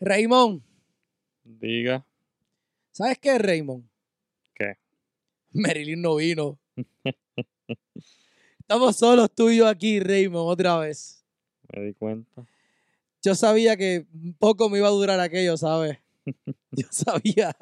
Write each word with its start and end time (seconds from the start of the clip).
Raymond, 0.00 0.62
Diga. 1.42 2.04
¿sabes 2.92 3.18
qué, 3.18 3.38
Raymond? 3.38 3.88
¿Qué? 4.54 4.76
Marilyn 5.52 6.02
no 6.02 6.16
vino. 6.16 6.58
Estamos 8.60 8.96
solos 8.96 9.30
tú 9.34 9.48
y 9.48 9.58
yo 9.58 9.66
aquí, 9.66 10.00
Raymond, 10.00 10.50
otra 10.50 10.78
vez. 10.78 11.24
Me 11.72 11.82
di 11.82 11.94
cuenta. 11.94 12.46
Yo 13.22 13.34
sabía 13.34 13.76
que 13.76 14.06
poco 14.38 14.68
me 14.68 14.78
iba 14.78 14.88
a 14.88 14.90
durar 14.90 15.18
aquello, 15.18 15.56
¿sabes? 15.56 15.98
Yo 16.72 16.86
sabía 16.90 17.56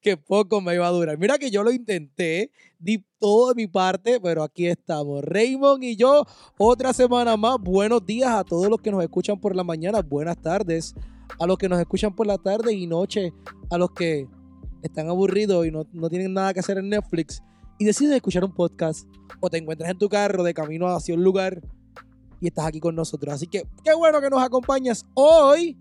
que 0.00 0.16
poco 0.16 0.60
me 0.62 0.74
iba 0.74 0.86
a 0.86 0.90
durar. 0.90 1.18
Mira 1.18 1.36
que 1.36 1.50
yo 1.50 1.62
lo 1.62 1.70
intenté, 1.70 2.50
di 2.78 3.04
todo 3.18 3.48
de 3.48 3.56
mi 3.56 3.66
parte, 3.66 4.20
pero 4.20 4.42
aquí 4.42 4.66
estamos. 4.66 5.22
Raymond 5.22 5.82
y 5.82 5.96
yo, 5.96 6.24
otra 6.56 6.94
semana 6.94 7.36
más. 7.36 7.58
Buenos 7.60 8.06
días 8.06 8.30
a 8.30 8.44
todos 8.44 8.70
los 8.70 8.80
que 8.80 8.90
nos 8.90 9.02
escuchan 9.02 9.38
por 9.38 9.54
la 9.54 9.64
mañana. 9.64 10.00
Buenas 10.00 10.40
tardes 10.40 10.94
a 11.38 11.46
los 11.46 11.58
que 11.58 11.68
nos 11.68 11.78
escuchan 11.80 12.14
por 12.14 12.26
la 12.26 12.38
tarde 12.38 12.72
y 12.72 12.86
noche. 12.86 13.32
A 13.70 13.78
los 13.78 13.90
que 13.92 14.26
están 14.82 15.08
aburridos 15.08 15.66
y 15.66 15.70
no, 15.70 15.86
no 15.92 16.08
tienen 16.08 16.32
nada 16.34 16.54
que 16.54 16.60
hacer 16.60 16.78
en 16.78 16.88
Netflix 16.88 17.42
y 17.78 17.84
deciden 17.84 18.14
escuchar 18.14 18.44
un 18.44 18.52
podcast. 18.52 19.08
O 19.40 19.50
te 19.50 19.58
encuentras 19.58 19.90
en 19.90 19.98
tu 19.98 20.08
carro 20.08 20.42
de 20.42 20.54
camino 20.54 20.88
hacia 20.88 21.14
un 21.14 21.22
lugar 21.22 21.60
y 22.40 22.46
estás 22.48 22.66
aquí 22.66 22.80
con 22.80 22.94
nosotros. 22.94 23.34
Así 23.34 23.46
que 23.46 23.62
qué 23.84 23.94
bueno 23.94 24.20
que 24.20 24.30
nos 24.30 24.42
acompañas 24.42 25.04
hoy. 25.14 25.76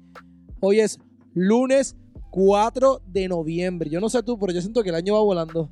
Hoy 0.60 0.80
es 0.80 1.00
lunes 1.34 1.96
4 2.32 3.02
de 3.08 3.28
noviembre. 3.28 3.90
Yo 3.90 4.00
no 4.00 4.10
sé 4.10 4.22
tú, 4.24 4.38
pero 4.38 4.52
yo 4.54 4.62
siento 4.62 4.84
que 4.84 4.90
el 4.90 4.96
año 4.96 5.14
va 5.14 5.22
volando. 5.22 5.70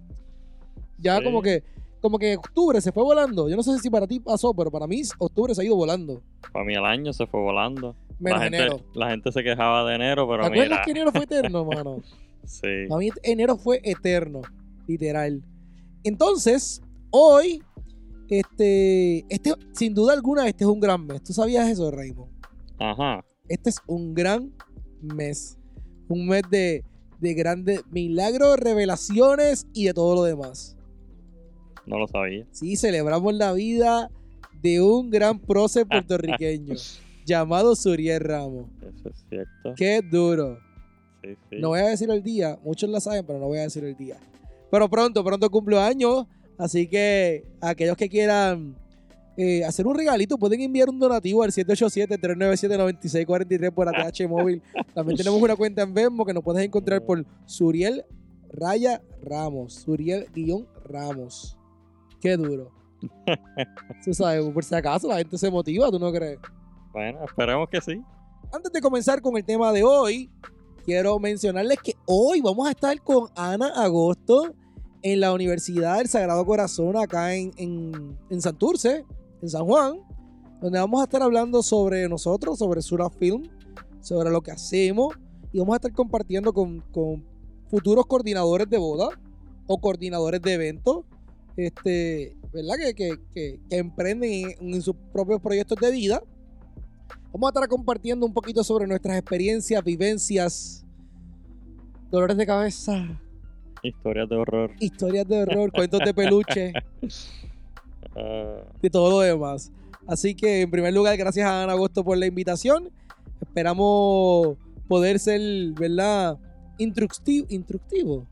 Ya 0.98 1.17
Sí. 1.17 1.23
como 1.23 1.41
que 1.41 1.63
como 2.02 2.20
que 2.20 2.38
octubre 2.38 2.79
se 2.81 2.91
fue 2.91 3.02
volando. 3.04 3.49
Yo 3.49 3.55
no 3.55 3.63
sé 3.63 3.79
si 3.79 3.90
para 3.90 4.05
ti 4.05 4.20
pasó, 4.20 4.54
pero 4.54 4.70
para 4.70 4.85
mí 4.85 5.02
octubre 5.17 5.55
se 5.55 5.62
ha 5.62 5.65
ido 5.65 5.76
volando. 5.76 6.21
Para 6.54 6.63
mí 6.63 6.73
el 6.76 6.85
año 6.85 7.12
se 7.13 7.26
fue 7.26 7.41
volando. 7.41 7.95
Menos 8.20 8.40
la, 8.40 8.44
gente, 8.44 8.58
enero. 8.58 8.82
la 8.94 9.10
gente 9.10 9.32
se 9.32 9.44
quejaba 9.44 9.90
de 9.90 9.96
enero, 9.96 10.28
pero 10.28 10.44
¿Te 10.44 10.48
acuerdas 10.48 10.70
mira. 10.70 10.82
que 10.84 10.92
enero 10.92 11.12
fue 11.12 11.24
eterno, 11.24 11.66
mano? 11.66 12.02
Sí. 12.46 12.86
Para 12.88 13.00
mí 13.00 13.10
enero 13.24 13.57
fue 13.57 13.82
eterno, 13.84 14.41
literal. 14.85 15.41
Entonces, 16.04 16.80
hoy, 17.10 17.63
este, 18.30 19.26
este, 19.30 19.54
sin 19.74 19.96
duda 19.96 20.13
alguna, 20.13 20.48
este 20.48 20.63
es 20.63 20.70
un 20.70 20.80
gran 20.80 21.07
mes. 21.07 21.24
¿Tú 21.24 21.34
sabías 21.34 21.68
eso, 21.68 21.90
Raymond? 21.90 22.32
Ajá. 22.77 23.26
Este 23.48 23.72
es 23.72 23.82
un 23.88 24.13
gran 24.13 24.54
mes. 25.02 25.57
Un 26.07 26.27
mes 26.27 26.44
de, 26.52 26.85
de 27.20 27.34
grandes 27.34 27.82
milagros, 27.90 28.60
revelaciones 28.60 29.66
y 29.74 29.85
de 29.85 29.96
todo 29.96 30.13
lo 30.13 30.24
demás. 30.24 30.77
No 31.88 31.98
lo 31.98 32.07
sabía. 32.07 32.46
Sí, 32.52 32.76
celebramos 32.76 33.34
la 33.34 33.54
vida 33.54 34.12
de 34.62 34.82
un 34.82 35.10
gran 35.10 35.40
prócer 35.40 35.88
puertorriqueño 35.88 36.76
llamado 37.26 37.76
Suriel 37.76 38.21
Ramos. 38.21 38.70
Eso 38.81 39.09
es 39.09 39.26
cierto. 39.29 39.73
Qué 39.76 40.01
duro. 40.01 40.59
Sí, 41.21 41.29
sí. 41.49 41.57
No 41.59 41.70
voy 41.70 41.79
a 41.79 41.87
decir 41.87 42.09
el 42.09 42.23
día, 42.23 42.59
muchos 42.63 42.90
la 42.90 42.99
saben, 42.99 43.26
pero 43.26 43.40
no 43.40 43.48
voy 43.48 43.57
a 43.57 43.63
decir 43.63 43.84
el 43.84 43.95
día. 43.95 44.17
Pero 44.71 44.90
pronto, 44.90 45.23
pronto 45.23 45.49
cumplo 45.49 45.79
años, 45.79 46.26
así 46.57 46.87
que 46.87 47.45
aquellos 47.62 47.98
que 47.98 48.09
quieran 48.09 48.76
eh, 49.37 49.65
hacer 49.65 49.85
un 49.85 49.95
regalito 49.95 50.37
pueden 50.37 50.62
enviar 50.62 50.90
un 50.90 50.98
donativo 50.98 51.43
al 51.43 51.51
787-397-9643 51.51 53.71
por 53.71 53.89
ATH 53.89 54.26
móvil. 54.29 54.62
También 54.93 55.17
tenemos 55.17 55.41
una 55.41 55.55
cuenta 55.55 55.82
en 55.82 55.93
Venmo 55.93 56.26
que 56.26 56.34
nos 56.34 56.43
puedes 56.43 56.63
encontrar 56.63 57.04
por 57.04 57.26
Suriel 57.45 58.05
Raya 58.49 59.01
Ramos, 59.21 59.73
Suriel 59.73 60.27
guion 60.34 60.65
Ramos. 60.85 61.57
Qué 62.21 62.37
duro. 62.37 62.71
Tú 64.06 64.13
sabes, 64.13 64.45
por 64.45 64.63
si 64.63 64.73
acaso 64.73 65.07
la 65.07 65.17
gente 65.17 65.38
se 65.38 65.51
motiva, 65.51 65.91
¿tú 65.91 66.00
no 66.00 66.12
crees? 66.12 66.39
Bueno, 66.96 67.25
esperemos 67.25 67.68
que 67.69 67.81
sí. 67.81 68.01
Antes 68.53 68.72
de 68.72 68.79
comenzar 68.79 69.22
con 69.22 69.35
el 69.35 69.44
tema 69.44 69.74
de 69.74 69.84
hoy, 69.84 70.31
quiero 70.85 71.19
mencionarles 71.19 71.78
que 71.84 71.96
hoy 72.06 72.40
vamos 72.40 72.68
a 72.68 72.72
estar 72.72 72.97
con 73.01 73.28
Ana 73.35 73.68
Agosto 73.75 74.56
en 75.01 75.19
la 75.19 75.34
Universidad 75.34 75.97
del 75.97 76.07
Sagrado 76.07 76.46
Corazón 76.46 76.96
acá 76.96 77.35
en, 77.35 77.51
en, 77.57 78.17
en 78.29 78.41
Santurce, 78.41 79.03
en 79.41 79.50
San 79.50 79.66
Juan, 79.66 80.00
donde 80.61 80.79
vamos 80.79 81.01
a 81.01 81.03
estar 81.03 81.22
hablando 81.22 81.61
sobre 81.63 82.07
nosotros, 82.07 82.57
sobre 82.59 82.81
Sura 82.81 83.09
Film, 83.09 83.44
sobre 84.00 84.29
lo 84.29 84.39
que 84.39 84.51
hacemos 84.51 85.16
y 85.51 85.59
vamos 85.59 85.73
a 85.73 85.75
estar 85.75 85.91
compartiendo 85.91 86.53
con, 86.53 86.79
con 86.94 87.25
futuros 87.69 88.06
coordinadores 88.06 88.69
de 88.69 88.77
boda 88.77 89.09
o 89.67 89.79
coordinadores 89.81 90.41
de 90.41 90.53
eventos, 90.53 91.03
este, 91.57 92.38
¿verdad? 92.53 92.75
Que, 92.77 92.94
que, 92.95 93.17
que- 93.33 93.59
que 93.69 93.77
emprenden 93.79 94.31
en- 94.62 94.73
en 94.75 94.81
sus 94.81 94.95
propios 95.12 95.41
proyectos 95.41 95.77
de 95.81 95.91
vida. 95.91 96.23
Vamos 97.38 97.47
a 97.47 97.50
estar 97.50 97.68
compartiendo 97.68 98.25
un 98.25 98.31
poquito 98.34 98.63
sobre 98.63 98.88
nuestras 98.88 99.18
experiencias, 99.18 99.84
vivencias, 99.84 100.85
dolores 102.09 102.38
de 102.38 102.46
cabeza, 102.46 103.19
Historias 103.84 104.29
de 104.29 104.35
horror. 104.38 104.72
historias 104.79 105.28
de 105.28 105.41
horror, 105.44 105.69
cuentos 105.74 106.00
de 106.00 106.13
peluche, 106.13 106.72
de 108.81 108.90
todo 108.90 109.09
lo 109.09 109.19
demás. 109.19 109.69
Así 110.07 110.34
que, 110.34 110.62
en 110.62 110.72
primer 110.72 110.94
lugar, 110.94 111.18
gracias 111.18 111.45
a 111.45 111.62
Ana 111.63 111.74
Agosto 111.74 112.06
por 112.06 112.18
la 112.18 112.25
invitación. 112.25 112.90
Esperamos 113.41 114.56
poder 114.88 115.19
ser, 115.19 115.41
¿verdad? 115.74 116.38
Instructivo. 116.78 117.47
Instructivo. 117.50 118.25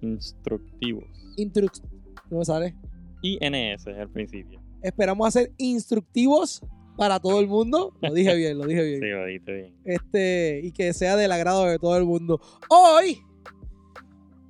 instructivos. 0.00 1.04
Instrux- 1.36 1.80
¿No 2.28 2.38
me 2.38 2.44
sale? 2.44 2.74
INS 3.22 3.86
al 3.86 4.08
principio. 4.10 4.60
Esperamos 4.82 5.28
hacer 5.28 5.52
instructivos 5.58 6.60
para 6.96 7.20
todo 7.20 7.40
el 7.40 7.48
mundo. 7.48 7.94
Lo 8.00 8.12
dije 8.12 8.34
bien, 8.36 8.58
lo 8.58 8.66
dije 8.66 8.82
bien. 8.82 9.00
Sí, 9.00 9.08
lo 9.08 9.26
dijiste 9.26 9.52
bien. 9.52 9.74
este, 9.84 10.60
y 10.64 10.72
que 10.72 10.92
sea 10.92 11.16
del 11.16 11.32
agrado 11.32 11.64
de 11.64 11.78
todo 11.78 11.96
el 11.96 12.04
mundo. 12.04 12.40
Hoy, 12.68 13.22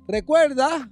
recuerda 0.07 0.89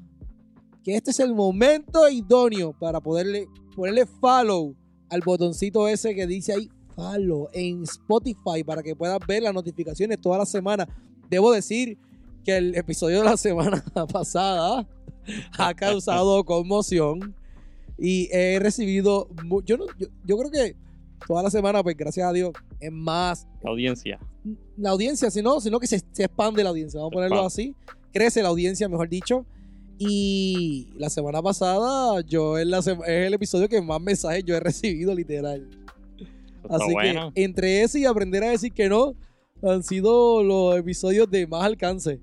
que 0.84 0.96
este 0.96 1.12
es 1.12 1.20
el 1.20 1.36
momento 1.36 2.10
idóneo 2.10 2.74
para 2.74 3.00
poderle 3.00 3.48
ponerle 3.76 4.06
follow 4.06 4.76
al 5.10 5.22
botoncito 5.22 5.88
ese 5.88 6.14
que 6.14 6.28
dice 6.28 6.54
ahí 6.54 6.70
follow 6.96 7.48
en 7.54 7.84
Spotify 7.84 8.64
para 8.66 8.84
que 8.84 8.96
puedas 8.96 9.20
ver 9.28 9.44
las 9.44 9.54
notificaciones 9.54 10.20
toda 10.20 10.40
la 10.40 10.46
semana. 10.46 10.88
Debo 11.30 11.52
decir 11.52 11.98
que 12.44 12.58
el 12.58 12.76
episodio 12.76 13.20
de 13.20 13.26
la 13.26 13.38
semana 13.38 13.84
pasada 14.12 14.88
ha 15.58 15.74
causado 15.74 16.44
conmoción 16.44 17.36
y 17.98 18.30
he 18.32 18.60
recibido, 18.60 19.30
yo, 19.64 19.78
no, 19.78 19.86
yo, 19.98 20.08
yo 20.26 20.38
creo 20.38 20.52
que 20.52 20.76
toda 21.28 21.44
la 21.44 21.50
semana, 21.50 21.82
pues 21.84 21.96
gracias 21.98 22.28
a 22.28 22.34
Dios, 22.34 22.52
es 22.80 22.92
más 22.92 23.48
La 23.64 23.70
audiencia. 23.72 24.20
la 24.78 24.90
audiencia, 24.92 25.30
sino, 25.32 25.60
sino 25.62 25.80
que 25.80 25.88
se, 25.88 26.02
se 26.12 26.24
expande 26.24 26.64
la 26.64 26.70
audiencia, 26.70 27.00
vamos 27.00 27.12
a 27.14 27.16
ponerlo 27.16 27.46
así. 27.46 27.76
Crece 28.14 28.42
la 28.42 28.50
audiencia, 28.50 28.90
mejor 28.90 29.08
dicho. 29.10 29.46
Y 29.98 30.88
la 30.98 31.10
semana 31.10 31.42
pasada, 31.42 32.22
yo 32.22 32.58
es, 32.58 32.66
la 32.66 32.80
es 32.80 32.88
el 33.06 33.34
episodio 33.36 33.70
que 33.70 33.82
más 33.82 34.02
mensajes 34.02 34.44
yo 34.44 34.56
he 34.56 34.60
recibido, 34.60 35.14
literal. 35.14 35.70
Está 36.64 36.76
Así 36.76 36.92
bueno. 36.92 37.32
que 37.34 37.44
entre 37.44 37.84
ese 37.84 38.00
y 38.00 38.06
aprender 38.06 38.44
a 38.44 38.50
decir 38.50 38.72
que 38.74 38.90
no, 38.90 39.16
han 39.64 39.84
sido 39.84 40.44
los 40.44 40.78
episodios 40.78 41.30
de 41.30 41.46
más 41.48 41.64
alcance. 41.64 42.20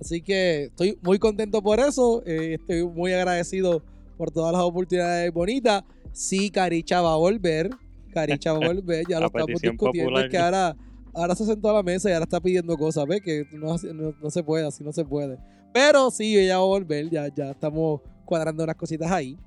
Así 0.00 0.22
que 0.22 0.64
estoy 0.66 0.96
muy 1.02 1.18
contento 1.18 1.60
por 1.60 1.80
eso. 1.80 2.22
eh, 2.24 2.54
estoy 2.60 2.86
muy 2.86 3.12
agradecido 3.12 3.82
por 4.16 4.30
todas 4.30 4.52
las 4.52 4.62
oportunidades 4.62 5.32
bonitas. 5.32 5.82
Sí, 6.12 6.50
Caricha 6.50 7.00
va 7.00 7.14
a 7.14 7.16
volver. 7.16 7.70
Caricha 8.12 8.52
va 8.52 8.64
a 8.64 8.68
volver. 8.68 9.04
Ya 9.08 9.20
lo 9.20 9.26
estamos 9.26 9.60
discutiendo. 9.70 10.08
popular. 10.10 10.24
Es 10.26 10.30
que 10.30 10.38
ahora, 10.38 10.76
ahora 11.14 11.34
se 11.34 11.44
sentó 11.46 11.70
a 11.70 11.74
la 11.74 11.82
mesa 11.82 12.08
y 12.10 12.12
ahora 12.12 12.24
está 12.24 12.40
pidiendo 12.40 12.76
cosas. 12.76 13.04
¿Ves? 13.06 13.20
Que 13.20 13.46
no, 13.52 13.76
no- 13.94 14.14
no 14.20 14.30
se 14.30 14.42
puede, 14.42 14.66
así 14.66 14.82
no 14.84 14.92
se 14.92 15.04
puede. 15.04 15.38
Pero 15.72 16.10
sí, 16.10 16.36
ella 16.38 16.56
va 16.58 16.64
a 16.64 16.66
volver. 16.66 17.08
Ya, 17.10 17.28
ya 17.34 17.50
estamos 17.50 18.00
cuadrando 18.24 18.64
unas 18.64 18.76
cositas 18.76 19.10
ahí. 19.10 19.38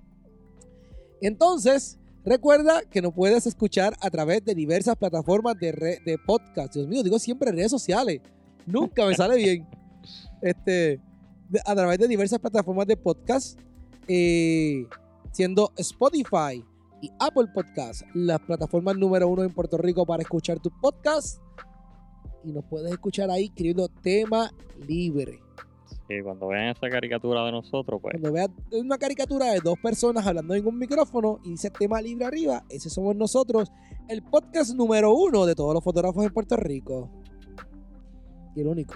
Entonces, 1.21 1.99
recuerda 2.25 2.81
que 2.89 3.01
nos 3.01 3.13
puedes 3.13 3.45
escuchar 3.47 3.93
a 4.01 4.09
través 4.09 4.43
de 4.43 4.55
diversas 4.55 4.95
plataformas 4.95 5.57
de, 5.59 5.71
re- 5.71 5.99
de 6.05 6.17
podcast. 6.17 6.73
Dios 6.73 6.87
mío, 6.87 7.03
digo 7.03 7.19
siempre 7.19 7.51
redes 7.51 7.71
sociales. 7.71 8.21
Nunca 8.65 9.05
me 9.05 9.15
sale 9.15 9.35
bien. 9.37 9.67
Este, 10.41 10.99
a 11.63 11.75
través 11.75 11.99
de 11.99 12.07
diversas 12.07 12.39
plataformas 12.39 12.87
de 12.87 12.97
podcast, 12.97 13.59
eh, 14.07 14.87
siendo 15.31 15.71
Spotify 15.77 16.65
y 17.01 17.09
Apple 17.19 17.47
Podcast, 17.53 18.03
las 18.13 18.39
plataformas 18.41 18.95
número 18.97 19.27
uno 19.27 19.43
en 19.43 19.51
Puerto 19.53 19.77
Rico 19.77 20.05
para 20.05 20.21
escuchar 20.23 20.59
tus 20.59 20.71
podcasts. 20.81 21.41
Y 22.43 22.51
nos 22.51 22.63
puedes 22.65 22.91
escuchar 22.91 23.29
ahí 23.29 23.45
escribiendo 23.45 23.87
tema 23.87 24.51
libre. 24.87 25.39
Sí, 26.07 26.21
cuando 26.23 26.47
vean 26.47 26.69
esta 26.69 26.89
caricatura 26.89 27.45
de 27.45 27.51
nosotros, 27.51 27.99
pues 28.01 28.13
Cuando 28.13 28.31
veas 28.33 28.49
una 28.71 28.97
caricatura 28.97 29.47
de 29.51 29.59
dos 29.61 29.77
personas 29.79 30.25
hablando 30.25 30.53
en 30.55 30.65
un 30.67 30.77
micrófono 30.77 31.39
y 31.43 31.51
dice 31.51 31.69
tema 31.69 32.01
libre 32.01 32.25
arriba, 32.25 32.63
ese 32.69 32.89
somos 32.89 33.15
nosotros, 33.15 33.71
el 34.09 34.21
podcast 34.23 34.73
número 34.75 35.13
uno 35.13 35.45
de 35.45 35.55
todos 35.55 35.73
los 35.73 35.83
fotógrafos 35.83 36.25
en 36.25 36.33
Puerto 36.33 36.55
Rico. 36.57 37.09
Y 38.55 38.61
el 38.61 38.67
único. 38.67 38.95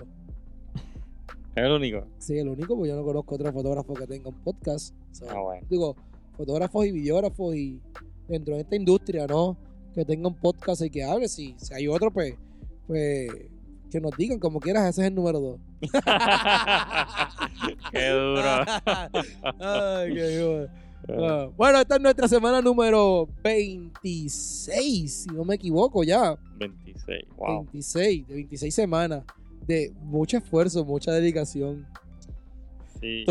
es 1.55 1.63
el 1.63 1.71
único. 1.71 2.05
Sí, 2.17 2.37
el 2.37 2.49
único, 2.49 2.75
porque 2.75 2.89
yo 2.89 2.95
no 2.97 3.03
conozco 3.03 3.35
otro 3.35 3.53
fotógrafo 3.53 3.93
que 3.93 4.07
tenga 4.07 4.29
un 4.29 4.43
podcast. 4.43 4.93
So, 5.11 5.25
Ah, 5.29 5.39
bueno. 5.39 5.65
Digo, 5.69 5.95
fotógrafos 6.35 6.85
y 6.85 6.91
videógrafos 6.91 7.55
y 7.55 7.79
dentro 8.27 8.55
de 8.55 8.61
esta 8.61 8.75
industria, 8.75 9.27
¿no? 9.27 9.57
Que 9.93 10.03
tenga 10.05 10.27
un 10.27 10.35
podcast 10.35 10.81
y 10.81 10.89
que 10.89 11.03
hable. 11.03 11.27
Si, 11.27 11.55
si 11.57 11.73
hay 11.73 11.87
otro, 11.87 12.11
pues, 12.11 12.35
pues 12.87 13.29
que 13.89 14.01
nos 14.01 14.11
digan 14.17 14.39
como 14.39 14.59
quieras, 14.59 14.89
ese 14.89 15.01
es 15.01 15.07
el 15.07 15.15
número 15.15 15.39
2. 15.39 15.59
Qué 17.91 18.09
duro. 18.09 18.41
Ay, 19.59 20.13
qué 20.13 20.37
duro. 20.37 20.67
Ah, 21.07 21.47
Bueno, 21.55 21.79
esta 21.79 21.95
es 21.95 22.01
nuestra 22.01 22.27
semana 22.27 22.61
número 22.61 23.29
26, 23.43 25.13
si 25.13 25.29
no 25.29 25.45
me 25.45 25.55
equivoco 25.55 26.03
ya. 26.03 26.37
26. 26.57 27.23
Wow. 27.37 27.63
26, 27.65 28.27
de 28.27 28.33
26 28.33 28.73
semanas. 28.75 29.23
De 29.67 29.93
mucho 30.01 30.37
esfuerzo, 30.37 30.83
mucha 30.83 31.11
dedicación. 31.11 31.85
Sí. 32.99 33.23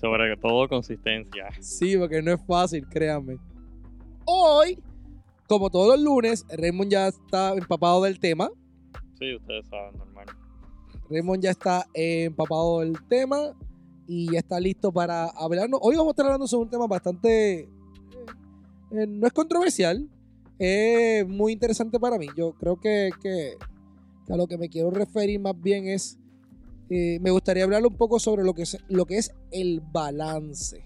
Sobre 0.00 0.36
todo 0.36 0.68
consistencia. 0.68 1.48
Sí, 1.60 1.96
porque 1.96 2.20
no 2.22 2.32
es 2.32 2.40
fácil, 2.46 2.86
créanme. 2.88 3.38
Hoy, 4.24 4.78
como 5.48 5.70
todos 5.70 5.96
los 5.96 6.00
lunes, 6.04 6.44
Raymond 6.56 6.90
ya 6.90 7.08
está 7.08 7.52
empapado 7.54 8.02
del 8.02 8.18
tema. 8.18 8.50
Sí, 9.18 9.34
ustedes 9.36 9.66
saben, 9.68 9.96
normal. 9.98 10.26
Raymond 11.10 11.42
ya 11.42 11.50
está 11.50 11.86
empapado 11.94 12.80
del 12.80 12.94
tema 13.08 13.52
y 14.06 14.32
ya 14.32 14.38
está 14.40 14.58
listo 14.58 14.92
para 14.92 15.26
hablarnos. 15.26 15.80
Hoy 15.82 15.94
vamos 15.96 16.08
a 16.08 16.12
estar 16.12 16.26
hablando 16.26 16.46
sobre 16.46 16.64
un 16.64 16.70
tema 16.70 16.86
bastante. 16.86 17.60
eh, 17.60 17.68
eh, 18.92 19.06
no 19.06 19.26
es 19.26 19.32
controversial, 19.32 20.08
es 20.58 21.26
muy 21.26 21.52
interesante 21.52 21.98
para 22.00 22.18
mí. 22.18 22.26
Yo 22.36 22.52
creo 22.52 22.78
que, 22.80 23.10
que- 23.22 23.56
que 24.26 24.32
a 24.32 24.36
lo 24.36 24.46
que 24.46 24.56
me 24.58 24.68
quiero 24.68 24.90
referir 24.90 25.40
más 25.40 25.60
bien 25.60 25.86
es. 25.88 26.18
Eh, 26.94 27.18
me 27.20 27.30
gustaría 27.30 27.64
hablar 27.64 27.84
un 27.86 27.96
poco 27.96 28.18
sobre 28.18 28.44
lo 28.44 28.52
que 28.54 28.62
es, 28.62 28.76
lo 28.88 29.06
que 29.06 29.16
es 29.18 29.32
el 29.50 29.80
balance. 29.80 30.84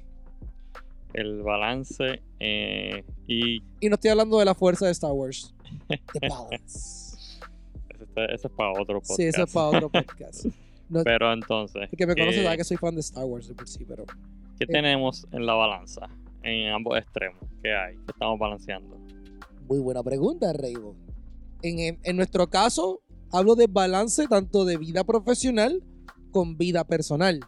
El 1.13 1.43
balance 1.43 2.21
eh, 2.41 3.05
y 3.27 3.57
Y 3.81 3.89
no 3.89 3.95
estoy 3.95 4.11
hablando 4.11 4.39
de 4.39 4.45
la 4.45 4.55
fuerza 4.55 4.87
de 4.87 4.93
Star 4.93 5.13
Wars. 5.13 5.55
The 5.89 6.29
balance. 6.29 7.17
ese 8.31 8.47
es 8.47 8.53
para 8.55 8.71
otro 8.73 9.01
podcast. 9.01 9.17
Sí, 9.17 9.25
eso 9.25 9.43
es 9.45 9.53
para 9.53 9.67
otro 9.69 9.91
podcast. 9.91 10.47
No, 10.89 11.03
Pero 11.03 11.33
entonces, 11.33 11.89
el 11.91 11.99
que 11.99 12.07
me 12.07 12.15
conoce 12.15 12.37
¿qué, 12.39 12.45
sabe 12.45 12.57
que 12.59 12.65
soy 12.65 12.77
fan 12.77 12.95
de 12.95 13.01
Star 13.01 13.25
Wars 13.25 13.49
de 13.49 13.55
por 13.55 13.67
sí, 13.67 13.85
pero. 13.85 14.05
qué 14.59 14.67
tenemos 14.67 15.27
en 15.33 15.45
la 15.47 15.55
balanza? 15.55 16.09
En 16.43 16.69
ambos 16.73 16.97
extremos. 16.99 17.41
¿Qué 17.63 17.75
hay? 17.75 17.97
¿Qué 17.97 18.05
estamos 18.13 18.39
balanceando? 18.39 18.97
Muy 19.69 19.81
buena 19.81 20.03
pregunta, 20.05 20.53
Raymond. 20.53 20.97
En, 21.63 21.79
en- 21.81 21.99
en 22.05 22.17
nuestro 22.17 22.49
caso, 22.49 23.01
hablo 23.33 23.57
de 23.57 23.67
balance 23.67 24.29
tanto 24.29 24.65
de 24.65 24.77
vida 24.77 25.03
profesional 25.03 25.83
con 26.37 26.59
vida 26.59 26.85
personal. 26.85 27.41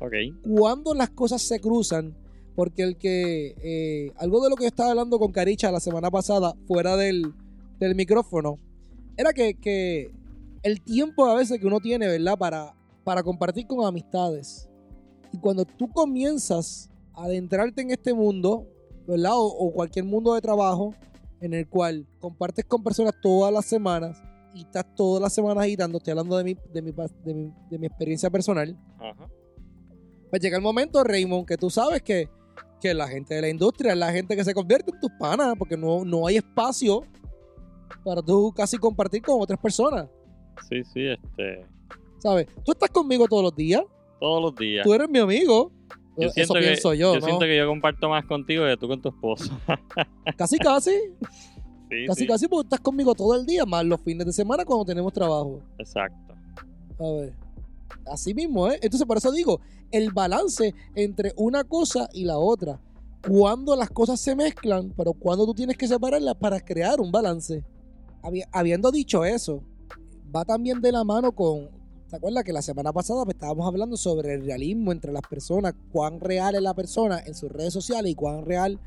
Ok. 0.00 0.12
Cuando 0.42 0.92
las 0.92 1.10
cosas 1.10 1.40
se 1.40 1.60
cruzan, 1.60 2.16
porque 2.56 2.82
el 2.82 2.96
que. 2.96 3.54
eh, 3.62 4.12
algo 4.16 4.42
de 4.42 4.50
lo 4.50 4.56
que 4.56 4.64
yo 4.64 4.68
estaba 4.68 4.90
hablando 4.90 5.20
con 5.20 5.30
Caricha 5.30 5.70
la 5.70 5.78
semana 5.78 6.10
pasada, 6.10 6.56
fuera 6.66 6.96
del, 6.96 7.32
del 7.78 7.94
micrófono, 7.94 8.58
era 9.16 9.32
que, 9.32 9.54
que 9.54 10.10
el 10.64 10.80
tiempo 10.80 11.26
a 11.26 11.36
veces 11.36 11.60
que 11.60 11.66
uno 11.68 11.78
tiene, 11.78 12.08
¿verdad? 12.08 12.36
Para, 12.36 12.74
para 13.04 13.22
compartir 13.22 13.68
con 13.68 13.86
amistades. 13.86 14.68
Y 15.32 15.38
cuando 15.38 15.64
tú 15.64 15.88
comienzas 15.88 16.90
a 17.14 17.26
adentrarte 17.26 17.82
en 17.82 17.92
este 17.92 18.14
mundo, 18.14 18.66
¿verdad? 19.06 19.34
O, 19.36 19.46
o 19.46 19.72
cualquier 19.72 20.06
mundo 20.06 20.34
de 20.34 20.40
trabajo 20.40 20.92
en 21.40 21.54
el 21.54 21.68
cual 21.68 22.04
compartes 22.18 22.64
con 22.64 22.82
personas 22.82 23.14
todas 23.22 23.52
las 23.52 23.66
semanas 23.66 24.20
y 24.54 24.62
estás 24.62 24.86
todas 24.94 25.22
las 25.22 25.32
semanas 25.34 25.64
agitando, 25.64 25.98
estoy 25.98 26.12
hablando 26.12 26.36
de 26.36 26.44
mi, 26.44 26.54
de 26.72 26.82
mi, 26.82 26.92
de 26.92 27.34
mi, 27.34 27.52
de 27.70 27.78
mi 27.78 27.86
experiencia 27.86 28.30
personal, 28.30 28.76
Ajá. 28.98 29.28
pues 30.30 30.40
llega 30.42 30.56
el 30.56 30.62
momento, 30.62 31.02
Raymond, 31.04 31.46
que 31.46 31.56
tú 31.56 31.70
sabes 31.70 32.02
que, 32.02 32.28
que 32.80 32.94
la 32.94 33.08
gente 33.08 33.34
de 33.34 33.40
la 33.42 33.48
industria 33.48 33.92
es 33.92 33.98
la 33.98 34.12
gente 34.12 34.36
que 34.36 34.44
se 34.44 34.54
convierte 34.54 34.90
en 34.92 35.00
tus 35.00 35.10
panas, 35.18 35.54
porque 35.58 35.76
no, 35.76 36.04
no 36.04 36.26
hay 36.26 36.36
espacio 36.36 37.02
para 38.04 38.22
tú 38.22 38.52
casi 38.54 38.76
compartir 38.78 39.22
con 39.22 39.40
otras 39.40 39.58
personas, 39.58 40.08
Sí, 40.68 40.82
sí, 40.92 41.06
este. 41.06 41.64
¿sabes? 42.18 42.46
Tú 42.64 42.72
estás 42.72 42.90
conmigo 42.90 43.26
todos 43.28 43.44
los 43.44 43.54
días, 43.54 43.82
Todos 44.18 44.42
los 44.42 44.54
días. 44.56 44.84
tú 44.84 44.92
eres 44.92 45.08
mi 45.08 45.20
amigo. 45.20 45.70
Yo 46.16 46.24
Eso 46.26 46.32
siento, 46.34 46.54
que, 46.54 46.60
pienso 46.60 46.94
yo, 46.94 47.14
yo 47.14 47.20
¿no? 47.20 47.26
siento 47.26 47.44
que 47.44 47.56
yo 47.56 47.64
comparto 47.68 48.08
más 48.08 48.24
contigo 48.26 48.64
que 48.64 48.76
tú 48.76 48.88
con 48.88 49.00
tu 49.00 49.10
esposo. 49.10 49.56
Casi, 50.36 50.58
casi, 50.58 50.90
Sí, 51.88 52.06
casi, 52.06 52.20
sí. 52.22 52.26
casi, 52.26 52.48
porque 52.48 52.66
estás 52.66 52.80
conmigo 52.80 53.14
todo 53.14 53.34
el 53.34 53.46
día, 53.46 53.64
más 53.64 53.84
los 53.84 54.00
fines 54.00 54.26
de 54.26 54.32
semana 54.32 54.64
cuando 54.64 54.84
tenemos 54.84 55.12
trabajo. 55.12 55.60
Exacto. 55.78 56.34
A 56.98 57.10
ver. 57.12 57.34
Así 58.06 58.34
mismo, 58.34 58.68
¿eh? 58.70 58.78
Entonces, 58.82 59.06
por 59.06 59.16
eso 59.18 59.30
digo, 59.32 59.60
el 59.90 60.10
balance 60.12 60.74
entre 60.94 61.32
una 61.36 61.64
cosa 61.64 62.08
y 62.12 62.24
la 62.24 62.38
otra. 62.38 62.80
Cuando 63.26 63.74
las 63.74 63.90
cosas 63.90 64.20
se 64.20 64.34
mezclan, 64.36 64.92
pero 64.96 65.12
cuando 65.12 65.44
tú 65.46 65.54
tienes 65.54 65.76
que 65.76 65.88
separarlas 65.88 66.34
para 66.36 66.60
crear 66.60 67.00
un 67.00 67.10
balance. 67.10 67.64
Habi- 68.22 68.46
habiendo 68.52 68.90
dicho 68.90 69.24
eso, 69.24 69.62
va 70.34 70.44
también 70.44 70.80
de 70.80 70.92
la 70.92 71.04
mano 71.04 71.32
con. 71.32 71.68
¿Te 72.08 72.16
acuerdas 72.16 72.42
que 72.44 72.52
la 72.54 72.62
semana 72.62 72.92
pasada 72.92 73.24
estábamos 73.28 73.66
hablando 73.66 73.96
sobre 73.96 74.34
el 74.34 74.44
realismo 74.44 74.92
entre 74.92 75.12
las 75.12 75.22
personas? 75.28 75.74
Cuán 75.92 76.20
real 76.20 76.54
es 76.54 76.62
la 76.62 76.74
persona 76.74 77.20
en 77.24 77.34
sus 77.34 77.50
redes 77.52 77.72
sociales 77.72 78.10
y 78.12 78.14
cuán 78.14 78.46
real 78.46 78.78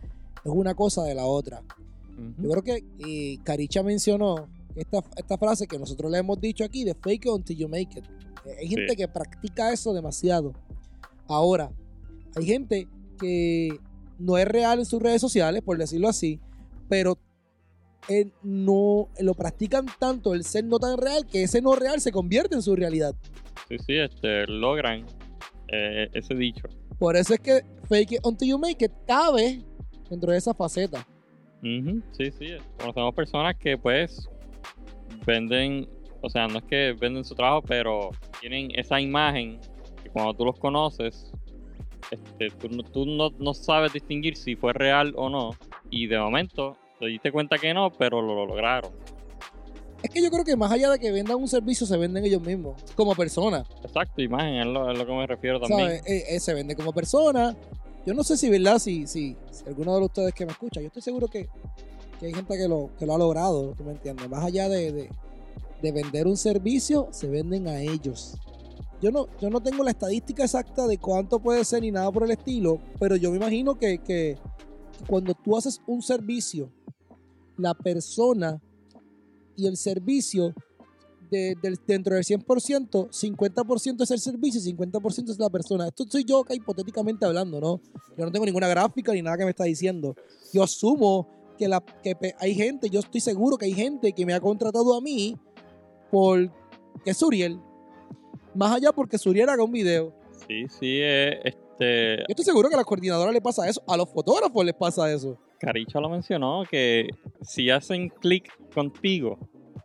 es 0.43 0.51
una 0.51 0.73
cosa 0.73 1.03
de 1.03 1.13
la 1.13 1.25
otra. 1.25 1.61
Ujú. 2.21 2.43
Yo 2.43 2.49
creo 2.49 2.63
que 2.63 2.83
eh, 3.07 3.37
Caricha 3.43 3.83
mencionó 3.83 4.47
esta, 4.75 4.99
esta 5.17 5.37
frase 5.37 5.67
que 5.67 5.77
nosotros 5.77 6.11
le 6.11 6.19
hemos 6.19 6.39
dicho 6.39 6.63
aquí 6.63 6.83
de 6.83 6.93
fake 6.95 7.25
it 7.25 7.31
until 7.31 7.57
you 7.57 7.67
make 7.67 7.97
it. 7.97 8.05
Eh, 8.45 8.55
Hay 8.61 8.67
gente 8.67 8.89
Sí. 8.91 8.95
que 8.95 9.07
practica 9.07 9.71
eso 9.73 9.93
demasiado. 9.93 10.53
Ahora, 11.27 11.71
hay 12.35 12.45
gente 12.45 12.87
que 13.19 13.77
no 14.19 14.37
es 14.37 14.47
real 14.47 14.79
en 14.79 14.85
sus 14.85 15.01
redes 15.01 15.21
sociales, 15.21 15.61
por 15.61 15.77
decirlo 15.77 16.07
así, 16.09 16.39
pero 16.89 17.17
eh, 18.09 18.31
no 18.43 19.09
lo 19.19 19.33
practican 19.35 19.85
tanto 19.99 20.33
el 20.33 20.43
ser 20.43 20.65
no 20.65 20.79
tan 20.79 20.97
real 20.97 21.25
que 21.27 21.43
ese 21.43 21.61
no 21.61 21.75
real 21.75 22.01
se 22.01 22.11
convierte 22.11 22.55
en 22.55 22.61
su 22.61 22.75
realidad. 22.75 23.15
Sí, 23.69 23.77
sí, 23.85 23.93
este, 23.97 24.47
logran 24.47 25.05
eh, 25.67 26.09
ese 26.13 26.33
dicho. 26.35 26.67
Por 26.99 27.15
eso 27.15 27.33
es 27.33 27.39
que 27.39 27.61
fake 27.87 28.13
it 28.13 28.19
until 28.25 28.47
you 28.49 28.57
make 28.59 28.83
it 28.83 28.91
cabe 29.07 29.63
dentro 30.09 30.31
de 30.31 30.37
esa 30.37 30.53
faceta. 30.53 31.07
Ujú, 31.63 32.01
Sí, 32.11 32.31
sí. 32.31 32.47
Conocemos 32.79 33.13
personas 33.13 33.55
que 33.55 33.77
pues 33.77 34.27
venden, 35.25 35.87
o 36.21 36.29
sea, 36.29 36.47
no 36.47 36.59
es 36.59 36.63
que 36.65 36.93
venden 36.99 37.23
su 37.23 37.35
trabajo, 37.35 37.61
pero 37.67 38.09
tienen 38.39 38.69
esa 38.75 38.99
imagen 38.99 39.59
que 40.03 40.09
cuando 40.09 40.33
tú 40.33 40.45
los 40.45 40.57
conoces, 40.57 41.31
este, 42.09 42.49
tú, 42.59 42.67
no- 42.69 42.83
tú 42.83 43.05
no, 43.05 43.29
no 43.39 43.53
sabes 43.53 43.93
distinguir 43.93 44.35
si 44.35 44.55
fue 44.55 44.73
real 44.73 45.13
o 45.15 45.29
no. 45.29 45.51
Y 45.89 46.07
de 46.07 46.17
momento 46.17 46.77
te 46.99 47.05
diste 47.07 47.31
cuenta 47.31 47.57
que 47.57 47.73
no, 47.73 47.91
pero 47.91 48.21
lo, 48.21 48.33
lo 48.35 48.45
lograron. 48.45 48.91
Es 50.03 50.09
que 50.09 50.21
yo 50.23 50.31
creo 50.31 50.43
que 50.43 50.55
más 50.55 50.71
allá 50.71 50.89
de 50.89 50.97
que 50.97 51.11
vendan 51.11 51.37
un 51.37 51.47
servicio, 51.47 51.85
se 51.85 51.95
venden 51.95 52.25
ellos 52.25 52.41
mismos, 52.41 52.81
como 52.95 53.13
personas. 53.13 53.67
Exacto, 53.83 54.19
imagen, 54.21 54.55
es 54.55 54.65
lo, 54.65 54.91
es 54.91 54.97
lo 54.97 55.05
que 55.05 55.11
me 55.13 55.27
refiero 55.27 55.59
también. 55.59 55.91
Eh, 56.07 56.23
eh, 56.29 56.39
se 56.39 56.55
vende 56.55 56.75
como 56.75 56.91
persona. 56.91 57.55
Yo 58.05 58.13
no 58.13 58.23
sé 58.23 58.35
si, 58.37 58.49
¿verdad? 58.49 58.79
Si, 58.79 59.05
si, 59.07 59.35
alguno 59.67 59.95
de 59.97 60.05
ustedes 60.05 60.33
que 60.33 60.45
me 60.45 60.51
escucha, 60.51 60.81
yo 60.81 60.87
estoy 60.87 61.01
seguro 61.01 61.27
que, 61.27 61.47
que 62.19 62.25
hay 62.27 62.33
gente 62.33 62.57
que 62.57 62.67
lo, 62.67 62.89
que 62.97 63.05
lo 63.05 63.13
ha 63.15 63.17
logrado, 63.17 63.73
¿tú 63.75 63.83
me 63.83 63.91
entiendes? 63.91 64.27
Más 64.29 64.43
allá 64.43 64.67
de, 64.69 64.91
de- 64.91 65.09
de 65.81 65.91
vender 65.91 66.27
un 66.27 66.37
servicio, 66.37 67.07
se 67.11 67.27
venden 67.27 67.67
a 67.67 67.81
ellos. 67.81 68.35
Yo 69.01 69.09
no, 69.09 69.25
yo 69.39 69.49
no 69.49 69.61
tengo 69.61 69.83
la 69.83 69.89
estadística 69.89 70.43
exacta 70.43 70.85
de 70.85 70.99
cuánto 70.99 71.39
puede 71.39 71.65
ser 71.65 71.81
ni 71.81 71.89
nada 71.89 72.11
por 72.11 72.23
el 72.23 72.29
estilo, 72.31 72.79
pero 72.99 73.15
yo 73.15 73.31
me 73.31 73.37
imagino 73.37 73.73
que, 73.79 73.97
que 73.97 74.37
cuando 75.07 75.33
tú 75.33 75.57
haces 75.57 75.81
un 75.87 76.03
servicio, 76.03 76.69
la 77.57 77.73
persona 77.73 78.61
y 79.55 79.65
el 79.65 79.75
servicio 79.75 80.53
de- 81.31 81.55
del- 81.61 81.79
dentro 81.87 82.13
del 82.15 82.23
100%, 82.23 83.07
50% 83.11 84.03
es 84.03 84.11
el 84.11 84.19
servicio 84.19 84.59
y 84.59 84.63
50% 84.63 85.31
es 85.31 85.39
la 85.39 85.49
persona. 85.49 85.87
Esto 85.87 86.03
soy 86.07 86.23
yo 86.25 86.39
acá 86.41 86.53
hipotéticamente 86.53 87.25
hablando, 87.25 87.59
¿no? 87.59 87.81
Yo 88.17 88.25
no 88.25 88.31
tengo 88.31 88.45
ninguna 88.45 88.67
gráfica 88.67 89.13
ni 89.13 89.21
nada 89.21 89.37
que 89.37 89.45
me 89.45 89.49
está 89.51 89.63
diciendo. 89.63 90.15
Yo 90.53 90.61
asumo 90.63 91.27
que, 91.57 91.67
la, 91.67 91.81
que 92.03 92.15
hay 92.39 92.53
gente, 92.53 92.89
yo 92.89 92.99
estoy 92.99 93.21
seguro 93.21 93.57
que 93.57 93.65
hay 93.65 93.73
gente 93.73 94.11
que 94.13 94.25
me 94.25 94.33
ha 94.33 94.39
contratado 94.39 94.95
a 94.95 95.01
mí 95.01 95.37
por 96.11 96.51
que 97.03 97.11
es 97.11 97.17
Suriel. 97.17 97.59
Más 98.53 98.75
allá 98.75 98.91
porque 98.91 99.17
Suriel 99.17 99.47
haga 99.49 99.63
un 99.63 99.71
video. 99.71 100.13
Sí, 100.47 100.65
sí, 100.67 100.99
eh, 101.01 101.39
este, 101.45 102.17
Yo 102.17 102.25
estoy 102.29 102.45
seguro 102.45 102.67
que 102.67 102.75
a 102.75 102.77
las 102.77 102.85
coordinadoras 102.85 103.33
le 103.33 103.41
pasa 103.41 103.67
eso, 103.69 103.81
a 103.87 103.95
los 103.95 104.09
fotógrafos 104.09 104.65
les 104.65 104.73
pasa 104.73 105.11
eso. 105.11 105.37
Caricho 105.59 106.01
lo 106.01 106.09
mencionó, 106.09 106.63
que 106.69 107.07
si 107.41 107.69
hacen 107.69 108.09
clic 108.09 108.49
contigo, 108.73 109.37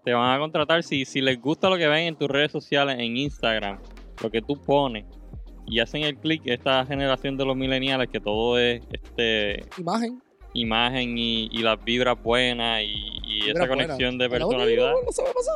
te 0.06 0.14
van 0.14 0.36
a 0.36 0.38
contratar. 0.38 0.84
Si, 0.84 1.04
si 1.04 1.20
les 1.20 1.40
gusta 1.40 1.68
lo 1.68 1.76
que 1.76 1.88
ven 1.88 2.06
en 2.06 2.14
tus 2.16 2.28
redes 2.28 2.52
sociales, 2.52 2.94
en 3.00 3.16
Instagram, 3.16 3.80
lo 4.22 4.30
que 4.30 4.40
tú 4.40 4.54
pones, 4.62 5.04
y 5.66 5.80
hacen 5.80 6.04
el 6.04 6.16
clic, 6.16 6.42
esta 6.44 6.86
generación 6.86 7.36
de 7.36 7.44
los 7.44 7.56
millennials, 7.56 8.08
que 8.08 8.20
todo 8.20 8.56
es 8.56 8.82
este 8.92 9.64
Imagen. 9.76 10.22
imagen 10.54 11.18
y, 11.18 11.48
y 11.50 11.58
las 11.58 11.84
vibras 11.84 12.22
buenas 12.22 12.82
y, 12.84 13.50
esa 13.50 13.66
conexión 13.66 14.16
de 14.16 14.30
personalidad. 14.30 14.92
No, 14.92 15.02
no 15.02 15.10
se 15.10 15.22
va 15.24 15.30
a 15.30 15.32
pasar. 15.32 15.54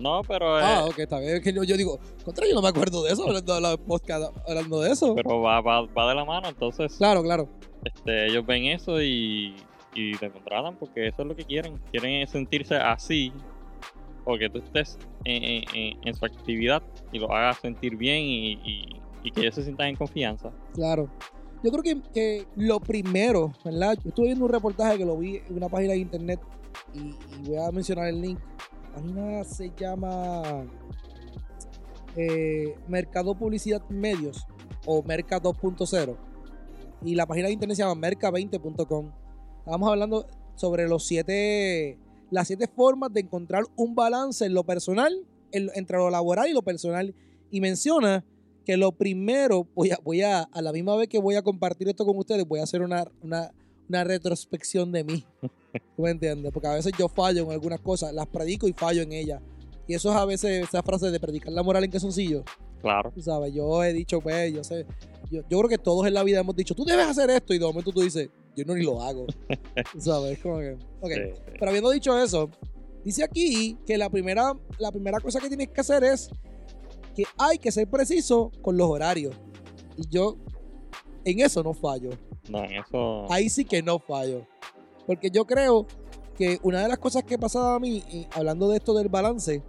No, 0.00 0.20
pero, 0.26 0.58
eh, 0.58 0.62
Ah, 0.64 0.84
ok, 0.84 0.98
está 0.98 1.20
bien. 1.20 1.36
Es 1.36 1.40
que 1.42 1.52
yo, 1.52 1.62
yo 1.62 1.76
digo, 1.76 2.00
contra, 2.24 2.44
yo 2.48 2.54
no 2.56 2.62
me 2.62 2.68
acuerdo 2.68 3.04
de 3.04 3.12
eso, 3.12 3.22
hablando 3.24 3.54
de 3.54 3.60
la 3.60 3.76
podcast, 3.76 4.36
hablando 4.48 4.80
de 4.80 4.90
eso. 4.90 5.14
pero 5.14 5.40
va, 5.42 5.60
va, 5.60 5.82
va 5.82 6.08
de 6.08 6.14
la 6.16 6.24
mano, 6.24 6.48
entonces 6.48 6.96
Claro, 6.98 7.22
claro. 7.22 7.48
este, 7.84 8.26
ellos 8.26 8.44
ven 8.44 8.64
eso 8.64 9.00
y, 9.00 9.54
y 9.94 10.16
te 10.18 10.28
contratan 10.28 10.74
porque 10.76 11.06
eso 11.06 11.22
es 11.22 11.28
lo 11.28 11.36
que 11.36 11.44
quieren. 11.44 11.78
Quieren 11.92 12.26
sentirse 12.26 12.74
así 12.74 13.32
o 14.26 14.36
que 14.36 14.50
tú 14.50 14.58
estés 14.58 14.98
en, 15.24 16.14
su 16.14 16.24
actividad 16.24 16.82
y 17.12 17.18
lo 17.18 17.32
hagas 17.32 17.58
sentir 17.58 17.96
bien 17.96 18.22
y, 18.22 19.00
que 19.34 19.40
ellos 19.40 19.56
se 19.56 19.62
sientan 19.64 19.88
en 19.88 19.96
confianza. 19.96 20.52
Claro. 20.74 21.08
Yo 21.64 21.72
creo 21.72 22.02
que, 22.12 22.46
lo 22.54 22.78
primero, 22.78 23.52
¿verdad? 23.64 23.96
Yo 24.02 24.10
estuve 24.10 24.26
viendo 24.26 24.44
un 24.44 24.52
reportaje 24.52 24.98
que 24.98 25.04
lo 25.04 25.16
vi 25.16 25.36
en 25.36 25.56
una 25.56 25.68
página 25.68 25.94
de 25.94 25.98
internet 25.98 26.40
y, 26.94 26.98
y 26.98 27.48
voy 27.48 27.56
a 27.56 27.70
mencionar 27.72 28.06
el 28.08 28.20
link. 28.20 28.38
La 28.94 29.00
página 29.00 29.44
se 29.44 29.72
llama 29.76 30.64
eh, 32.16 32.74
Mercado 32.88 33.34
Publicidad 33.34 33.82
Medios 33.88 34.46
o 34.86 35.02
Merca 35.02 35.40
2.0 35.40 36.16
y 37.02 37.14
la 37.14 37.26
página 37.26 37.48
de 37.48 37.54
internet 37.54 37.76
se 37.76 37.82
llama 37.82 38.08
merca20.com. 38.08 39.12
Estábamos 39.58 39.90
hablando 39.90 40.26
sobre 40.54 40.88
los 40.88 41.06
siete, 41.06 41.98
las 42.30 42.48
siete 42.48 42.66
formas 42.68 43.12
de 43.12 43.20
encontrar 43.20 43.64
un 43.76 43.94
balance 43.94 44.44
en 44.44 44.54
lo 44.54 44.64
personal, 44.64 45.24
en- 45.52 45.70
entre 45.74 45.96
lo 45.98 46.10
laboral 46.10 46.48
y 46.48 46.52
lo 46.52 46.62
personal. 46.62 47.14
Y 47.50 47.60
menciona 47.60 48.24
que 48.64 48.76
lo 48.76 48.90
primero, 48.92 49.66
voy 49.74 49.90
a, 49.92 49.98
voy 50.02 50.22
a, 50.22 50.42
a 50.42 50.62
la 50.62 50.72
misma 50.72 50.96
vez 50.96 51.08
que 51.08 51.18
voy 51.18 51.36
a 51.36 51.42
compartir 51.42 51.88
esto 51.88 52.04
con 52.04 52.16
ustedes, 52.18 52.46
voy 52.46 52.58
a 52.60 52.64
hacer 52.64 52.82
una, 52.82 53.04
una, 53.22 53.52
una 53.88 54.02
retrospección 54.04 54.90
de 54.90 55.04
mí. 55.04 55.24
¿Tú 55.96 56.02
me 56.02 56.10
entiendes? 56.10 56.50
Porque 56.52 56.66
a 56.68 56.74
veces 56.74 56.92
yo 56.98 57.08
fallo 57.08 57.44
en 57.44 57.50
algunas 57.52 57.80
cosas, 57.80 58.12
las 58.12 58.26
predico 58.26 58.66
y 58.66 58.72
fallo 58.72 59.02
en 59.02 59.12
ellas. 59.12 59.40
Y 59.86 59.94
eso 59.94 60.10
es 60.10 60.16
a 60.16 60.24
veces 60.24 60.64
esa 60.64 60.82
frase 60.82 61.12
de 61.12 61.20
predicar 61.20 61.52
la 61.52 61.62
moral 61.62 61.84
en 61.84 61.90
calzoncillo. 61.92 62.42
Claro. 62.80 63.12
Tú 63.14 63.22
sabes, 63.22 63.54
yo 63.54 63.84
he 63.84 63.92
dicho, 63.92 64.20
pues, 64.20 64.52
yo 64.52 64.64
sé, 64.64 64.84
yo, 65.30 65.42
yo 65.48 65.58
creo 65.58 65.68
que 65.68 65.78
todos 65.78 66.06
en 66.06 66.14
la 66.14 66.24
vida 66.24 66.40
hemos 66.40 66.56
dicho, 66.56 66.74
tú 66.74 66.84
debes 66.84 67.06
hacer 67.06 67.30
esto, 67.30 67.54
y 67.54 67.58
de 67.58 67.64
momento 67.66 67.92
tú 67.92 68.00
dices, 68.00 68.28
yo 68.56 68.64
no 68.64 68.74
ni 68.74 68.82
lo 68.82 69.02
hago. 69.02 69.26
Sabes, 69.98 70.32
es 70.32 70.38
como 70.40 70.58
que. 70.58 70.72
Ok. 71.00 71.10
Sí, 71.10 71.20
sí. 71.34 71.42
Pero 71.58 71.68
habiendo 71.68 71.90
dicho 71.90 72.18
eso, 72.18 72.50
dice 73.04 73.22
aquí 73.22 73.78
que 73.86 73.98
la 73.98 74.10
primera, 74.10 74.54
la 74.78 74.90
primera 74.90 75.20
cosa 75.20 75.40
que 75.40 75.48
tienes 75.48 75.68
que 75.68 75.80
hacer 75.80 76.02
es 76.02 76.30
que 77.14 77.24
hay 77.38 77.58
que 77.58 77.70
ser 77.70 77.88
preciso 77.88 78.50
con 78.62 78.76
los 78.76 78.88
horarios. 78.88 79.36
Y 79.96 80.08
yo 80.08 80.36
en 81.24 81.40
eso 81.40 81.62
no 81.62 81.74
fallo. 81.74 82.10
No, 82.48 82.64
en 82.64 82.72
eso. 82.72 83.30
Ahí 83.30 83.48
sí 83.48 83.64
que 83.64 83.82
no 83.82 83.98
fallo. 83.98 84.46
Porque 85.06 85.30
yo 85.30 85.44
creo 85.44 85.86
que 86.36 86.58
una 86.62 86.82
de 86.82 86.88
las 86.88 86.98
cosas 86.98 87.24
que 87.24 87.38
pasaba 87.38 87.76
a 87.76 87.80
mí, 87.80 88.02
y 88.10 88.26
hablando 88.32 88.68
de 88.68 88.76
esto 88.78 88.94
del 88.94 89.08
balance, 89.08 89.62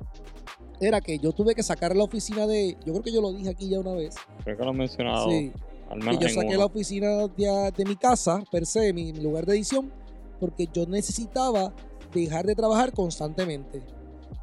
era 0.80 1.02
que 1.02 1.18
yo 1.18 1.32
tuve 1.32 1.56
que 1.56 1.64
sacar 1.64 1.96
la 1.96 2.04
oficina 2.04 2.46
de. 2.46 2.78
Yo 2.86 2.94
creo 2.94 3.04
que 3.04 3.12
yo 3.12 3.22
lo 3.22 3.32
dije 3.32 3.50
aquí 3.50 3.70
ya 3.70 3.80
una 3.80 3.94
vez. 3.94 4.16
Creo 4.44 4.58
que 4.58 4.64
lo 4.64 4.72
he 4.72 4.76
mencionado. 4.76 5.30
Sí. 5.30 5.52
Al 5.90 6.00
Que 6.00 6.18
yo 6.26 6.30
saqué 6.30 6.48
uno. 6.50 6.58
la 6.60 6.66
oficina 6.66 7.08
de, 7.28 7.72
de 7.76 7.86
mi 7.86 7.96
casa, 7.96 8.44
per 8.52 8.66
se, 8.66 8.92
mi, 8.94 9.14
mi 9.14 9.22
lugar 9.22 9.46
de 9.46 9.54
edición, 9.56 9.92
porque 10.40 10.68
yo 10.74 10.86
necesitaba 10.86 11.74
dejar 12.14 12.46
de 12.46 12.56
trabajar 12.56 12.92
constantemente. 12.94 13.82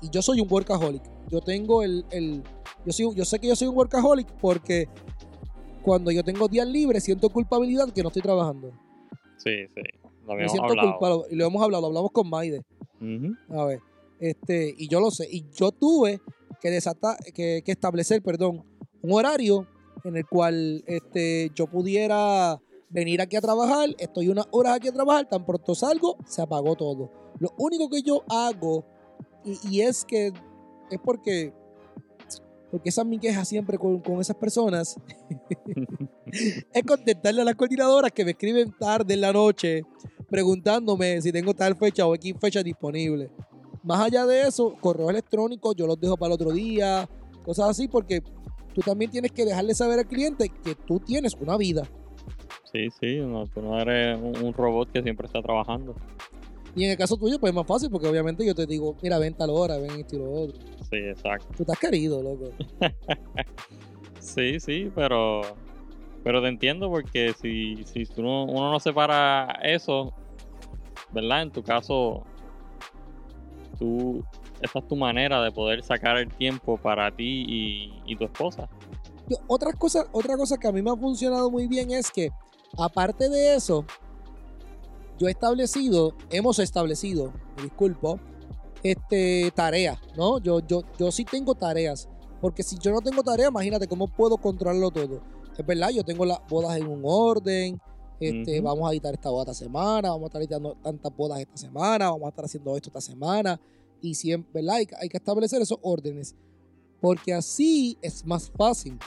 Y 0.00 0.10
yo 0.10 0.22
soy 0.22 0.40
un 0.40 0.48
workaholic. 0.50 1.02
Yo 1.30 1.40
tengo 1.40 1.82
el. 1.82 2.04
el- 2.10 2.42
yo, 2.86 2.92
soy, 2.92 3.14
yo 3.14 3.24
sé 3.24 3.38
que 3.38 3.46
yo 3.48 3.56
soy 3.56 3.68
un 3.68 3.76
workaholic 3.76 4.26
porque 4.40 4.88
cuando 5.82 6.10
yo 6.10 6.22
tengo 6.22 6.48
días 6.48 6.66
libres 6.66 7.04
siento 7.04 7.28
culpabilidad 7.30 7.90
que 7.92 8.02
no 8.02 8.08
estoy 8.08 8.22
trabajando. 8.22 8.70
Sí, 9.38 9.50
sí. 9.74 9.82
Lo 10.26 10.34
Me 10.34 10.48
siento 10.48 10.70
hablado. 10.70 10.92
culpable. 10.98 11.24
Y 11.30 11.36
lo 11.36 11.46
hemos 11.46 11.62
hablado, 11.62 11.82
lo 11.82 11.86
hablamos 11.88 12.10
con 12.12 12.28
Maide. 12.28 12.62
A 13.50 13.64
ver. 13.64 13.80
Este, 14.18 14.74
y 14.78 14.88
yo 14.88 15.00
lo 15.00 15.10
sé. 15.10 15.28
Y 15.30 15.44
yo 15.54 15.70
tuve 15.72 16.20
que, 16.60 16.70
desata- 16.70 17.18
que, 17.34 17.62
que 17.64 17.72
establecer, 17.72 18.22
perdón, 18.22 18.64
un 19.02 19.12
horario 19.12 19.66
en 20.04 20.16
el 20.16 20.26
cual 20.26 20.84
este, 20.87 21.50
yo 21.54 21.66
pudiera 21.66 22.61
venir 22.90 23.20
aquí 23.20 23.37
a 23.37 23.40
trabajar. 23.40 23.88
Estoy 23.99 24.28
unas 24.28 24.46
horas 24.50 24.76
aquí 24.76 24.88
a 24.88 24.92
trabajar. 24.92 25.28
Tan 25.28 25.44
pronto 25.44 25.75
salgo, 25.75 26.16
se 26.26 26.42
apagó 26.42 26.76
todo. 26.76 27.11
Lo 27.40 27.52
único 27.58 27.88
que 27.88 28.02
yo 28.02 28.23
hago, 28.28 28.84
y, 29.44 29.58
y 29.68 29.80
es 29.80 30.04
que 30.04 30.32
es 30.90 31.00
porque, 31.02 31.52
porque 32.70 32.90
esa 32.90 33.02
es 33.02 33.08
mi 33.08 33.18
queja 33.18 33.44
siempre 33.44 33.78
con, 33.78 34.00
con 34.00 34.20
esas 34.20 34.37
personas, 34.37 34.96
es 36.73 36.82
contestarle 36.87 37.42
a 37.42 37.44
las 37.44 37.54
coordinadoras 37.54 38.12
que 38.12 38.25
me 38.25 38.32
escriben 38.32 38.73
tarde 38.78 39.14
en 39.14 39.20
la 39.23 39.32
noche 39.32 39.84
preguntándome 40.28 41.20
si 41.23 41.30
tengo 41.30 41.54
tal 41.54 41.76
fecha 41.76 42.06
o 42.06 42.14
X 42.14 42.34
fecha 42.40 42.62
disponible. 42.62 43.30
Más 43.82 44.00
allá 44.00 44.26
de 44.26 44.49
eso, 44.49 44.75
correo 44.80 45.11
electrónico 45.11 45.75
yo 45.75 45.87
los 45.87 46.00
dejo 46.00 46.16
para 46.16 46.28
el 46.28 46.34
otro 46.34 46.50
día, 46.50 47.08
cosas 47.44 47.70
así, 47.70 47.87
porque 47.87 48.23
tú 48.75 48.81
también 48.81 49.11
tienes 49.11 49.33
que 49.33 49.45
dejarle 49.45 49.75
saber 49.75 50.00
al 50.00 50.07
cliente 50.07 50.50
que 50.62 50.75
tú 50.75 51.00
tienes 51.00 51.35
una 51.35 51.57
vida. 51.57 51.88
Sí, 52.71 52.88
sí. 53.00 53.19
No, 53.21 53.47
tú 53.47 53.62
no 53.62 53.78
eres 53.81 54.19
un, 54.21 54.37
un 54.45 54.52
robot 54.52 54.90
que 54.90 55.02
siempre 55.02 55.26
está 55.26 55.40
trabajando. 55.40 55.95
Y 56.76 56.85
en 56.85 56.90
el 56.90 56.97
caso 56.97 57.16
tuyo, 57.16 57.38
pues 57.38 57.50
es 57.50 57.54
más 57.54 57.66
fácil, 57.66 57.88
porque 57.90 58.09
obviamente 58.09 58.45
yo 58.45 58.54
te 58.54 58.66
digo, 58.66 58.97
mira, 59.00 59.19
ven 59.19 59.35
tal 59.35 59.50
hora, 59.50 59.78
ven 59.78 60.00
esto 60.00 60.16
y 60.16 60.19
lo 60.19 60.33
otro. 60.33 60.57
Sí, 60.90 60.97
exacto. 60.97 61.47
Tú 61.57 61.62
estás 61.62 61.78
querido, 61.78 62.23
loco. 62.23 62.50
Sí, 64.25 64.59
sí, 64.59 64.90
pero. 64.95 65.43
Pero 66.25 66.40
te 66.40 66.49
entiendo 66.49 66.88
porque 66.90 67.35
si, 67.40 67.85
si 67.85 68.07
tú 68.07 68.23
no, 68.23 68.45
uno 68.45 68.73
no 68.73 68.81
separa 68.81 69.59
eso, 69.62 70.14
¿verdad? 71.12 71.43
En 71.43 71.50
tu 71.50 71.62
caso, 71.62 72.25
tú. 73.78 74.25
Esa 74.61 74.78
es 74.78 74.88
tu 74.88 74.96
manera 74.96 75.42
de 75.42 75.50
poder 75.52 75.82
sacar 75.82 76.16
el 76.16 76.28
tiempo 76.34 76.76
para 76.78 77.14
ti 77.14 77.44
y, 77.46 78.02
y 78.06 78.16
tu 78.16 78.25
esposa. 78.25 78.68
Yo- 79.28 79.37
otra, 79.46 79.73
cosa, 79.73 80.06
otra 80.12 80.37
cosa 80.37 80.56
que 80.56 80.68
a 80.68 80.73
mí 80.73 80.80
me 80.82 80.90
ha 80.90 80.96
funcionado 80.96 81.50
muy 81.50 81.66
bien 81.66 81.90
es 81.90 82.11
que, 82.11 82.30
aparte 82.78 83.28
de 83.28 83.54
eso, 83.56 83.84
yo 85.18 85.28
he 85.28 85.30
establecido, 85.30 86.14
hemos 86.30 86.58
establecido, 86.58 87.32
me 87.56 87.64
disculpo, 87.64 88.18
este, 88.82 89.50
tareas, 89.54 89.99
¿no? 90.16 90.38
Yo, 90.40 90.61
yo, 90.61 90.82
yo 90.99 91.11
sí 91.12 91.25
tengo 91.25 91.54
tareas, 91.54 92.08
porque 92.40 92.62
si 92.62 92.76
yo 92.78 92.92
no 92.92 93.00
tengo 93.00 93.23
tareas, 93.23 93.50
imagínate 93.50 93.87
cómo 93.87 94.08
puedo 94.08 94.37
controlarlo 94.37 94.90
todo. 94.90 95.20
Es 95.56 95.64
verdad, 95.64 95.90
yo 95.90 96.02
tengo 96.04 96.25
las 96.25 96.40
bodas 96.49 96.76
en 96.76 96.88
un 96.88 97.02
orden, 97.04 97.80
este, 98.20 98.61
vamos 98.61 98.88
a 98.88 98.92
editar 98.92 99.14
esta 99.14 99.30
boda 99.30 99.42
esta 99.52 99.54
semana, 99.54 100.11
vamos 100.11 100.25
a 100.25 100.26
estar 100.26 100.42
editando 100.42 100.75
tantas 100.82 101.16
bodas 101.16 101.40
esta 101.40 101.56
semana, 101.56 102.11
vamos 102.11 102.26
a 102.26 102.28
estar 102.30 102.44
haciendo 102.44 102.76
esto 102.76 102.88
esta 102.90 103.00
semana, 103.00 103.61
y 104.04 104.14
siempre, 104.14 104.61
¿verdad? 104.61 104.76
Hay, 104.76 104.88
hay 105.00 105.08
que 105.08 105.16
establecer 105.16 105.62
esos 105.62 105.78
órdenes, 105.82 106.34
porque 107.00 107.32
así 107.32 107.99
es 108.02 108.25
más 108.26 108.50
fácil. 108.50 108.99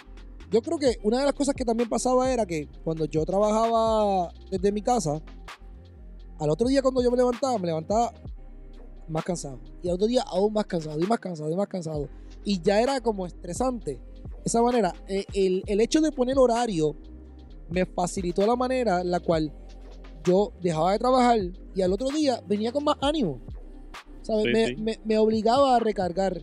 Yo 0.49 0.61
creo 0.61 0.77
que 0.77 0.97
una 1.03 1.19
de 1.19 1.25
las 1.25 1.33
cosas 1.33 1.53
que 1.53 1.65
también 1.65 1.89
pasaba 1.89 2.31
era 2.31 2.45
que 2.45 2.67
cuando 2.83 3.05
yo 3.05 3.25
trabajaba 3.25 4.31
desde 4.49 4.71
mi 4.71 4.81
casa, 4.81 5.21
al 6.39 6.49
otro 6.49 6.67
día 6.67 6.81
cuando 6.81 7.03
yo 7.03 7.11
me 7.11 7.17
levantaba, 7.17 7.57
me 7.57 7.67
levantaba 7.67 8.13
más 9.07 9.23
cansado. 9.23 9.59
Y 9.83 9.89
al 9.89 9.95
otro 9.95 10.07
día 10.07 10.23
aún 10.23 10.53
más 10.53 10.65
cansado, 10.65 10.99
y 10.99 11.05
más 11.05 11.19
cansado, 11.19 11.51
y 11.51 11.55
más 11.55 11.67
cansado. 11.67 12.09
Y 12.43 12.61
ya 12.61 12.81
era 12.81 13.01
como 13.01 13.25
estresante. 13.25 13.99
Esa 14.45 14.61
manera, 14.61 14.93
eh, 15.07 15.25
el, 15.33 15.63
el 15.67 15.81
hecho 15.81 16.01
de 16.01 16.11
poner 16.11 16.37
horario 16.37 16.95
me 17.69 17.85
facilitó 17.85 18.47
la 18.47 18.55
manera 18.55 19.01
en 19.01 19.11
la 19.11 19.19
cual 19.19 19.53
yo 20.23 20.53
dejaba 20.61 20.93
de 20.93 20.99
trabajar 20.99 21.39
y 21.75 21.81
al 21.81 21.93
otro 21.93 22.07
día 22.09 22.41
venía 22.47 22.71
con 22.71 22.83
más 22.83 22.97
ánimo. 23.01 23.41
¿Sabes? 24.27 24.43
Sí, 24.45 24.51
me, 24.51 24.65
sí. 24.67 24.75
me- 24.77 24.99
me 25.05 25.17
obligaba 25.17 25.75
a 25.75 25.79
recargar. 25.79 26.39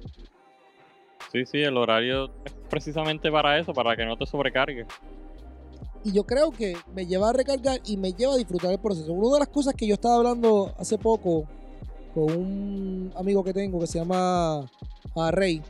Sí, 1.33 1.45
sí, 1.47 1.59
el 1.62 1.76
horario 1.76 2.26
es 2.45 2.53
precisamente 2.71 3.31
para 3.31 3.59
eso, 3.59 3.73
para 3.73 3.97
que 3.97 4.05
no 4.05 4.17
te 4.17 4.25
sobrecargues. 4.26 4.87
Y 6.05 6.12
yo 6.12 6.25
creo 6.25 6.50
que 6.50 6.76
me 6.95 7.07
lleva 7.07 7.31
a 7.31 7.33
recargar 7.33 7.81
y 7.87 7.97
me 7.97 8.12
lleva 8.12 8.35
a 8.35 8.37
disfrutar 8.37 8.71
el 8.73 8.79
proceso. 8.79 9.12
Una 9.12 9.35
de 9.35 9.38
las 9.41 9.49
cosas 9.49 9.75
que 9.75 9.87
yo 9.87 9.95
estaba 9.95 10.17
hablando 10.17 10.73
hace 10.79 10.99
poco 10.99 11.45
con 12.14 12.25
un 12.37 13.12
amigo 13.17 13.43
que 13.43 13.53
tengo 13.53 13.81
que 13.81 13.87
se 13.87 13.99
llama 13.99 14.61
ah, 15.17 15.31
Rey, 15.33 15.62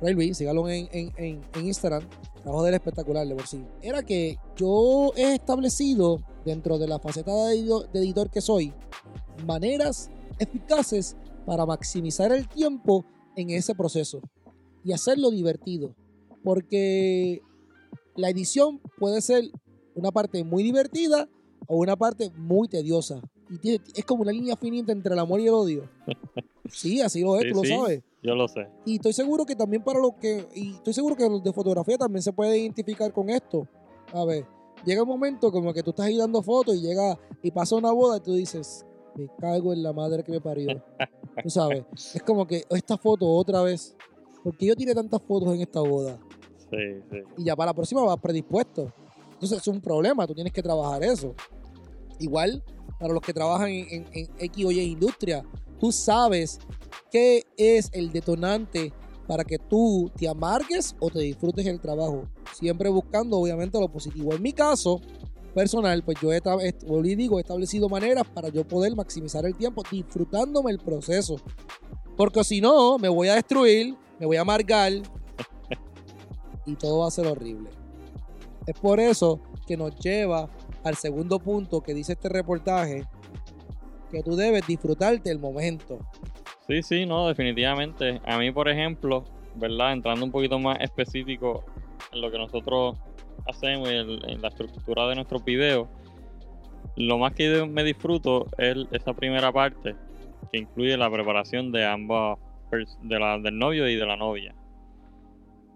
Rey 0.00 0.14
Luis, 0.14 0.36
sígalo 0.38 0.68
en, 0.68 0.88
en, 0.92 1.12
en, 1.16 1.40
en 1.54 1.66
Instagram, 1.66 2.02
trabajo 2.42 2.64
del 2.64 2.74
espectacular 2.74 3.26
de 3.26 3.34
por 3.34 3.46
sí. 3.46 3.64
Era 3.82 4.02
que 4.02 4.36
yo 4.56 5.12
he 5.16 5.34
establecido 5.34 6.20
dentro 6.44 6.78
de 6.78 6.88
la 6.88 6.98
faceta 6.98 7.32
de 7.32 7.54
editor, 7.54 7.88
de 7.92 7.98
editor 8.00 8.30
que 8.30 8.40
soy 8.40 8.72
maneras 9.46 10.10
eficaces 10.38 11.16
para 11.46 11.64
maximizar 11.64 12.32
el 12.32 12.48
tiempo 12.48 13.04
en 13.36 13.50
ese 13.50 13.74
proceso 13.74 14.20
y 14.84 14.92
hacerlo 14.92 15.30
divertido. 15.30 15.94
Porque 16.42 17.42
la 18.14 18.30
edición 18.30 18.80
puede 18.98 19.20
ser 19.20 19.44
una 19.94 20.10
parte 20.12 20.44
muy 20.44 20.62
divertida 20.62 21.28
o 21.66 21.78
una 21.78 21.96
parte 21.96 22.30
muy 22.36 22.68
tediosa. 22.68 23.20
Y 23.50 23.58
tiene- 23.58 23.84
es 23.94 24.04
como 24.04 24.22
una 24.22 24.32
línea 24.32 24.56
finita 24.56 24.92
entre 24.92 25.12
el 25.12 25.18
amor 25.18 25.40
y 25.40 25.44
el 25.46 25.54
odio. 25.54 25.88
Sí, 26.68 27.00
así 27.00 27.20
lo 27.20 27.36
es, 27.36 27.42
Sí, 27.44 27.50
tú 27.52 27.62
lo 27.62 27.64
sabes. 27.64 28.02
Yo 28.24 28.34
lo 28.34 28.48
sé. 28.48 28.66
Y 28.84 28.96
estoy 28.96 29.12
seguro 29.12 29.46
que 29.46 29.54
también 29.54 29.84
para 29.84 30.00
los 30.00 30.14
que, 30.14 30.48
y 30.54 30.74
estoy 30.74 30.92
seguro 30.92 31.14
que 31.14 31.28
los 31.28 31.40
de 31.42 31.52
fotografía 31.52 31.96
también 31.96 32.22
se 32.24 32.32
puede 32.32 32.58
identificar 32.58 33.12
con 33.12 33.30
esto. 33.30 33.68
A 34.12 34.24
ver, 34.24 34.44
llega 34.84 35.02
un 35.04 35.08
momento 35.08 35.52
como 35.52 35.72
que 35.72 35.82
tú 35.84 35.90
estás 35.90 36.06
ahí 36.06 36.16
dando 36.16 36.42
fotos 36.42 36.74
y 36.76 36.80
llega 36.80 37.18
y 37.42 37.50
pasa 37.50 37.76
una 37.76 37.92
boda 37.92 38.16
y 38.16 38.20
tú 38.20 38.32
dices, 38.34 38.84
me 39.16 39.28
cago 39.38 39.72
en 39.72 39.82
la 39.82 39.92
madre 39.92 40.22
que 40.22 40.32
me 40.32 40.40
parió. 40.40 40.82
Tú 41.42 41.50
sabes, 41.50 41.84
es 42.14 42.22
como 42.22 42.46
que 42.46 42.64
esta 42.70 42.96
foto 42.96 43.26
otra 43.28 43.62
vez. 43.62 43.94
porque 44.42 44.66
yo 44.66 44.76
tiré 44.76 44.94
tantas 44.94 45.20
fotos 45.22 45.54
en 45.54 45.60
esta 45.60 45.80
boda? 45.80 46.18
Sí, 46.70 46.76
sí. 47.10 47.18
y 47.38 47.44
ya 47.44 47.54
para 47.56 47.70
la 47.70 47.74
próxima 47.74 48.02
vas 48.02 48.18
predispuesto. 48.18 48.92
Entonces 49.34 49.58
es 49.58 49.68
un 49.68 49.80
problema, 49.80 50.26
tú 50.26 50.34
tienes 50.34 50.52
que 50.52 50.62
trabajar 50.62 51.02
eso. 51.04 51.34
Igual 52.18 52.62
para 52.98 53.12
los 53.12 53.22
que 53.22 53.32
trabajan 53.32 53.68
en, 53.68 53.86
en- 53.90 54.06
en 54.12 54.28
X 54.38 54.64
o 54.64 54.70
Y 54.70 54.80
industria, 54.80 55.44
tú 55.78 55.92
sabes 55.92 56.58
¿Qué 57.10 57.44
es 57.56 57.88
el 57.92 58.10
detonante 58.10 58.92
para 59.28 59.44
que 59.44 59.58
tú 59.58 60.10
te 60.16 60.28
amargues 60.28 60.94
o 61.00 61.08
te 61.08 61.20
disfrutes 61.20 61.64
el 61.66 61.80
trabajo? 61.80 62.24
Siempre 62.52 62.88
buscando, 62.88 63.38
obviamente, 63.38 63.78
lo 63.80 63.88
positivo. 63.88 64.34
En 64.34 64.42
mi 64.42 64.52
caso 64.52 65.00
personal, 65.56 66.02
pues 66.02 66.18
yo 66.20 66.30
he, 66.34 67.16
digo, 67.16 67.38
he 67.38 67.40
establecido 67.40 67.88
maneras 67.88 68.24
para 68.28 68.50
yo 68.50 68.62
poder 68.62 68.94
maximizar 68.94 69.46
el 69.46 69.56
tiempo 69.56 69.82
disfrutándome 69.90 70.70
el 70.70 70.78
proceso. 70.78 71.36
Porque 72.14 72.44
si 72.44 72.60
no, 72.60 72.98
me 72.98 73.08
voy 73.08 73.28
a 73.28 73.36
destruir, 73.36 73.96
me 74.20 74.26
voy 74.26 74.36
a 74.36 74.42
amargar 74.42 74.92
y 76.66 76.74
todo 76.74 76.98
va 76.98 77.08
a 77.08 77.10
ser 77.10 77.26
horrible. 77.26 77.70
Es 78.66 78.78
por 78.78 79.00
eso 79.00 79.40
que 79.66 79.78
nos 79.78 79.98
lleva 79.98 80.50
al 80.84 80.96
segundo 80.96 81.38
punto 81.38 81.80
que 81.80 81.94
dice 81.94 82.12
este 82.12 82.28
reportaje, 82.28 83.04
que 84.10 84.22
tú 84.22 84.36
debes 84.36 84.66
disfrutarte 84.66 85.30
el 85.30 85.38
momento. 85.38 86.00
Sí, 86.68 86.82
sí, 86.82 87.06
no, 87.06 87.28
definitivamente. 87.28 88.20
A 88.26 88.36
mí, 88.36 88.52
por 88.52 88.68
ejemplo, 88.68 89.24
¿verdad? 89.54 89.94
Entrando 89.94 90.22
un 90.22 90.30
poquito 90.30 90.58
más 90.58 90.76
específico 90.82 91.64
en 92.12 92.20
lo 92.20 92.30
que 92.30 92.36
nosotros 92.36 92.98
hacemos 93.48 93.90
y 93.90 93.94
en, 93.94 94.42
la 94.42 94.48
estructura 94.48 95.06
de 95.08 95.14
nuestros 95.16 95.44
videos, 95.44 95.88
lo 96.96 97.18
más 97.18 97.32
que 97.34 97.52
yo 97.52 97.66
me 97.66 97.84
disfruto 97.84 98.46
es 98.58 98.76
esa 98.92 99.12
primera 99.14 99.52
parte 99.52 99.94
que 100.52 100.58
incluye 100.58 100.96
la 100.96 101.10
preparación 101.10 101.72
de 101.72 101.84
ambas, 101.84 102.38
de 103.02 103.18
la, 103.18 103.38
del 103.38 103.58
novio 103.58 103.88
y 103.88 103.96
de 103.96 104.06
la 104.06 104.16
novia. 104.16 104.54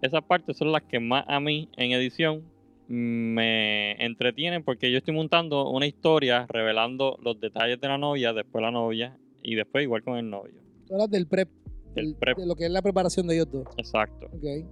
Esas 0.01 0.23
partes 0.23 0.57
son 0.57 0.71
las 0.71 0.81
que 0.83 0.99
más 0.99 1.25
a 1.27 1.39
mí 1.39 1.69
en 1.77 1.91
edición 1.91 2.43
me 2.87 3.93
entretienen 4.03 4.63
porque 4.63 4.91
yo 4.91 4.97
estoy 4.97 5.13
montando 5.13 5.69
una 5.69 5.85
historia 5.85 6.45
revelando 6.49 7.17
los 7.21 7.39
detalles 7.39 7.79
de 7.79 7.87
la 7.87 7.97
novia, 7.97 8.33
después 8.33 8.61
la 8.61 8.71
novia 8.71 9.17
y 9.41 9.55
después 9.55 9.83
igual 9.83 10.03
con 10.03 10.17
el 10.17 10.29
novio. 10.29 10.55
Tú 10.87 10.93
hablas 10.95 11.09
del 11.11 11.27
prep, 11.27 11.49
El 11.95 12.05
del- 12.07 12.15
prep. 12.15 12.37
de 12.37 12.45
lo 12.47 12.55
que 12.55 12.65
es 12.65 12.71
la 12.71 12.81
preparación 12.81 13.27
de 13.27 13.35
ellos 13.35 13.51
dos. 13.51 13.67
Exacto. 13.77 14.25
Ok. 14.33 14.65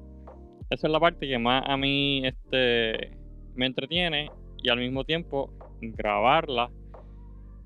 Esa 0.70 0.88
es 0.88 0.92
la 0.92 1.00
parte 1.00 1.28
que 1.28 1.38
más 1.40 1.64
a 1.68 1.78
mí 1.78 2.26
este, 2.26 3.18
me 3.56 3.66
entretiene 3.66 4.30
y 4.62 4.70
al 4.70 4.78
mismo 4.80 5.04
tiempo 5.04 5.52
grabarla 5.82 6.70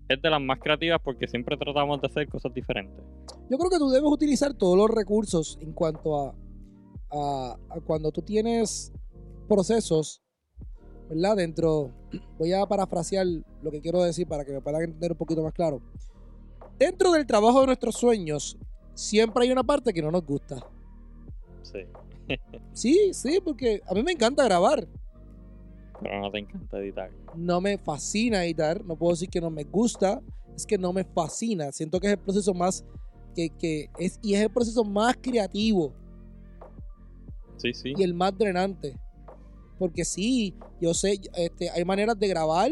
es 0.07 0.22
de 0.22 0.29
las 0.29 0.41
más 0.41 0.60
creativas 0.60 1.00
porque 1.03 1.27
siempre 1.27 1.57
tratamos 1.57 2.00
de 2.01 2.07
hacer 2.07 2.27
cosas 2.29 2.53
diferentes. 2.53 3.03
Yo 3.50 3.57
creo 3.57 3.69
que 3.69 3.77
tú 3.77 3.89
debes 3.89 4.10
utilizar 4.10 4.53
todos 4.53 4.77
los 4.77 4.89
recursos 4.89 5.57
en 5.62 5.74
cuanto 5.74 6.17
a, 6.27 6.36
a- 7.12 7.57
a 7.69 7.79
cuando 7.81 8.12
tú 8.12 8.22
tienes 8.22 8.91
procesos, 9.48 10.22
¿verdad? 11.10 11.36
Dentro, 11.38 11.91
voy 12.38 12.53
a 12.53 12.65
parafrasear 12.65 13.25
lo 13.62 13.72
que 13.72 13.81
quiero 13.81 14.01
decir 14.03 14.27
para 14.27 14.45
que 14.45 14.51
me 14.53 14.62
puedan 14.62 14.81
entender 14.83 15.12
un 15.12 15.17
poquito 15.17 15.43
más 15.43 15.53
claro. 15.53 15.81
Dentro 16.79 17.12
del 17.12 17.25
trabajo 17.25 17.62
de 17.62 17.67
nuestros 17.67 17.95
sueños, 17.95 18.57
siempre 18.93 19.43
hay 19.45 19.51
una 19.51 19.63
parte 19.63 19.93
que 19.93 20.01
no 20.01 20.12
nos 20.12 20.25
gusta. 20.25 20.57
Sí. 21.62 21.79
Sí, 22.74 23.13
sí, 23.13 23.39
porque 23.44 23.82
a 23.88 23.94
mí 23.94 24.03
me 24.03 24.13
encanta 24.13 24.44
grabar. 24.44 24.88
Pero 26.01 26.22
no 26.22 26.32
te 26.32 26.39
encanta 26.39 26.80
editar. 26.80 27.12
No 27.36 27.62
me 27.62 27.77
fascina 27.77 28.44
editar, 28.44 28.84
no 28.84 28.96
puedo 28.96 29.13
decir 29.13 29.30
que 29.30 29.42
no 29.42 29.50
me 29.50 29.63
gusta, 29.63 30.22
es 30.56 30.65
que 30.65 30.77
no 30.77 30.92
me 30.92 31.03
fascina. 31.03 31.72
Siento 31.72 32.00
que 32.00 32.08
es 32.08 32.13
el 32.13 32.20
proceso 32.20 32.53
más 32.53 32.84
que, 33.36 33.50
que 33.50 33.89
es 33.98 34.20
y 34.22 34.34
es 34.36 34.42
el 34.42 34.50
proceso 34.50 34.84
más 34.84 35.15
creativo. 35.22 35.94
Sí, 37.58 37.74
sí. 37.74 37.94
y 37.96 38.03
el 38.03 38.13
más 38.13 38.38
drenante. 38.38 38.98
Porque 39.80 40.03
sí, 40.03 40.53
yo 40.82 40.94
sé, 40.94 41.20
este, 41.36 41.70
hay 41.70 41.86
maneras 41.86 42.20
de 42.20 42.27
grabar 42.27 42.72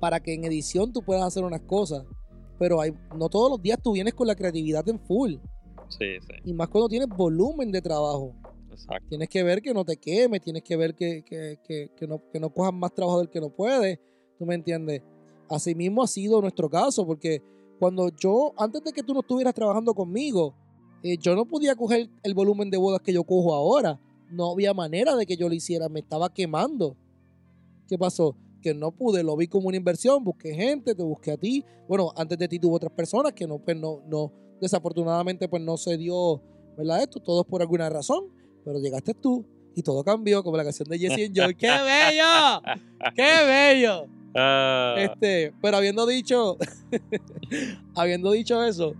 para 0.00 0.20
que 0.20 0.34
en 0.34 0.44
edición 0.44 0.92
tú 0.92 1.02
puedas 1.02 1.24
hacer 1.24 1.44
unas 1.44 1.62
cosas. 1.62 2.04
Pero 2.58 2.80
hay, 2.80 2.92
no 3.14 3.28
todos 3.28 3.50
los 3.50 3.62
días 3.62 3.78
tú 3.82 3.92
vienes 3.92 4.14
con 4.14 4.26
la 4.26 4.34
creatividad 4.34 4.88
en 4.88 4.98
full. 4.98 5.36
Sí, 5.88 6.20
sí. 6.20 6.34
Y 6.44 6.52
más 6.52 6.68
cuando 6.68 6.88
tienes 6.88 7.08
volumen 7.08 7.70
de 7.70 7.80
trabajo. 7.80 8.34
Exacto. 8.70 9.08
Tienes 9.08 9.28
que 9.28 9.42
ver 9.42 9.62
que 9.62 9.72
no 9.72 9.84
te 9.84 9.96
queme, 9.96 10.40
tienes 10.40 10.62
que 10.62 10.76
ver 10.76 10.94
que, 10.94 11.22
que, 11.24 11.58
que, 11.64 11.90
que 11.96 12.06
no, 12.06 12.22
que 12.30 12.38
no 12.40 12.50
cojas 12.50 12.74
más 12.74 12.92
trabajo 12.92 13.18
del 13.18 13.30
que 13.30 13.40
no 13.40 13.50
puedes. 13.50 13.98
¿Tú 14.38 14.44
me 14.44 14.54
entiendes? 14.54 15.02
Así 15.48 15.74
mismo 15.74 16.02
ha 16.02 16.06
sido 16.06 16.40
nuestro 16.40 16.68
caso, 16.68 17.06
porque 17.06 17.42
cuando 17.78 18.10
yo, 18.16 18.52
antes 18.58 18.82
de 18.82 18.92
que 18.92 19.02
tú 19.02 19.14
no 19.14 19.20
estuvieras 19.20 19.54
trabajando 19.54 19.94
conmigo, 19.94 20.54
eh, 21.02 21.16
yo 21.18 21.34
no 21.34 21.46
podía 21.46 21.74
coger 21.74 22.08
el 22.22 22.34
volumen 22.34 22.70
de 22.70 22.76
bodas 22.76 23.00
que 23.00 23.12
yo 23.12 23.24
cojo 23.24 23.54
ahora. 23.54 24.00
No 24.30 24.50
había 24.50 24.74
manera 24.74 25.14
de 25.14 25.24
que 25.24 25.36
yo 25.36 25.48
lo 25.48 25.54
hiciera, 25.54 25.88
me 25.88 26.00
estaba 26.00 26.32
quemando. 26.32 26.96
¿Qué 27.86 27.96
pasó? 27.96 28.36
Que 28.60 28.74
no 28.74 28.90
pude, 28.90 29.22
lo 29.22 29.36
vi 29.36 29.46
como 29.46 29.68
una 29.68 29.76
inversión, 29.76 30.24
busqué 30.24 30.52
gente, 30.54 30.94
te 30.94 31.02
busqué 31.02 31.32
a 31.32 31.36
ti. 31.36 31.64
Bueno, 31.88 32.12
antes 32.16 32.36
de 32.38 32.48
ti 32.48 32.58
tuvo 32.58 32.76
otras 32.76 32.92
personas 32.92 33.32
que 33.32 33.46
no, 33.46 33.58
pues 33.58 33.76
no, 33.76 34.02
no, 34.08 34.32
desafortunadamente 34.60 35.48
pues 35.48 35.62
no 35.62 35.76
se 35.76 35.96
dio, 35.96 36.42
¿verdad? 36.76 37.02
Esto, 37.02 37.20
todo 37.20 37.42
es 37.42 37.46
por 37.46 37.60
alguna 37.62 37.88
razón, 37.88 38.26
pero 38.64 38.78
llegaste 38.78 39.14
tú 39.14 39.46
y 39.74 39.82
todo 39.82 40.02
cambió, 40.02 40.42
como 40.42 40.56
la 40.56 40.64
canción 40.64 40.88
de 40.88 40.98
Jesse 40.98 41.26
and 41.26 41.36
Joy. 41.36 41.54
¡Qué 41.54 41.66
bello! 41.68 42.62
¡Qué 43.14 43.44
bello! 43.46 44.06
Ah, 44.34 44.94
Este, 44.98 45.52
pero 45.62 45.76
habiendo 45.78 46.06
dicho, 46.06 46.56
habiendo 47.94 48.32
dicho 48.32 48.62
eso, 48.64 48.94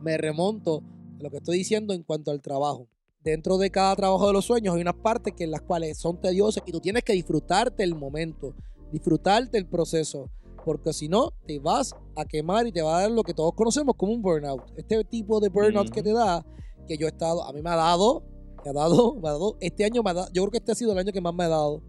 me 0.00 0.16
remonto 0.16 0.82
a 1.18 1.22
lo 1.22 1.30
que 1.30 1.38
estoy 1.38 1.58
diciendo 1.58 1.94
en 1.94 2.02
cuanto 2.02 2.30
al 2.30 2.40
trabajo. 2.40 2.88
Dentro 3.22 3.58
de 3.58 3.70
cada 3.70 3.94
trabajo 3.96 4.26
de 4.26 4.32
los 4.32 4.46
sueños 4.46 4.74
hay 4.74 4.80
unas 4.80 4.94
partes 4.94 5.34
que 5.36 5.44
en 5.44 5.50
las 5.50 5.60
cuales 5.60 5.98
son 5.98 6.20
tediosas 6.20 6.62
y 6.66 6.72
tú 6.72 6.80
tienes 6.80 7.04
que 7.04 7.12
disfrutarte 7.12 7.82
el 7.84 7.94
momento, 7.94 8.54
disfrutarte 8.92 9.58
el 9.58 9.66
proceso, 9.66 10.30
porque 10.64 10.92
si 10.92 11.08
no 11.08 11.32
te 11.46 11.58
vas 11.58 11.94
a 12.16 12.24
quemar 12.24 12.66
y 12.66 12.72
te 12.72 12.82
va 12.82 12.98
a 12.98 13.02
dar 13.02 13.10
lo 13.10 13.22
que 13.22 13.34
todos 13.34 13.52
conocemos 13.54 13.94
como 13.96 14.12
un 14.12 14.22
burnout. 14.22 14.62
Este 14.76 15.02
tipo 15.04 15.40
de 15.40 15.48
burnout 15.48 15.90
que 15.90 16.02
te 16.02 16.12
da, 16.12 16.44
que 16.86 16.96
yo 16.96 17.06
he 17.06 17.10
estado, 17.10 17.42
a 17.44 17.52
mí 17.52 17.62
me 17.62 17.70
ha 17.70 17.76
dado, 17.76 18.22
me 18.64 18.70
ha 18.70 18.72
dado, 18.74 19.14
me 19.14 19.28
ha 19.28 19.32
dado, 19.32 19.56
este 19.60 19.84
año 19.84 20.02
me 20.02 20.10
ha 20.10 20.14
dado, 20.14 20.28
yo 20.32 20.42
creo 20.42 20.50
que 20.50 20.58
este 20.58 20.72
ha 20.72 20.74
sido 20.74 20.92
el 20.92 20.98
año 20.98 21.12
que 21.12 21.20
más 21.20 21.34
me 21.34 21.44
ha 21.44 21.48
dado. 21.48 21.80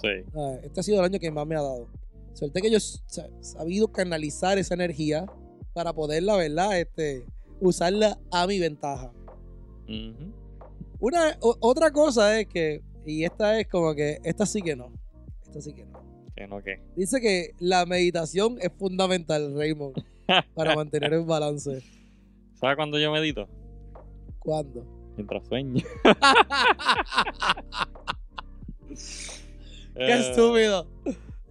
sí. 0.00 0.08
Ah, 0.36 0.56
Este 0.62 0.80
ha 0.80 0.82
sido 0.82 0.98
el 1.00 1.04
año 1.06 1.18
que 1.18 1.30
más 1.30 1.46
me 1.46 1.56
ha 1.56 1.62
dado. 1.62 1.88
Suerte 2.34 2.60
que 2.60 2.70
yo 2.70 2.76
he 2.76 2.80
sa- 2.80 3.30
sabido 3.40 3.88
canalizar 3.88 4.58
esa 4.58 4.74
energía 4.74 5.26
para 5.72 5.92
poderla, 5.94 6.36
¿verdad? 6.36 6.78
Este, 6.78 7.24
usarla 7.60 8.18
a 8.30 8.46
mi 8.46 8.58
ventaja. 8.58 9.10
Una, 10.98 11.36
o- 11.40 11.56
otra 11.60 11.90
cosa 11.92 12.38
es 12.38 12.46
que, 12.46 12.82
y 13.06 13.24
esta 13.24 13.58
es 13.60 13.68
como 13.68 13.94
que, 13.94 14.18
esta 14.24 14.44
sí 14.44 14.60
que 14.60 14.74
no. 14.76 14.92
Esta 15.46 15.60
sí 15.62 15.72
que 15.72 15.84
no. 15.86 15.98
Que 16.36 16.46
no, 16.46 16.62
que. 16.62 16.80
Dice 16.96 17.20
que 17.20 17.50
la 17.58 17.86
meditación 17.86 18.58
es 18.60 18.70
fundamental, 18.78 19.54
Raymond, 19.56 19.96
para 20.54 20.76
mantener 20.76 21.12
el 21.14 21.24
balance. 21.24 21.82
¿Sabes 22.54 22.76
cuándo 22.76 22.98
yo 22.98 23.10
medito? 23.10 23.48
¿Cuándo? 24.38 24.84
Mientras 25.16 25.46
sueño. 25.46 25.82
¡Qué 29.94 30.12
Eh, 30.12 30.30
estúpido! 30.30 30.86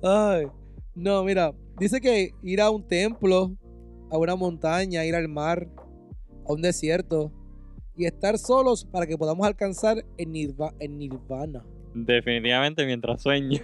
Ay. 0.04 0.46
No, 0.94 1.24
mira, 1.24 1.54
dice 1.80 2.00
que 2.00 2.32
ir 2.44 2.62
a 2.62 2.70
un 2.70 2.88
templo, 2.88 3.52
a 4.12 4.18
una 4.18 4.36
montaña, 4.36 5.04
ir 5.04 5.16
al 5.16 5.28
mar, 5.28 5.68
a 6.48 6.54
un 6.54 6.62
desierto 6.62 7.32
y 7.98 8.06
estar 8.06 8.38
solos 8.38 8.86
para 8.86 9.08
que 9.08 9.18
podamos 9.18 9.46
alcanzar 9.48 10.06
el, 10.18 10.30
nirva- 10.32 10.74
el 10.80 10.98
nirvana. 10.98 11.66
Definitivamente 11.96 12.86
mientras 12.86 13.22
sueño. 13.22 13.62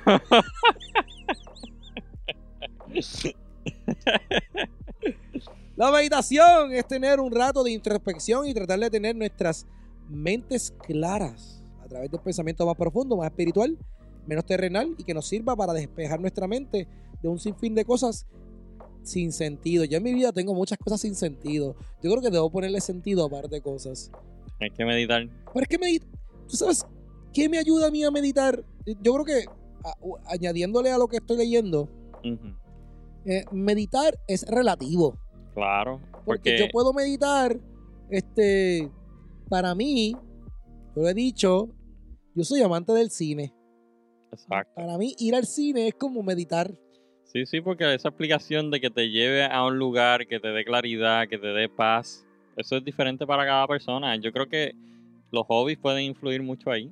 La 5.75 5.91
meditación 5.91 6.71
es 6.71 6.87
tener 6.87 7.19
un 7.19 7.29
rato 7.29 7.61
de 7.63 7.71
introspección 7.71 8.47
y 8.47 8.53
tratar 8.53 8.79
de 8.79 8.89
tener 8.89 9.17
nuestras 9.17 9.67
mentes 10.07 10.73
claras 10.85 11.61
a 11.83 11.87
través 11.89 12.09
del 12.09 12.21
pensamiento 12.21 12.65
más 12.65 12.77
profundo, 12.77 13.17
más 13.17 13.27
espiritual, 13.27 13.77
menos 14.25 14.45
terrenal 14.45 14.95
y 14.97 15.03
que 15.03 15.13
nos 15.13 15.27
sirva 15.27 15.53
para 15.55 15.73
despejar 15.73 16.21
nuestra 16.21 16.47
mente 16.47 16.87
de 17.21 17.27
un 17.27 17.37
sinfín 17.37 17.75
de 17.75 17.83
cosas 17.83 18.25
sin 19.03 19.33
sentido. 19.33 19.83
Yo 19.83 19.97
en 19.97 20.03
mi 20.03 20.13
vida 20.13 20.31
tengo 20.31 20.53
muchas 20.53 20.77
cosas 20.77 21.01
sin 21.01 21.15
sentido. 21.15 21.75
Yo 22.01 22.11
creo 22.11 22.21
que 22.21 22.29
debo 22.29 22.49
ponerle 22.49 22.79
sentido 22.79 23.25
a 23.25 23.29
par 23.29 23.49
de 23.49 23.59
cosas. 23.59 24.09
Hay 24.61 24.69
que 24.69 24.85
meditar. 24.85 25.27
Pero 25.53 25.63
es 25.63 25.67
que 25.67 25.77
medit 25.77 26.03
¿Tú 26.47 26.57
sabes 26.57 26.85
qué 27.33 27.49
me 27.49 27.57
ayuda 27.57 27.87
a 27.87 27.91
mí 27.91 28.03
a 28.03 28.11
meditar? 28.11 28.63
Yo 29.01 29.13
creo 29.13 29.25
que 29.25 29.45
a- 29.83 30.33
añadiéndole 30.33 30.91
a 30.91 30.97
lo 30.97 31.07
que 31.07 31.17
estoy 31.17 31.37
leyendo, 31.37 31.89
eh, 33.25 33.45
meditar 33.51 34.17
es 34.27 34.45
relativo. 34.47 35.17
Claro. 35.53 35.99
Porque 36.11 36.51
Porque, 36.51 36.57
yo 36.57 36.65
puedo 36.71 36.93
meditar, 36.93 37.57
este, 38.09 38.89
para 39.49 39.73
mí, 39.75 40.15
yo 40.95 41.01
lo 41.01 41.09
he 41.09 41.13
dicho, 41.13 41.69
yo 42.35 42.43
soy 42.43 42.61
amante 42.61 42.93
del 42.93 43.09
cine. 43.09 43.53
Exacto. 44.31 44.71
Para 44.75 44.97
mí 44.97 45.13
ir 45.17 45.35
al 45.35 45.45
cine 45.45 45.87
es 45.87 45.95
como 45.95 46.23
meditar. 46.23 46.71
Sí, 47.25 47.45
sí, 47.45 47.61
porque 47.61 47.93
esa 47.93 48.09
aplicación 48.09 48.71
de 48.71 48.79
que 48.81 48.89
te 48.89 49.09
lleve 49.09 49.45
a 49.45 49.65
un 49.65 49.77
lugar, 49.77 50.27
que 50.27 50.39
te 50.39 50.49
dé 50.49 50.63
claridad, 50.65 51.27
que 51.27 51.37
te 51.37 51.47
dé 51.47 51.69
paz, 51.69 52.25
eso 52.57 52.77
es 52.77 52.83
diferente 52.83 53.25
para 53.25 53.45
cada 53.45 53.67
persona. 53.67 54.15
Yo 54.17 54.31
creo 54.31 54.47
que 54.47 54.73
los 55.31 55.45
hobbies 55.47 55.77
pueden 55.79 56.03
influir 56.03 56.43
mucho 56.43 56.69
ahí. 56.71 56.91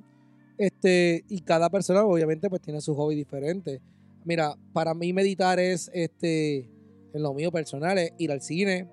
Este, 0.60 1.24
y 1.26 1.40
cada 1.40 1.70
persona 1.70 2.04
obviamente 2.04 2.50
pues 2.50 2.60
tiene 2.60 2.82
su 2.82 2.94
hobby 2.94 3.14
diferente. 3.14 3.80
Mira, 4.26 4.58
para 4.74 4.92
mí 4.92 5.14
meditar 5.14 5.58
es, 5.58 5.90
este, 5.94 6.68
en 7.14 7.22
lo 7.22 7.32
mío 7.32 7.50
personal, 7.50 7.96
es 7.96 8.12
ir 8.18 8.30
al 8.30 8.42
cine. 8.42 8.86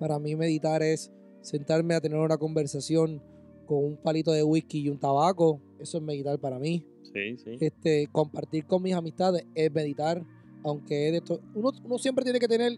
Para 0.00 0.18
mí 0.18 0.34
meditar 0.34 0.82
es 0.82 1.12
sentarme 1.40 1.94
a 1.94 2.00
tener 2.00 2.18
una 2.18 2.36
conversación 2.36 3.22
con 3.64 3.84
un 3.84 3.96
palito 3.96 4.32
de 4.32 4.42
whisky 4.42 4.80
y 4.80 4.88
un 4.88 4.98
tabaco. 4.98 5.60
Eso 5.78 5.98
es 5.98 6.02
meditar 6.02 6.36
para 6.40 6.58
mí. 6.58 6.84
Sí, 7.04 7.36
sí. 7.36 7.58
Este, 7.60 8.08
compartir 8.10 8.66
con 8.66 8.82
mis 8.82 8.94
amistades 8.94 9.46
es 9.54 9.72
meditar. 9.72 10.20
Aunque 10.64 11.06
es 11.06 11.12
de 11.12 11.18
esto, 11.18 11.40
uno, 11.54 11.70
uno 11.84 11.96
siempre 11.98 12.24
tiene 12.24 12.40
que 12.40 12.48
tener, 12.48 12.76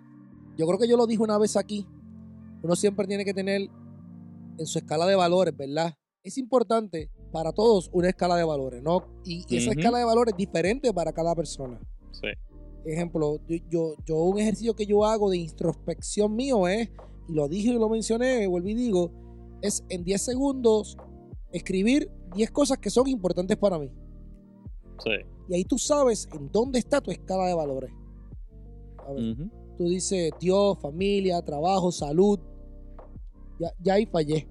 yo 0.59 0.67
creo 0.67 0.79
que 0.79 0.89
yo 0.89 0.99
lo 0.99 1.07
dije 1.07 1.23
una 1.23 1.39
vez 1.39 1.57
aquí, 1.57 1.87
uno 2.63 2.77
siempre 2.77 3.07
tiene 3.07 3.25
que 3.25 3.33
tener 3.33 3.71
en 4.59 4.67
su 4.67 4.77
escala 4.77 5.07
de 5.07 5.17
valores, 5.17 5.57
¿verdad? 5.57 5.95
Es 6.23 6.37
importante 6.37 7.09
para 7.33 7.53
todos 7.53 7.91
una 7.93 8.09
escala 8.09 8.37
de 8.37 8.45
valores, 8.45 8.83
¿no? 8.83 9.05
Y, 9.25 9.45
y 9.49 9.59
esa 9.59 9.71
escala 9.71 9.99
de 9.99 10.05
valores 10.05 10.33
es 10.33 10.39
diferente 10.39 10.93
para 10.93 11.13
cada 11.13 11.35
persona. 11.35 11.79
Sí. 12.13 12.29
Ejemplo, 12.85 13.41
yo, 13.49 13.57
yo, 13.69 13.95
yo 14.05 14.17
un 14.17 14.39
ejercicio 14.39 14.75
que 14.75 14.87
yo 14.87 15.05
hago 15.05 15.31
de 15.31 15.39
introspección 15.39 16.35
mío 16.35 16.69
es, 16.69 16.89
y 17.29 17.33
lo 17.33 17.49
dije 17.49 17.71
y 17.71 17.73
lo 17.73 17.89
mencioné, 17.89 18.47
vuelvo 18.47 18.69
y 18.69 18.75
digo, 18.75 19.11
es 19.61 19.85
en 19.89 20.05
10 20.05 20.23
segundos 20.23 20.97
escribir 21.53 22.11
10 22.35 22.51
cosas 22.51 22.79
que 22.79 22.91
son 22.91 23.09
importantes 23.09 23.57
para 23.57 23.79
mí. 23.79 23.91
Sí. 25.03 25.11
Y 25.49 25.55
ahí 25.55 25.65
tú 25.65 25.79
sabes 25.79 26.29
en 26.33 26.51
dónde 26.51 26.79
está 26.79 27.01
tu 27.01 27.11
escala 27.11 27.47
de 27.47 27.55
valores. 27.55 27.91
A 28.99 29.13
ver. 29.13 29.37
Tú 29.77 29.85
dices 29.89 30.33
Dios, 30.41 30.79
familia, 30.81 31.43
trabajo, 31.43 31.93
salud. 31.93 32.39
Ya, 33.59 33.73
ya 33.81 33.95
ahí 33.95 34.07
fallé. 34.07 34.49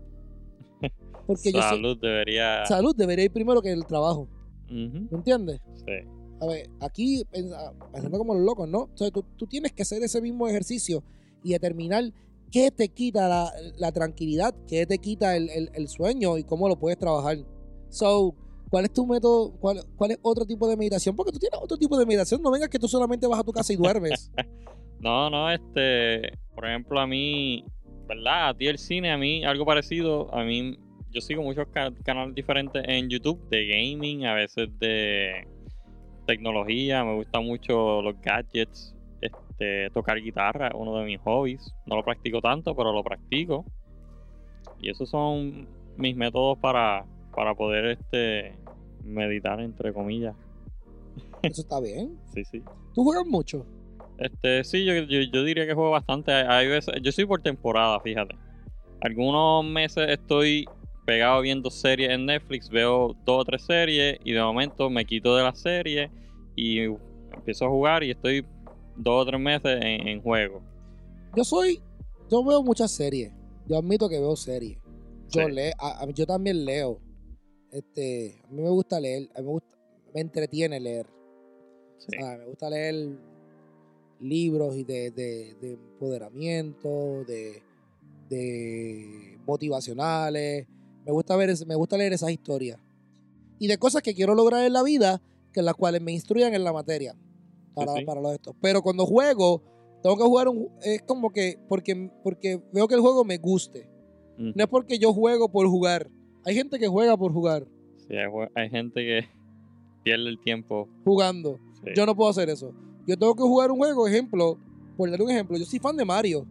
Porque 1.28 1.52
yo 1.52 1.62
Salud 1.62 1.98
debería. 2.00 2.66
salud 2.66 2.96
debería 2.96 3.26
ir 3.26 3.32
primero 3.32 3.62
que 3.62 3.72
el 3.72 3.86
trabajo. 3.86 4.28
¿Me 4.70 5.08
entiendes? 5.12 5.62
Sí. 5.76 6.08
A 6.42 6.46
ver, 6.48 6.70
aquí 6.82 7.24
pensa- 7.32 7.74
pensando 7.94 8.18
como 8.18 8.34
los 8.36 8.44
locos, 8.44 8.68
¿no? 8.68 8.80
O 8.84 8.92
sea, 8.98 9.10
tú, 9.12 9.24
tú 9.38 9.48
tienes 9.48 9.72
que 9.72 9.84
hacer 9.84 10.04
ese 10.04 10.22
mismo 10.22 10.48
ejercicio 10.48 11.04
y 11.44 11.52
determinar 11.54 12.04
qué 12.52 12.72
te 12.72 12.90
quita 12.90 13.28
la, 13.28 13.52
la 13.78 13.92
tranquilidad, 13.92 14.54
qué 14.68 14.86
te 14.86 14.98
quita 14.98 15.36
el, 15.38 15.50
el- 15.50 15.70
el 15.74 15.88
sueño 15.88 16.38
y 16.38 16.44
cómo 16.44 16.68
lo 16.68 16.78
puedes 16.78 16.98
trabajar. 17.00 17.38
So, 17.90 18.36
¿cuál 18.70 18.86
es 18.86 18.94
tu 18.94 19.06
método? 19.08 19.52
¿Cuál, 19.60 19.82
cuál 19.96 20.12
es 20.12 20.20
otro 20.22 20.46
tipo 20.46 20.68
de 20.68 20.76
meditación? 20.76 21.16
Porque 21.16 21.32
tú 21.32 21.40
tienes 21.40 21.60
otro 21.62 21.78
tipo 21.78 21.98
de 21.98 22.06
meditación. 22.06 22.42
No 22.42 22.52
vengas 22.52 22.70
que 22.70 22.80
tú 22.80 22.88
solamente 22.88 23.28
vas 23.28 23.40
a 23.40 23.44
tu 23.44 23.52
casa 23.54 23.72
y 23.74 23.76
duermes. 23.78 24.32
No, 24.98 25.30
no, 25.30 25.52
este, 25.52 26.32
por 26.56 26.66
ejemplo, 26.66 27.00
a 27.00 27.06
mí, 27.06 27.64
¿verdad? 28.08 28.50
A 28.50 28.58
ti 28.58 28.66
el 28.66 28.80
cine, 28.80 29.12
a 29.12 29.18
mí 29.18 29.44
algo 29.44 29.64
parecido, 29.66 30.34
a 30.34 30.44
mí, 30.44 30.80
yo 31.16 31.22
sigo 31.22 31.42
muchos 31.42 31.66
ca- 31.70 31.94
canales 32.04 32.36
diferentes 32.36 32.84
en 32.86 33.10
YouTube 33.10 33.40
de 33.50 33.66
gaming, 33.68 34.26
a 34.26 34.34
veces 34.34 34.68
de 34.80 35.48
tecnología, 36.26 37.06
me 37.06 37.16
gustan 37.16 37.46
mucho 37.46 38.02
los 38.02 38.20
gadgets, 38.22 38.94
este, 39.22 39.90
tocar 39.92 40.22
guitarra, 40.22 40.72
uno 40.76 40.98
de 40.98 41.06
mis 41.06 41.22
hobbies, 41.22 41.74
no 41.86 41.96
lo 41.96 42.04
practico 42.04 42.42
tanto, 42.42 42.76
pero 42.76 42.92
lo 42.92 43.02
practico. 43.02 43.64
Y 44.78 44.90
esos 44.90 45.10
son 45.10 45.66
mis 45.96 46.18
métodos 46.18 46.58
para, 46.60 47.06
para 47.34 47.56
poder, 47.56 47.86
este, 47.86 48.54
meditar, 49.06 49.62
entre 49.62 49.94
comillas. 49.94 50.36
Eso 51.44 51.62
está 51.62 51.80
bien. 51.80 52.20
Sí, 52.34 52.44
sí. 52.44 52.62
¿Tú 52.94 53.06
juegas 53.06 53.26
mucho? 53.26 53.66
Este, 54.18 54.66
sí, 54.66 54.84
yo, 54.84 54.94
yo, 54.96 55.22
yo 55.22 55.44
diría 55.46 55.66
que 55.66 55.74
juego 55.74 55.92
bastante. 55.92 56.34
Hay 56.34 56.68
veces, 56.68 56.94
yo 57.02 57.12
soy 57.14 57.26
por 57.26 57.42
temporada, 57.42 58.02
fíjate. 58.02 58.36
Algunos 59.02 59.64
meses 59.66 60.10
estoy 60.10 60.68
pegado 61.06 61.42
viendo 61.42 61.70
series 61.70 62.10
en 62.12 62.26
Netflix, 62.26 62.70
veo 62.70 63.16
dos 63.26 63.42
o 63.42 63.46
tres 63.46 63.64
series 63.64 64.18
y 64.24 64.32
de 64.34 64.42
momento 64.42 64.90
me 64.90 65.06
quito 65.06 65.36
de 65.36 65.44
la 65.44 65.54
serie 65.56 66.10
y 66.56 66.80
empiezo 67.34 67.66
a 67.66 67.70
jugar 67.70 68.04
y 68.04 68.12
estoy 68.12 68.46
dos 68.98 69.22
o 69.24 69.26
tres 69.26 69.40
meses 69.40 69.78
en, 69.82 70.08
en 70.08 70.22
juego. 70.22 70.62
Yo 71.36 71.44
soy. 71.44 71.82
Yo 72.30 72.44
veo 72.44 72.64
muchas 72.64 72.92
series. 72.92 73.32
Yo 73.68 73.78
admito 73.78 74.10
que 74.10 74.20
veo 74.20 74.36
series. 74.36 74.78
Yo, 75.30 75.46
Sí. 75.46 75.52
le- 75.52 75.74
a- 75.78 76.02
a- 76.04 76.10
yo 76.12 76.26
también 76.26 76.66
leo. 76.66 77.00
Este, 77.72 78.42
a 78.44 78.48
mí 78.52 78.62
me 78.62 78.70
gusta 78.70 79.00
leer. 79.00 79.30
A 79.36 79.40
mí 79.42 79.46
me, 79.48 79.52
gusta, 79.54 79.78
me 80.14 80.22
entretiene 80.22 80.80
leer. 80.80 81.06
Sí. 81.98 82.18
Ah, 82.24 82.36
me 82.40 82.46
gusta 82.46 82.70
leer 82.70 83.18
libros 84.22 84.76
y 84.76 84.84
de, 84.84 85.12
de- 85.12 85.56
de 85.62 85.74
empoderamiento, 85.74 87.24
de, 87.26 87.62
de 88.30 89.38
motivacionales. 89.46 90.68
Me 91.06 91.12
gusta 91.12 91.36
ver, 91.36 91.54
me 91.68 91.76
gusta 91.76 91.98
leer 91.98 92.14
esas 92.14 92.32
historias. 92.32 92.80
Y 93.60 93.68
de 93.68 93.78
cosas 93.78 94.02
que 94.02 94.14
quiero 94.14 94.36
lograr 94.36 94.66
en 94.66 94.74
la 94.74 94.84
vida, 94.84 95.22
que 95.54 95.62
las 95.62 95.76
cuales 95.76 96.02
me 96.02 96.12
instruyan 96.12 96.54
en 96.54 96.64
la 96.64 96.74
materia. 96.74 97.16
Para, 97.74 97.94
Sí, 97.94 98.00
sí. 98.00 98.06
para 98.06 98.22
los 98.22 98.34
estos. 98.34 98.56
Pero 98.62 98.82
cuando 98.82 99.06
juego, 99.06 99.62
tengo 100.02 100.18
que 100.18 100.24
jugar 100.24 100.48
un 100.48 100.70
es 100.84 101.02
como 101.04 101.32
que 101.32 101.60
porque, 101.70 102.10
porque 102.24 102.62
veo 102.74 102.88
que 102.88 102.96
el 102.96 103.02
juego 103.02 103.24
me 103.24 103.38
guste. 103.38 103.88
Ujú. 104.38 104.52
No 104.56 104.64
es 104.64 104.68
porque 104.70 104.98
yo 105.00 105.14
juego 105.14 105.50
por 105.50 105.68
jugar. 105.68 106.10
Hay 106.46 106.56
gente 106.56 106.78
que 106.80 106.88
juega 106.88 107.16
por 107.18 107.32
jugar, 107.32 107.66
Sí, 108.08 108.16
hay, 108.16 108.28
hay 108.56 108.70
gente 108.70 109.02
que 109.02 109.22
pierde 110.04 110.30
el 110.30 110.40
tiempo. 110.40 110.88
jugando. 111.04 111.60
Sí. 111.84 111.92
Yo 111.96 112.06
no 112.06 112.16
puedo 112.16 112.30
hacer 112.30 112.50
eso. 112.50 112.72
Yo 113.08 113.18
tengo 113.18 113.36
que 113.36 113.44
jugar 113.44 113.72
un 113.72 113.78
juego, 113.78 114.08
ejemplo, 114.08 114.58
por 114.98 115.10
dar 115.10 115.22
un 115.22 115.30
ejemplo, 115.32 115.58
yo 115.58 115.66
soy 115.66 115.80
fan 115.80 115.96
de 115.98 116.06
Mario. 116.06 116.46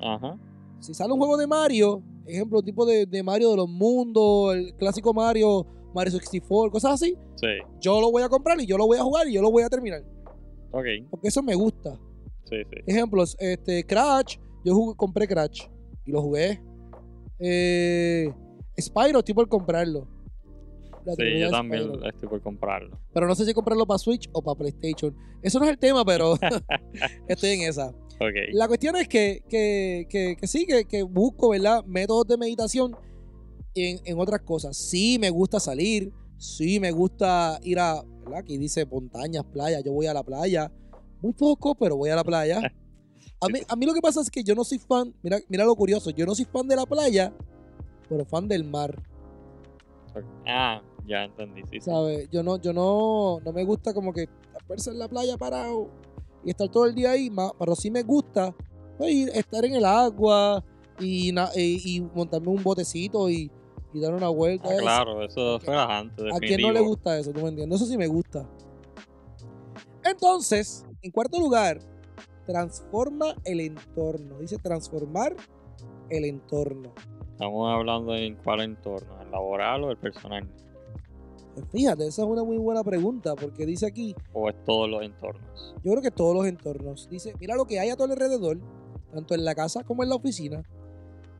Ajá. 0.00 0.36
Si 0.80 0.92
sale 0.94 1.12
un 1.12 1.18
juego 1.18 1.36
de 1.36 1.46
Mario, 1.46 2.02
ejemplo, 2.28 2.62
tipo 2.62 2.84
de, 2.86 3.06
de 3.06 3.22
Mario 3.22 3.50
de 3.50 3.56
los 3.56 3.68
mundos, 3.68 4.54
el 4.54 4.74
clásico 4.76 5.12
Mario, 5.14 5.66
Mario 5.94 6.12
64, 6.12 6.70
cosas 6.70 6.92
así, 6.92 7.16
Sí. 7.36 7.46
yo 7.80 8.00
lo 8.00 8.10
voy 8.10 8.22
a 8.22 8.28
comprar 8.28 8.60
y 8.60 8.66
yo 8.66 8.76
lo 8.78 8.86
voy 8.86 8.98
a 8.98 9.02
jugar 9.02 9.26
y 9.28 9.32
yo 9.34 9.42
lo 9.42 9.50
voy 9.50 9.62
a 9.62 9.68
terminar. 9.68 10.02
Ok. 10.70 10.84
Porque 11.10 11.28
eso 11.28 11.42
me 11.42 11.54
gusta. 11.54 11.98
Sí, 12.44 12.56
sí. 12.70 12.80
Ejemplos, 12.86 13.36
este, 13.40 13.84
Crash, 13.84 14.36
yo 14.64 14.74
jugué- 14.74 14.96
compré 14.96 15.26
Crash 15.26 15.62
y 16.04 16.10
lo 16.12 16.22
jugué. 16.22 16.60
Eh, 17.38 18.32
Spyro, 18.80 19.18
estoy 19.20 19.34
por 19.34 19.48
comprarlo. 19.48 20.06
La 21.04 21.14
Sí, 21.14 21.38
yo 21.40 21.50
también 21.50 21.84
Spyro. 21.84 22.08
estoy 22.08 22.28
por 22.28 22.42
comprarlo. 22.42 22.98
Pero 23.12 23.26
no 23.26 23.34
sé 23.34 23.44
si 23.44 23.54
comprarlo 23.54 23.86
para 23.86 23.98
Switch 23.98 24.28
o 24.32 24.42
para 24.42 24.56
PlayStation. 24.58 25.14
Eso 25.42 25.58
no 25.58 25.64
es 25.64 25.70
el 25.70 25.78
tema, 25.78 26.04
pero 26.04 26.34
estoy 27.28 27.50
en 27.50 27.62
esa. 27.62 27.92
Ok. 28.20 28.34
La 28.52 28.66
cuestión 28.66 28.96
es 28.96 29.08
que, 29.08 29.42
que, 29.48 30.06
que, 30.10 30.36
que 30.36 30.46
sí, 30.46 30.66
que, 30.66 30.84
que 30.84 31.02
busco, 31.02 31.50
¿verdad? 31.50 31.84
Métodos 31.84 32.26
de 32.26 32.36
meditación 32.36 32.96
en, 33.74 34.00
en 34.04 34.18
otras 34.18 34.40
cosas. 34.42 34.76
Sí 34.76 35.18
me 35.20 35.30
gusta 35.30 35.60
salir, 35.60 36.12
sí 36.36 36.80
me 36.80 36.90
gusta 36.90 37.58
ir 37.62 37.78
a, 37.78 38.02
¿verdad? 38.24 38.40
Aquí 38.40 38.58
dice 38.58 38.84
montañas, 38.86 39.44
playas, 39.44 39.82
yo 39.84 39.92
voy 39.92 40.06
a 40.06 40.14
la 40.14 40.22
playa. 40.22 40.72
Muy 41.20 41.32
poco, 41.32 41.74
pero 41.74 41.96
voy 41.96 42.10
a 42.10 42.16
la 42.16 42.24
playa. 42.24 42.60
A 43.40 43.46
mí, 43.46 43.60
a 43.68 43.76
mí 43.76 43.86
lo 43.86 43.94
que 43.94 44.00
pasa 44.00 44.20
es 44.20 44.28
que 44.30 44.42
yo 44.42 44.56
no 44.56 44.64
soy 44.64 44.80
fan, 44.80 45.14
mira, 45.22 45.38
mira 45.48 45.64
lo 45.64 45.76
curioso, 45.76 46.10
yo 46.10 46.26
no 46.26 46.34
soy 46.34 46.44
fan 46.44 46.66
de 46.66 46.74
la 46.74 46.84
playa, 46.86 47.32
pero 48.08 48.24
fan 48.24 48.48
del 48.48 48.64
mar. 48.64 49.00
Ah, 50.44 50.82
ya 51.06 51.22
entendí. 51.22 51.62
Sí. 51.70 51.80
¿sabes? 51.80 52.28
Yo 52.32 52.42
no, 52.42 52.60
yo 52.60 52.72
no, 52.72 53.38
no 53.44 53.52
me 53.52 53.62
gusta 53.62 53.94
como 53.94 54.12
que 54.12 54.28
verse 54.68 54.90
en 54.90 54.98
la 54.98 55.06
playa 55.06 55.36
parado 55.36 55.88
y 56.44 56.50
estar 56.50 56.68
todo 56.68 56.86
el 56.86 56.94
día 56.94 57.10
ahí, 57.12 57.30
pero 57.58 57.74
sí 57.74 57.90
me 57.90 58.02
gusta 58.02 58.54
pues, 58.96 59.10
ir- 59.12 59.30
estar 59.34 59.64
en 59.64 59.74
el 59.74 59.84
agua 59.84 60.64
y, 61.00 61.32
na- 61.32 61.50
y, 61.54 61.96
y 61.96 62.00
montarme 62.00 62.48
un 62.48 62.62
botecito 62.62 63.28
y, 63.30 63.50
y 63.92 64.00
dar 64.00 64.14
una 64.14 64.28
vuelta. 64.28 64.68
Ah, 64.68 64.72
Eso- 64.74 64.82
claro, 64.82 65.22
eso 65.24 65.56
es 65.56 65.62
relajante. 65.64 66.22
¿A 66.34 66.38
quién 66.38 66.60
no 66.60 66.72
le 66.72 66.80
gusta 66.80 67.18
eso? 67.18 67.32
¿Tú 67.32 67.40
me 67.40 67.48
entiendes? 67.48 67.80
Eso 67.80 67.90
sí 67.90 67.96
me 67.98 68.06
gusta. 68.06 68.48
Entonces, 70.04 70.84
en 71.02 71.10
cuarto 71.10 71.38
lugar, 71.38 71.78
transforma 72.46 73.34
el 73.44 73.60
entorno. 73.60 74.38
Dice 74.38 74.56
transformar 74.58 75.36
el 76.10 76.24
entorno. 76.24 76.92
Estamos 77.32 77.72
hablando 77.72 78.14
en 78.16 78.34
cuál 78.36 78.62
entorno, 78.62 79.20
el 79.22 79.30
laboral 79.30 79.84
o 79.84 79.90
el 79.90 79.96
personal, 79.96 80.48
fíjate, 81.70 82.06
esa 82.06 82.22
es 82.22 82.28
una 82.28 82.44
muy 82.44 82.58
buena 82.58 82.82
pregunta 82.84 83.34
porque 83.34 83.66
dice 83.66 83.86
aquí, 83.86 84.14
o 84.32 84.48
es 84.48 84.56
todos 84.64 84.88
los 84.88 85.02
entornos. 85.02 85.74
yo 85.82 85.90
creo 85.92 86.02
que 86.02 86.10
todos 86.10 86.34
los 86.34 86.46
entornos. 86.46 87.08
Dice, 87.08 87.34
mira 87.40 87.56
lo 87.56 87.66
que 87.66 87.78
hay 87.80 87.90
a 87.90 87.96
tu 87.96 88.04
alrededor, 88.04 88.58
tanto 89.12 89.34
en 89.34 89.44
la 89.44 89.54
casa 89.54 89.84
como 89.84 90.02
en 90.02 90.10
la 90.10 90.16
oficina, 90.16 90.62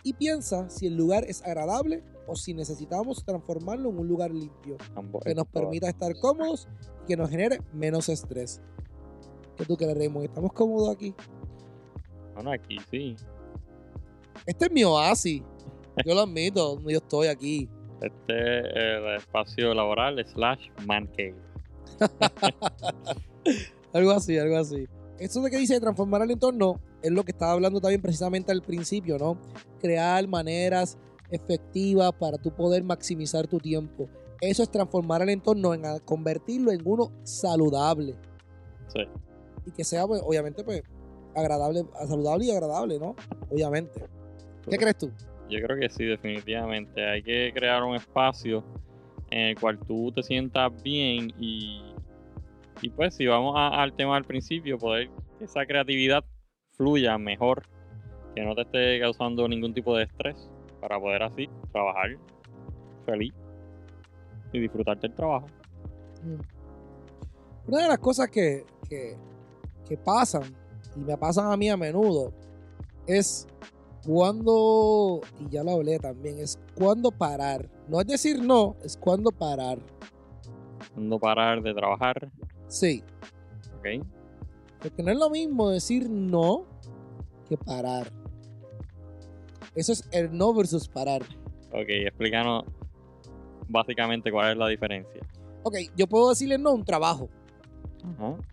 y 0.02 0.12
piensa 0.12 0.68
si 0.70 0.86
el 0.86 0.96
lugar 0.96 1.24
es 1.24 1.42
agradable 1.44 2.02
o 2.26 2.36
si 2.36 2.54
necesitamos 2.54 3.24
transformarlo 3.24 3.90
en 3.90 3.98
un 3.98 4.06
lugar 4.06 4.30
limpio. 4.30 4.76
Ambos 4.94 5.24
que 5.24 5.34
nos 5.34 5.46
permita 5.46 5.88
estar 5.88 6.14
cómodos 6.20 6.68
y 7.02 7.06
que 7.06 7.16
nos 7.16 7.30
genere 7.30 7.60
menos 7.72 8.08
estrés. 8.08 8.60
¿Qué 9.56 9.64
tú 9.64 9.76
crees, 9.76 9.96
Raymond? 9.96 10.26
¿Estamos 10.26 10.52
cómodos 10.52 10.90
aquí? 10.90 11.14
Bueno, 12.34 12.52
aquí 12.52 12.76
sí. 12.90 13.16
Este 14.46 14.66
es 14.66 14.72
mi 14.72 14.84
oasis. 14.84 15.42
Yo 16.04 16.14
lo 16.14 16.20
admito, 16.20 16.80
yo 16.86 16.98
estoy 16.98 17.26
aquí. 17.26 17.68
Este 18.00 18.58
es 18.60 18.64
el 18.74 19.16
espacio 19.16 19.74
laboral 19.74 20.24
slash 20.26 20.68
man 20.86 21.06
cave. 21.08 21.34
Algo 23.92 24.10
así, 24.12 24.38
algo 24.38 24.56
así. 24.58 24.86
Esto 25.18 25.40
de 25.42 25.50
que 25.50 25.56
dice 25.58 25.80
transformar 25.80 26.22
el 26.22 26.30
entorno 26.30 26.80
es 27.02 27.10
lo 27.10 27.24
que 27.24 27.32
estaba 27.32 27.52
hablando 27.52 27.80
también 27.80 28.02
precisamente 28.02 28.52
al 28.52 28.62
principio, 28.62 29.18
¿no? 29.18 29.38
Crear 29.80 30.26
maneras 30.28 30.98
efectivas 31.30 32.12
para 32.12 32.38
tú 32.38 32.50
poder 32.54 32.84
maximizar 32.84 33.46
tu 33.46 33.58
tiempo. 33.58 34.08
Eso 34.40 34.62
es 34.62 34.70
transformar 34.70 35.22
el 35.22 35.30
entorno 35.30 35.74
en 35.74 35.86
a- 35.86 35.98
convertirlo 36.00 36.70
en 36.70 36.82
uno 36.84 37.10
saludable. 37.24 38.14
Sí. 38.92 39.00
y 39.66 39.70
que 39.72 39.84
sea, 39.84 40.06
pues, 40.06 40.22
obviamente, 40.24 40.64
pues, 40.64 40.82
agradable, 41.34 41.84
saludable 42.06 42.46
y 42.46 42.50
agradable, 42.50 42.98
¿no? 42.98 43.14
Obviamente. 43.50 44.02
¿Qué 44.70 44.76
crees 44.78 44.96
tú? 44.96 45.10
Yo 45.48 45.60
creo 45.62 45.78
que 45.78 45.88
sí, 45.88 46.04
definitivamente. 46.04 47.04
Hay 47.04 47.22
que 47.22 47.52
crear 47.54 47.82
un 47.82 47.96
espacio 47.96 48.62
en 49.30 49.48
el 49.48 49.60
cual 49.60 49.78
tú 49.78 50.12
te 50.12 50.22
sientas 50.22 50.70
bien 50.82 51.32
y, 51.38 51.82
y 52.82 52.90
pues 52.90 53.14
si 53.14 53.26
vamos 53.26 53.54
al 53.56 53.92
tema 53.94 54.16
al 54.16 54.24
principio, 54.24 54.78
poder 54.78 55.10
que 55.38 55.44
esa 55.44 55.64
creatividad 55.66 56.24
fluya 56.72 57.18
mejor, 57.18 57.62
que 58.34 58.42
no 58.42 58.54
te 58.54 58.62
esté 58.62 59.00
causando 59.00 59.48
ningún 59.48 59.74
tipo 59.74 59.96
de 59.96 60.04
estrés 60.04 60.50
para 60.80 60.98
poder 60.98 61.22
así 61.22 61.48
trabajar 61.72 62.16
feliz 63.04 63.32
y 64.52 64.60
disfrutar 64.60 64.98
del 65.00 65.14
trabajo. 65.14 65.46
Una 67.66 67.82
de 67.82 67.88
las 67.88 67.98
cosas 67.98 68.28
que, 68.28 68.64
que 68.88 69.96
pasan, 70.04 70.42
y 70.96 71.00
me 71.00 71.16
pasan 71.16 71.52
a 71.52 71.56
mí 71.56 71.68
a 71.68 71.76
menudo, 71.76 72.32
es 73.06 73.46
cuando, 74.08 75.20
y 75.38 75.50
ya 75.50 75.62
lo 75.62 75.72
hablé 75.72 75.98
también, 75.98 76.38
es 76.38 76.58
cuando 76.74 77.10
parar. 77.10 77.68
No 77.88 78.00
es 78.00 78.06
decir 78.06 78.42
no, 78.42 78.74
es 78.82 78.96
cuando 78.96 79.30
parar. 79.30 79.78
No 80.96 81.18
parar 81.18 81.62
de 81.62 81.74
trabajar, 81.74 82.30
Sí, 82.68 83.04
¿ok? 83.78 84.04
porque 84.80 85.02
no 85.02 85.12
es 85.12 85.18
lo 85.18 85.28
mismo 85.28 85.68
decir 85.68 86.08
no 86.08 86.64
que 87.50 87.58
parar. 87.58 88.10
Eso 89.74 89.92
es 89.92 90.08
el 90.10 90.34
no 90.36 90.54
versus 90.54 90.88
parar. 90.88 91.22
Ok, 91.70 91.88
explícanos 91.88 92.64
básicamente 93.68 94.32
cuál 94.32 94.52
es 94.52 94.56
la 94.56 94.68
diferencia. 94.68 95.20
Ok, 95.64 95.76
yo 95.96 96.06
puedo 96.06 96.30
decirle 96.30 96.56
no 96.56 96.70
a 96.70 96.74
un 96.74 96.84
trabajo. 96.84 97.28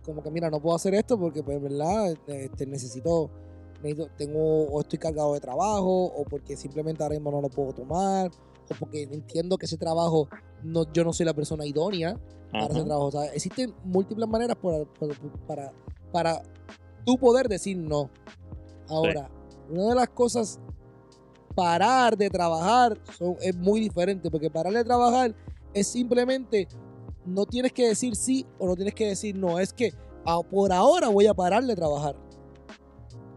Como 0.03 0.21
que 0.21 0.31
mira, 0.31 0.49
no 0.49 0.59
puedo 0.59 0.75
hacer 0.75 0.93
esto 0.95 1.17
porque 1.17 1.41
pues 1.41 1.61
verdad, 1.61 2.11
este, 2.27 2.67
necesito- 2.67 3.29
tengo 4.17 4.65
o 4.67 4.81
estoy 4.81 4.97
cargado 4.99 5.33
de 5.33 5.39
trabajo 5.39 6.05
o 6.05 6.23
porque 6.23 6.55
simplemente 6.57 7.03
ahora 7.03 7.15
mismo 7.15 7.31
no 7.31 7.41
lo 7.41 7.49
puedo 7.49 7.73
tomar 7.73 8.27
o 8.27 8.75
porque 8.79 9.03
entiendo 9.03 9.57
que 9.57 9.65
ese 9.65 9.77
trabajo 9.77 10.27
no, 10.63 10.91
yo 10.91 11.03
no 11.03 11.13
soy 11.13 11.25
la 11.25 11.33
persona 11.33 11.65
idónea 11.65 12.19
para 12.51 12.65
ese 12.73 12.83
trabajo. 12.85 13.05
O 13.07 13.11
sea, 13.11 13.25
existen 13.33 13.73
múltiples 13.83 14.27
maneras 14.27 14.57
para, 14.61 14.85
para, 15.47 15.73
para, 16.11 16.41
tú 17.05 17.17
poder 17.17 17.47
decir 17.47 17.77
no. 17.77 18.09
Ahora, 18.87 19.29
una 19.69 19.89
de 19.89 19.95
las 19.95 20.09
cosas, 20.09 20.59
parar 21.53 22.17
de 22.17 22.29
trabajar 22.29 22.97
son- 23.17 23.37
es 23.41 23.55
muy 23.55 23.79
diferente 23.79 24.29
porque 24.31 24.49
parar 24.49 24.73
de 24.73 24.83
trabajar 24.83 25.35
es 25.73 25.87
simplemente 25.87 26.67
no 27.25 27.45
tienes 27.45 27.71
que 27.73 27.87
decir 27.87 28.15
sí 28.15 28.45
o 28.59 28.67
no 28.67 28.75
tienes 28.75 28.93
que 28.93 29.07
decir 29.07 29.35
no. 29.35 29.59
Es 29.59 29.73
que 29.73 29.93
ah, 30.25 30.41
por 30.49 30.71
ahora 30.71 31.09
voy 31.09 31.27
a 31.27 31.33
parar 31.33 31.63
de 31.63 31.75
trabajar. 31.75 32.15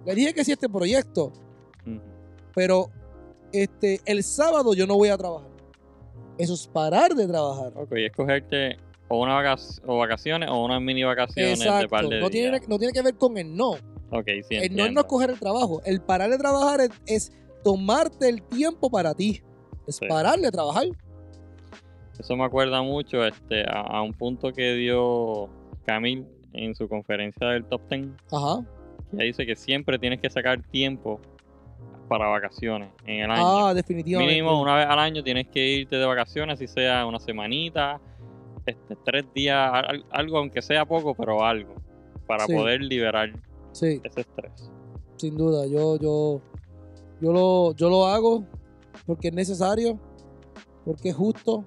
Le 0.09 0.15
dije 0.15 0.33
que 0.35 0.45
sí 0.45 0.53
a 0.53 0.55
este 0.55 0.69
proyecto, 0.69 1.33
pero 2.55 2.91
este, 3.53 4.01
el 4.07 4.23
sábado 4.23 4.75
yo 4.75 4.87
no 4.87 4.97
voy 4.97 5.09
a 5.11 5.17
trabajar. 5.19 5.49
Eso 6.39 6.55
es 6.55 6.67
parar 6.67 7.15
de 7.15 7.27
trabajar. 7.27 7.73
Ok, 7.77 7.93
escogerte 7.97 8.77
o 9.09 9.23
una 9.23 9.35
vacac- 9.43 9.81
o 9.87 9.99
vacaciones 9.99 10.49
o 10.51 10.65
unas 10.65 10.81
mini 10.81 11.03
vacaciones 11.05 11.59
de 11.59 11.65
Exacto. 11.65 11.89
par 11.89 12.07
de 12.09 12.21
No 12.21 12.31
tiene, 12.31 12.51
días. 12.59 12.69
no 12.69 12.79
tiene 12.79 12.93
que 12.93 13.03
ver 13.03 13.17
con 13.17 13.37
el 13.39 13.55
no. 13.57 13.73
Ok, 14.11 14.27
sí 14.49 14.55
el 14.57 14.75
no 14.75 14.87
es 14.87 14.93
no 14.93 15.01
escoger 15.01 15.31
el 15.31 15.39
trabajo. 15.39 15.83
El 15.85 16.01
parar 16.01 16.31
de 16.31 16.39
trabajar 16.39 16.81
es, 16.81 16.91
es 17.07 17.33
tomarte 17.63 18.29
el 18.29 18.43
tiempo 18.43 18.91
para 18.91 19.15
ti. 19.15 19.43
Es 19.87 19.97
Sí. 19.97 20.07
parar 20.09 20.39
de 20.39 20.51
trabajar. 20.51 20.85
Eso 22.19 22.35
me 22.37 22.45
acuerda 22.45 22.83
mucho 22.83 23.25
este, 23.25 23.63
a, 23.69 23.81
a 23.83 24.03
un 24.03 24.13
punto 24.15 24.53
que 24.53 24.75
dio 24.75 25.49
Camil 25.85 26.27
en 26.53 26.75
su 26.75 26.89
conferencia 26.89 27.49
del 27.49 27.65
Top 27.65 27.83
Ten. 27.89 28.17
Ajá. 28.33 28.65
Que 29.17 29.25
dice 29.25 29.47
que 29.47 29.57
siempre 29.57 29.99
tienes 29.99 30.21
que 30.21 30.29
sacar 30.31 30.63
tiempo 30.71 31.21
para 32.09 32.27
vacaciones 32.29 32.91
en 33.07 33.21
el 33.25 33.31
año. 33.31 33.67
Ah, 33.69 33.75
definitivamente. 33.75 34.33
Mínimo 34.35 34.61
una 34.61 34.77
vez 34.77 34.87
al 34.87 34.99
año 34.99 35.23
tienes 35.23 35.49
que 35.49 35.67
irte 35.67 35.97
de 35.97 36.07
vacaciones, 36.07 36.55
así 36.55 36.67
sea 36.67 37.05
una 37.07 37.19
semanita, 37.21 38.01
este, 38.67 38.97
tres 39.05 39.27
días, 39.35 39.71
al- 39.73 40.05
algo 40.11 40.39
aunque 40.39 40.63
sea 40.63 40.85
poco, 40.87 41.15
pero 41.15 41.43
algo, 41.45 41.75
para 42.27 42.47
Sí. 42.47 42.55
poder 42.55 42.83
liberar 42.83 43.31
Sí, 43.73 44.01
ese 44.05 44.21
estrés. 44.23 44.71
sin 45.17 45.37
duda. 45.37 45.67
Yo, 45.67 45.99
yo, 45.99 46.41
yo 47.21 47.33
lo, 47.33 47.75
yo 47.75 47.89
lo 47.91 48.07
hago 48.07 48.45
porque 49.07 49.29
es 49.29 49.35
necesario, 49.35 49.99
porque 50.85 51.11
es 51.11 51.15
justo, 51.17 51.65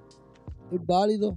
es 0.71 0.84
válido, 0.86 1.36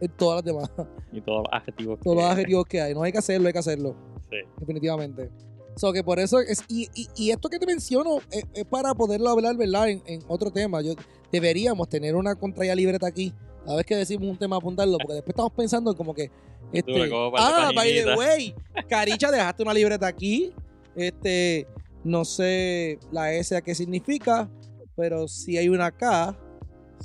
es 0.00 0.10
todas 0.16 0.36
las 0.36 0.44
demás. 0.44 0.72
Y 1.12 1.20
todos 1.20 1.38
los 1.44 1.48
adjetivos 1.52 1.98
Todos 2.00 2.16
los 2.16 2.24
que- 2.24 2.30
adjetivos 2.32 2.66
que 2.66 2.80
hay. 2.80 2.94
No 2.94 3.02
hay 3.02 3.12
que 3.12 3.18
hacerlo, 3.18 3.46
hay 3.48 3.52
que 3.52 3.58
hacerlo. 3.58 3.94
Sí. 4.30 4.36
definitivamente. 4.58 5.30
So 5.76 5.92
que 5.92 6.02
por 6.04 6.18
eso 6.18 6.40
es. 6.40 6.62
Y, 6.68 6.88
y- 6.94 7.08
y 7.16 7.30
esto 7.30 7.48
que 7.48 7.58
te 7.58 7.66
menciono 7.66 8.18
es, 8.30 8.44
es 8.54 8.64
para 8.64 8.94
poderlo 8.94 9.28
hablar, 9.30 9.56
¿verdad? 9.56 9.88
En, 9.88 10.02
en 10.06 10.20
otro 10.28 10.50
tema. 10.50 10.82
Yo, 10.82 10.94
deberíamos 11.32 11.88
tener 11.88 12.16
una 12.16 12.34
contraya 12.34 12.74
libreta 12.74 13.06
aquí. 13.06 13.32
A 13.66 13.76
ver 13.76 13.84
que 13.84 13.94
decimos 13.94 14.28
un 14.28 14.36
tema 14.36 14.56
apuntarlo, 14.56 14.98
porque 14.98 15.14
después 15.14 15.32
estamos 15.32 15.52
pensando 15.52 15.94
como 15.94 16.12
que. 16.14 16.30
Este, 16.72 17.08
como 17.08 17.32
ah, 17.36 17.70
by 17.74 18.04
the 18.04 18.14
way, 18.16 18.54
Caricha, 18.88 19.30
dejaste 19.30 19.62
una 19.62 19.74
libreta 19.74 20.06
aquí. 20.06 20.52
Este, 20.94 21.66
no 22.04 22.24
sé 22.24 22.98
la 23.12 23.32
S 23.32 23.54
a 23.56 23.60
qué 23.60 23.74
significa, 23.74 24.48
pero 24.96 25.28
si 25.28 25.56
hay 25.56 25.68
una 25.68 25.90
K, 25.92 26.36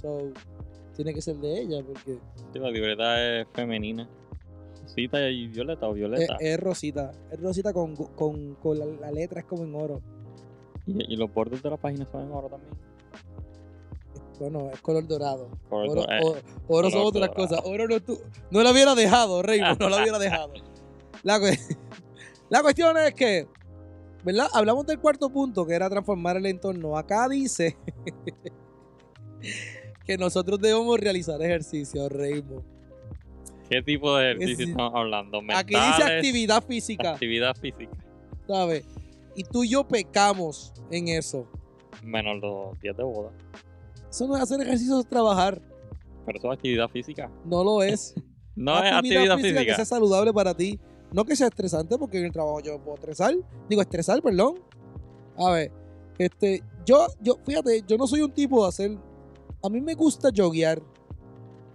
so, 0.01 0.31
tiene 0.95 1.13
que 1.13 1.21
ser 1.21 1.35
de 1.37 1.61
ella, 1.61 1.83
porque 1.85 2.17
Sí, 2.53 2.59
la 2.59 2.69
libreta 2.71 3.41
es 3.41 3.47
femenina. 3.53 4.09
Rosita 4.85 5.29
y 5.29 5.47
violeta 5.47 5.87
o 5.87 5.91
es, 5.91 5.95
violeta. 5.95 6.37
es 6.39 6.59
rosita. 6.59 7.11
Es 7.31 7.39
rosita 7.41 7.73
con, 7.73 7.95
con, 7.95 8.55
con 8.55 8.79
la, 8.79 8.85
la 8.85 9.11
letra 9.11 9.39
es 9.41 9.45
como 9.45 9.63
en 9.63 9.75
oro. 9.75 10.01
Y, 10.87 11.13
y 11.13 11.17
los 11.17 11.33
bordes 11.33 11.61
de 11.63 11.69
la 11.69 11.77
página 11.77 12.05
son 12.11 12.23
en 12.25 12.31
oro 12.31 12.49
también. 12.49 12.73
Bueno, 14.39 14.69
es 14.71 14.81
color 14.81 15.07
dorado. 15.07 15.49
Color 15.69 15.89
oro 15.89 16.01
do- 16.01 16.07
oro- 16.29 16.39
oro 16.67 16.89
son 16.89 17.01
otras 17.05 17.29
cosas. 17.29 17.61
Oro 17.63 17.87
no, 17.87 17.99
tú, 18.01 18.19
no 18.51 18.63
lo 18.63 18.71
hubiera 18.71 18.93
dejado, 18.93 19.41
Raymond, 19.41 19.79
no 19.79 19.89
lo 19.89 19.97
hubiera 19.97 20.19
dejado. 20.19 20.51
La, 21.23 21.39
cu- 21.39 21.45
la 22.49 22.61
cuestión 22.61 22.95
es 22.97 23.13
que, 23.15 23.47
¿verdad? 24.23 24.47
Hablamos 24.53 24.85
del 24.85 24.99
cuarto 24.99 25.29
punto, 25.31 25.65
que 25.65 25.73
era 25.73 25.89
transformar 25.89 26.37
el 26.37 26.45
entorno. 26.45 26.97
Acá 26.97 27.27
dice 27.29 27.77
que 30.05 30.17
nosotros 30.17 30.59
debemos 30.59 30.99
realizar 30.99 31.41
ejercicio, 31.41 32.07
Raymond. 32.09 32.74
¿Qué 33.69 33.81
tipo 33.81 34.15
de 34.15 34.31
ejercicio 34.33 34.63
Es- 34.65 34.69
estamos 34.71 34.93
hablando? 34.95 35.39
Aquí 35.55 35.73
dice 35.75 36.03
actividad 36.03 36.63
física, 36.63 37.11
Actividad 37.13 37.55
física. 37.55 37.91
¿sabes? 38.47 38.85
Y 39.35 39.43
tú 39.43 39.63
y 39.63 39.69
yo 39.69 39.87
pecamos 39.87 40.71
en 40.91 41.07
eso. 41.09 41.47
Menos 42.03 42.39
los 42.41 42.79
días 42.79 42.95
de 42.95 43.03
boda. 43.03 43.31
Eso 44.09 44.27
no 44.27 44.35
es 44.37 44.43
hacer 44.43 44.61
ejercicio, 44.61 44.99
es 44.99 45.07
trabajar. 45.07 45.61
Pero 46.25 46.37
eso 46.37 46.51
es 46.51 46.57
actividad 46.57 46.89
física. 46.89 47.31
No 47.45 47.63
lo 47.63 47.81
es. 47.83 48.13
No 48.57 48.81
es 48.81 48.89
actividad 48.93 49.35
física. 49.37 49.65
que 49.65 49.75
sea 49.75 49.83
saludable 49.83 50.31
para 50.31 50.53
ti. 50.55 50.79
No 51.11 51.25
que 51.25 51.35
sea 51.35 51.47
estresante, 51.47 51.97
porque 51.97 52.19
en 52.19 52.25
el 52.27 52.31
trabajo 52.31 52.61
yo 52.61 52.79
puedo 52.81 52.95
estresar. 52.95 53.35
Digo, 53.67 53.81
estresar, 53.81 54.21
perdón. 54.21 54.55
A 55.37 55.51
ver, 55.51 55.73
este, 56.17 56.63
yo, 56.85 57.05
yo, 57.19 57.35
fíjate, 57.45 57.83
yo 57.85 57.97
no 57.97 58.07
soy 58.07 58.21
un 58.21 58.31
tipo 58.31 58.63
de 58.63 58.69
hacer. 58.69 58.97
A 59.61 59.67
mí 59.67 59.81
me 59.81 59.93
gusta 59.93 60.29
joguear. 60.33 60.81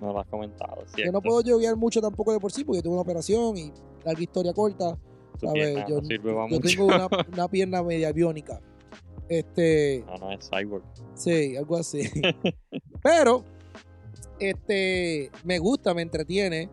No 0.00 0.12
lo 0.12 0.20
has 0.20 0.26
comentado, 0.28 0.80
Yo 0.82 0.88
¿cierto? 0.94 1.12
no 1.12 1.20
puedo 1.20 1.42
joguear 1.42 1.76
mucho 1.76 2.00
tampoco 2.00 2.32
de 2.32 2.40
por 2.40 2.50
sí, 2.52 2.64
porque 2.64 2.78
yo 2.78 2.82
tuve 2.82 2.92
una 2.94 3.02
operación 3.02 3.56
y 3.58 3.72
larga 4.04 4.22
historia 4.22 4.52
corta. 4.54 4.98
Pierna 5.40 5.86
Yo, 5.86 6.00
no 6.00 6.06
sirve 6.06 6.32
para 6.34 6.48
yo 6.48 6.56
mucho. 6.56 6.68
tengo 6.68 6.86
una, 6.86 7.08
una 7.32 7.48
pierna 7.48 7.82
media 7.82 8.12
biónica. 8.12 8.60
Este. 9.28 10.04
No, 10.06 10.16
no, 10.18 10.32
es 10.32 10.48
cyborg. 10.50 10.82
Sí, 11.14 11.56
algo 11.56 11.76
así. 11.76 12.02
Pero, 13.02 13.44
este, 14.38 15.30
me 15.44 15.58
gusta, 15.58 15.94
me 15.94 16.02
entretiene. 16.02 16.68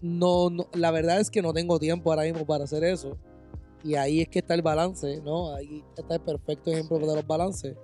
No, 0.00 0.48
no, 0.48 0.68
la 0.74 0.90
verdad 0.90 1.20
es 1.20 1.30
que 1.30 1.42
no 1.42 1.52
tengo 1.52 1.78
tiempo 1.78 2.10
ahora 2.10 2.22
mismo 2.22 2.46
para 2.46 2.64
hacer 2.64 2.84
eso. 2.84 3.18
Y 3.82 3.94
ahí 3.94 4.20
es 4.20 4.28
que 4.28 4.38
está 4.38 4.54
el 4.54 4.62
balance, 4.62 5.20
¿no? 5.22 5.54
Ahí 5.54 5.82
está 5.96 6.14
el 6.14 6.20
perfecto 6.20 6.70
ejemplo 6.70 6.98
de 6.98 7.06
los 7.16 7.26
balances. 7.26 7.76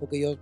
Porque 0.00 0.20
yo, 0.20 0.34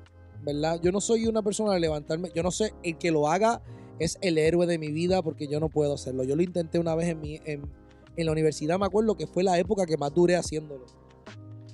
¿verdad? 0.43 0.81
Yo 0.83 0.93
no 0.93 1.01
soy 1.01 1.27
una 1.27 1.43
persona 1.43 1.73
de 1.75 1.81
levantarme. 1.81 2.31
Yo 2.35 2.43
no 2.43 2.51
sé, 2.51 2.73
el 2.83 2.97
que 2.99 3.11
lo 3.11 3.29
haga 3.29 3.63
es 3.99 4.19
el 4.23 4.39
héroe 4.39 4.67
de 4.67 4.79
mi 4.79 4.91
vida 4.91 5.23
porque 5.23 5.47
yo 5.47 5.61
no 5.61 5.69
puedo 5.69 5.95
hacerlo. 5.95 6.25
Yo 6.25 6.37
lo 6.37 6.43
intenté 6.43 6.79
una 6.79 6.95
vez 6.95 7.09
en, 7.09 7.21
mi, 7.21 7.41
en, 7.45 7.71
en 8.17 8.27
la 8.27 8.33
universidad, 8.33 8.79
me 8.79 8.87
acuerdo 8.87 9.17
que 9.17 9.27
fue 9.27 9.43
la 9.43 9.59
época 9.59 9.87
que 9.87 9.97
más 9.97 10.13
duré 10.15 10.37
haciéndolo 10.37 10.87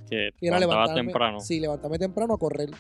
Que 0.09 0.31
que 0.39 0.47
era 0.47 0.59
levantarme 0.59 1.03
temprano. 1.05 1.41
Sí, 1.41 1.61
levantarme 1.61 1.99
temprano 1.99 2.35
a 2.35 2.39
correr. 2.39 2.71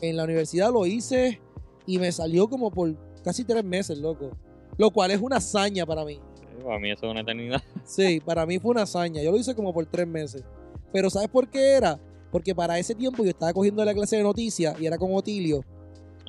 En 0.00 0.16
la 0.16 0.24
universidad 0.24 0.72
lo 0.72 0.86
hice 0.86 1.40
y 1.86 1.98
me 1.98 2.10
salió 2.12 2.48
como 2.48 2.70
por 2.70 2.94
casi 3.22 3.44
tres 3.44 3.64
meses, 3.64 3.98
loco. 3.98 4.30
Lo 4.78 4.90
cual 4.90 5.10
es 5.10 5.20
una 5.20 5.36
hazaña 5.36 5.84
para 5.84 6.04
mí. 6.04 6.20
Sí, 6.34 6.46
Para 6.64 6.78
mí 6.78 6.90
eso 6.90 7.06
es 7.06 7.10
una 7.10 7.20
eternidad. 7.20 7.62
Sí, 7.84 8.20
para 8.24 8.46
mí 8.46 8.58
fue 8.58 8.70
una 8.70 8.82
hazaña. 8.82 9.22
Yo 9.22 9.30
lo 9.32 9.36
hice 9.36 9.54
como 9.54 9.74
por 9.74 9.84
tres 9.86 10.06
meses. 10.06 10.44
Pero 10.92 11.10
¿sabes 11.10 11.28
por 11.28 11.48
qué 11.48 11.72
era? 11.72 11.98
Porque 12.30 12.54
para 12.54 12.78
ese 12.78 12.94
tiempo 12.94 13.24
yo 13.24 13.30
estaba 13.30 13.52
cogiendo 13.52 13.84
la 13.84 13.94
clase 13.94 14.16
de 14.16 14.22
noticias 14.22 14.80
y 14.80 14.86
era 14.86 14.98
con 14.98 15.14
Otilio. 15.14 15.64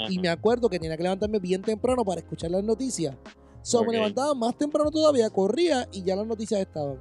Y 0.10 0.20
me 0.20 0.30
acuerdo 0.30 0.68
que 0.70 0.80
tenía 0.80 0.98
que 0.98 1.04
levantarme 1.04 1.40
bien 1.40 1.62
temprano 1.62 2.04
para 2.04 2.22
escuchar 2.22 2.50
las 2.52 2.64
noticias. 2.64 3.16
So, 3.62 3.84
me 3.84 3.94
levantaba 3.94 4.34
más 4.34 4.58
temprano 4.58 4.90
todavía, 4.90 5.30
corría 5.30 5.88
y 5.92 6.02
ya 6.02 6.16
las 6.16 6.26
noticias 6.26 6.60
estaban. 6.60 7.00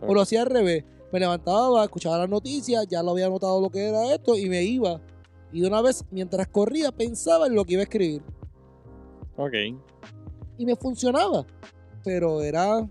O 0.00 0.14
lo 0.14 0.20
hacía 0.20 0.42
al 0.42 0.50
revés. 0.50 0.84
Me 1.10 1.18
levantaba, 1.18 1.82
escuchaba 1.84 2.18
las 2.18 2.28
noticias, 2.28 2.86
ya 2.86 3.02
lo 3.02 3.10
había 3.12 3.28
notado 3.28 3.60
lo 3.60 3.70
que 3.70 3.88
era 3.88 4.14
esto 4.14 4.36
y 4.36 4.48
me 4.48 4.62
iba. 4.62 5.00
Y 5.52 5.62
de 5.62 5.68
una 5.68 5.80
vez, 5.80 6.04
mientras 6.10 6.46
corría, 6.48 6.92
pensaba 6.92 7.46
en 7.46 7.54
lo 7.54 7.64
que 7.64 7.72
iba 7.72 7.80
a 7.80 7.84
escribir. 7.84 8.22
Ok. 9.36 9.54
Y 10.58 10.66
me 10.66 10.76
funcionaba. 10.76 11.46
Pero 12.04 12.42
era, 12.42 12.86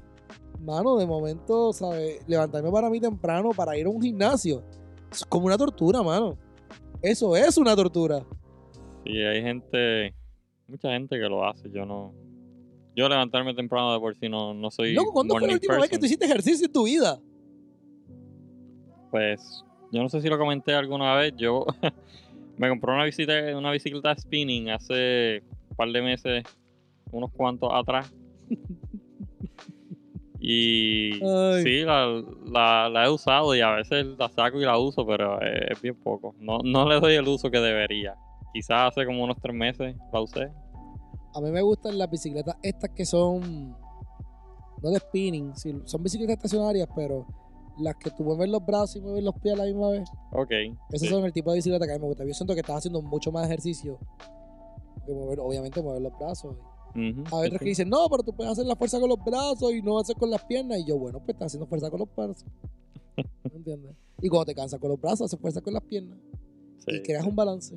mano, 0.59 0.97
de 0.97 1.05
momento, 1.05 1.71
¿sabes? 1.71 2.27
Levantarme 2.27 2.71
para 2.71 2.89
mí 2.89 2.99
temprano 2.99 3.51
para 3.55 3.77
ir 3.77 3.85
a 3.85 3.89
un 3.89 4.01
gimnasio. 4.01 4.63
Es 5.11 5.25
como 5.25 5.45
una 5.45 5.57
tortura, 5.57 6.03
mano. 6.03 6.37
Eso 7.01 7.35
es 7.35 7.57
una 7.57 7.75
tortura. 7.75 8.25
Sí, 9.05 9.17
hay 9.17 9.41
gente, 9.41 10.13
mucha 10.67 10.91
gente 10.91 11.17
que 11.17 11.29
lo 11.29 11.45
hace. 11.47 11.69
Yo 11.71 11.85
no. 11.85 12.13
Yo 12.95 13.07
levantarme 13.07 13.53
temprano 13.53 13.93
de 13.93 13.99
por 13.99 14.15
sí 14.15 14.27
no, 14.27 14.53
no 14.53 14.71
soy. 14.71 14.93
Loco, 14.93 15.13
¿cuándo 15.13 15.37
fue 15.37 15.47
la 15.47 15.53
última 15.53 15.77
vez 15.77 15.89
que 15.89 15.99
tú 15.99 16.05
hiciste 16.05 16.25
ejercicio 16.25 16.65
en 16.65 16.73
tu 16.73 16.85
vida? 16.85 17.19
Pues, 19.11 19.63
yo 19.91 20.01
no 20.01 20.09
sé 20.09 20.21
si 20.21 20.27
lo 20.27 20.37
comenté 20.37 20.73
alguna 20.73 21.15
vez. 21.15 21.33
Yo 21.37 21.65
me 22.57 22.69
compré 22.69 22.91
una, 22.91 23.05
visita, 23.05 23.33
una 23.55 23.71
bicicleta 23.71 24.15
spinning 24.17 24.71
hace 24.71 25.43
un 25.69 25.75
par 25.75 25.89
de 25.89 26.01
meses, 26.01 26.43
unos 27.11 27.31
cuantos 27.31 27.69
atrás. 27.71 28.11
y 30.39 31.13
Ay. 31.23 31.63
sí, 31.63 31.81
la, 31.81 32.21
la- 32.45 32.89
la 32.89 33.05
he 33.05 33.09
usado 33.09 33.55
y 33.55 33.61
a 33.61 33.71
veces 33.71 34.05
la 34.17 34.29
saco 34.29 34.59
y 34.61 34.65
la 34.65 34.77
uso, 34.77 35.05
pero 35.05 35.41
es, 35.41 35.71
es 35.71 35.81
bien 35.81 35.95
poco. 35.95 36.35
No, 36.39 36.59
no 36.63 36.87
le 36.87 36.99
doy 36.99 37.15
el 37.15 37.27
uso 37.27 37.49
que 37.49 37.59
debería. 37.59 38.15
Quizás 38.53 38.91
hace 38.91 39.05
como 39.05 39.23
unos 39.23 39.37
tres 39.41 39.55
meses 39.55 39.95
la 40.13 40.21
usé. 40.21 40.51
A 41.33 41.41
mí 41.41 41.51
me 41.51 41.61
gustan 41.61 41.97
las 41.97 42.09
bicicletas 42.09 42.55
estas 42.63 42.91
que 42.91 43.05
son. 43.05 43.75
No 44.81 44.91
de 44.91 44.99
spinning, 44.99 45.53
son 45.85 46.03
bicicletas 46.03 46.35
estacionarias, 46.37 46.87
pero 46.95 47.25
las 47.79 47.95
que 47.95 48.11
tú 48.11 48.23
mueves 48.23 48.47
los 48.49 48.63
brazos 48.65 48.95
y 48.97 49.01
mueves 49.01 49.23
los 49.23 49.33
pies 49.39 49.55
a 49.55 49.57
la 49.57 49.63
misma 49.65 49.89
vez. 49.89 50.09
Ok. 50.31 50.51
Esas 50.91 51.01
sí. 51.01 51.07
son 51.07 51.25
el 51.25 51.33
tipo 51.33 51.51
de 51.51 51.57
bicicleta 51.57 51.85
que 51.85 51.91
a 51.93 51.95
mí 51.95 52.01
me 52.01 52.07
gusta. 52.07 52.25
Yo 52.25 52.33
siento 52.33 52.53
que 52.53 52.59
estás 52.61 52.77
haciendo 52.77 53.01
mucho 53.01 53.31
más 53.31 53.45
ejercicio 53.47 53.99
que 55.05 55.13
mover, 55.13 55.39
obviamente, 55.39 55.81
mover 55.81 56.01
los 56.01 56.17
brazos. 56.17 56.55
Ujú, 56.97 57.21
A 57.27 57.29
sí, 57.29 57.47
otros 57.47 57.59
que 57.59 57.65
dicen, 57.69 57.89
no, 57.89 58.09
pero 58.09 58.23
tú 58.23 58.33
puedes 58.35 58.51
hacer 58.51 58.65
la 58.65 58.75
fuerza 58.75 58.99
con 58.99 59.09
los 59.09 59.23
brazos 59.23 59.71
y 59.71 59.83
no 59.83 59.99
hacer 59.99 60.15
con 60.15 60.31
las 60.31 60.43
piernas. 60.45 60.79
Y 60.79 60.85
yo, 60.85 60.97
bueno, 60.97 61.19
pues 61.19 61.35
estás 61.35 61.47
haciendo 61.47 61.67
fuerza 61.67 61.91
con 61.91 61.99
los 61.99 62.09
brazos. 62.15 62.45
¿Me 63.43 63.55
entiendes? 63.55 63.95
Y 64.21 64.29
cuando 64.29 64.45
te 64.45 64.55
cansas 64.55 64.79
con 64.79 64.89
los 64.89 64.99
brazos, 64.99 65.25
haces 65.25 65.39
fuerza 65.39 65.61
con 65.61 65.73
las 65.73 65.83
piernas. 65.83 66.17
Sí, 66.79 66.95
y 66.95 67.01
creas 67.03 67.25
un 67.25 67.35
balance. 67.35 67.75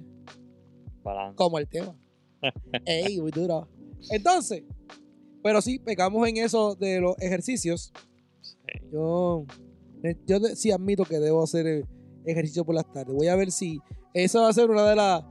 balance. 1.03 1.37
como 1.37 1.59
el 1.59 1.69
tema. 1.69 1.95
Ey, 2.87 3.21
muy 3.21 3.31
duro. 3.31 3.69
Entonces, 4.11 4.63
pero 5.43 5.61
sí, 5.61 5.79
pegamos 5.79 6.27
en 6.27 6.39
eso 6.39 6.75
de 6.75 7.01
los 7.01 7.15
ejercicios. 7.19 7.93
Sí. 8.41 8.57
Yo, 8.91 9.45
eh, 10.03 10.17
yo 10.27 10.39
sí 10.55 10.71
admito 10.71 11.05
que 11.05 11.19
debo 11.19 11.43
hacer 11.43 11.67
eh, 11.67 11.85
ejercicio 12.25 12.65
por 12.65 12.75
las 12.75 12.91
tardes. 12.91 13.15
Voy 13.15 13.29
a 13.29 13.37
ver 13.37 13.51
si 13.51 13.79
esa 14.15 14.41
va 14.41 14.49
a 14.49 14.53
ser 14.53 14.71
una 14.71 14.89
de 14.89 14.97
las 14.97 15.25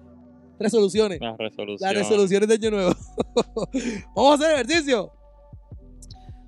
resoluciones. 0.59 1.19
La 1.21 1.35
resolución. 1.37 1.87
Las 1.87 1.97
resoluciones 1.97 2.49
de 2.49 2.55
Año 2.55 2.71
Nuevo. 2.71 2.93
Vamos 4.15 4.31
a 4.31 4.33
hacer 4.35 4.51
ejercicio. 4.55 5.11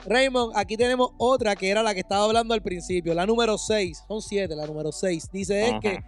Raymond, 0.05 0.53
aquí 0.55 0.77
tenemos 0.77 1.11
otra 1.17 1.55
que 1.55 1.69
era 1.69 1.83
la 1.83 1.93
que 1.93 1.99
estaba 1.99 2.25
hablando 2.25 2.53
al 2.53 2.61
principio, 2.61 3.13
la 3.13 3.25
número 3.25 3.57
6. 3.57 4.05
Son 4.07 4.21
7, 4.21 4.55
la 4.55 4.65
número 4.65 4.91
6. 4.91 5.29
Dice 5.31 5.67
es 5.67 5.73
que 5.81 5.99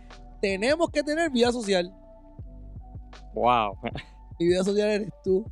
tenemos 0.41 0.89
que 0.89 1.03
tener 1.03 1.31
vida 1.31 1.51
social. 1.51 1.93
Wow. 3.33 3.77
Mi 4.39 4.47
vida 4.47 4.63
social 4.63 4.89
eres 4.89 5.09
tú. 5.23 5.45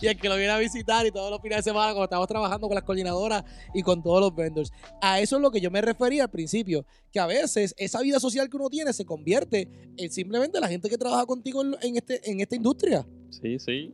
Y 0.00 0.06
el 0.06 0.16
que 0.18 0.28
lo 0.28 0.36
viene 0.36 0.52
a 0.52 0.58
visitar 0.58 1.06
y 1.06 1.10
todos 1.10 1.30
los 1.30 1.40
fines 1.40 1.58
de 1.58 1.62
semana 1.62 1.92
cuando 1.92 2.04
estamos 2.04 2.26
trabajando 2.28 2.68
con 2.68 2.74
las 2.74 2.84
coordinadoras 2.84 3.44
y 3.74 3.82
con 3.82 4.02
todos 4.02 4.20
los 4.20 4.34
vendors. 4.34 4.72
A 5.00 5.20
eso 5.20 5.36
es 5.36 5.42
lo 5.42 5.50
que 5.50 5.60
yo 5.60 5.70
me 5.70 5.80
refería 5.80 6.24
al 6.24 6.30
principio, 6.30 6.84
que 7.12 7.20
a 7.20 7.26
veces 7.26 7.74
esa 7.78 8.00
vida 8.00 8.18
social 8.20 8.48
que 8.48 8.56
uno 8.56 8.68
tiene 8.68 8.92
se 8.92 9.04
convierte 9.04 9.68
en 9.96 10.10
simplemente 10.10 10.60
la 10.60 10.68
gente 10.68 10.88
que 10.88 10.98
trabaja 10.98 11.26
contigo 11.26 11.62
en, 11.62 11.96
este, 11.96 12.30
en 12.30 12.40
esta 12.40 12.56
industria. 12.56 13.06
Sí, 13.30 13.58
sí. 13.58 13.92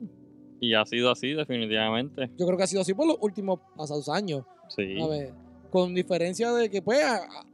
Y 0.60 0.74
ha 0.74 0.84
sido 0.84 1.10
así, 1.10 1.34
definitivamente. 1.34 2.30
Yo 2.36 2.46
creo 2.46 2.58
que 2.58 2.64
ha 2.64 2.66
sido 2.66 2.82
así 2.82 2.94
por 2.94 3.06
los 3.06 3.16
últimos 3.20 3.60
pasados 3.76 4.08
años. 4.08 4.44
Sí. 4.68 5.00
A 5.00 5.06
ver, 5.06 5.32
con 5.70 5.94
diferencia 5.94 6.52
de 6.52 6.70
que, 6.70 6.82
pues, 6.82 7.04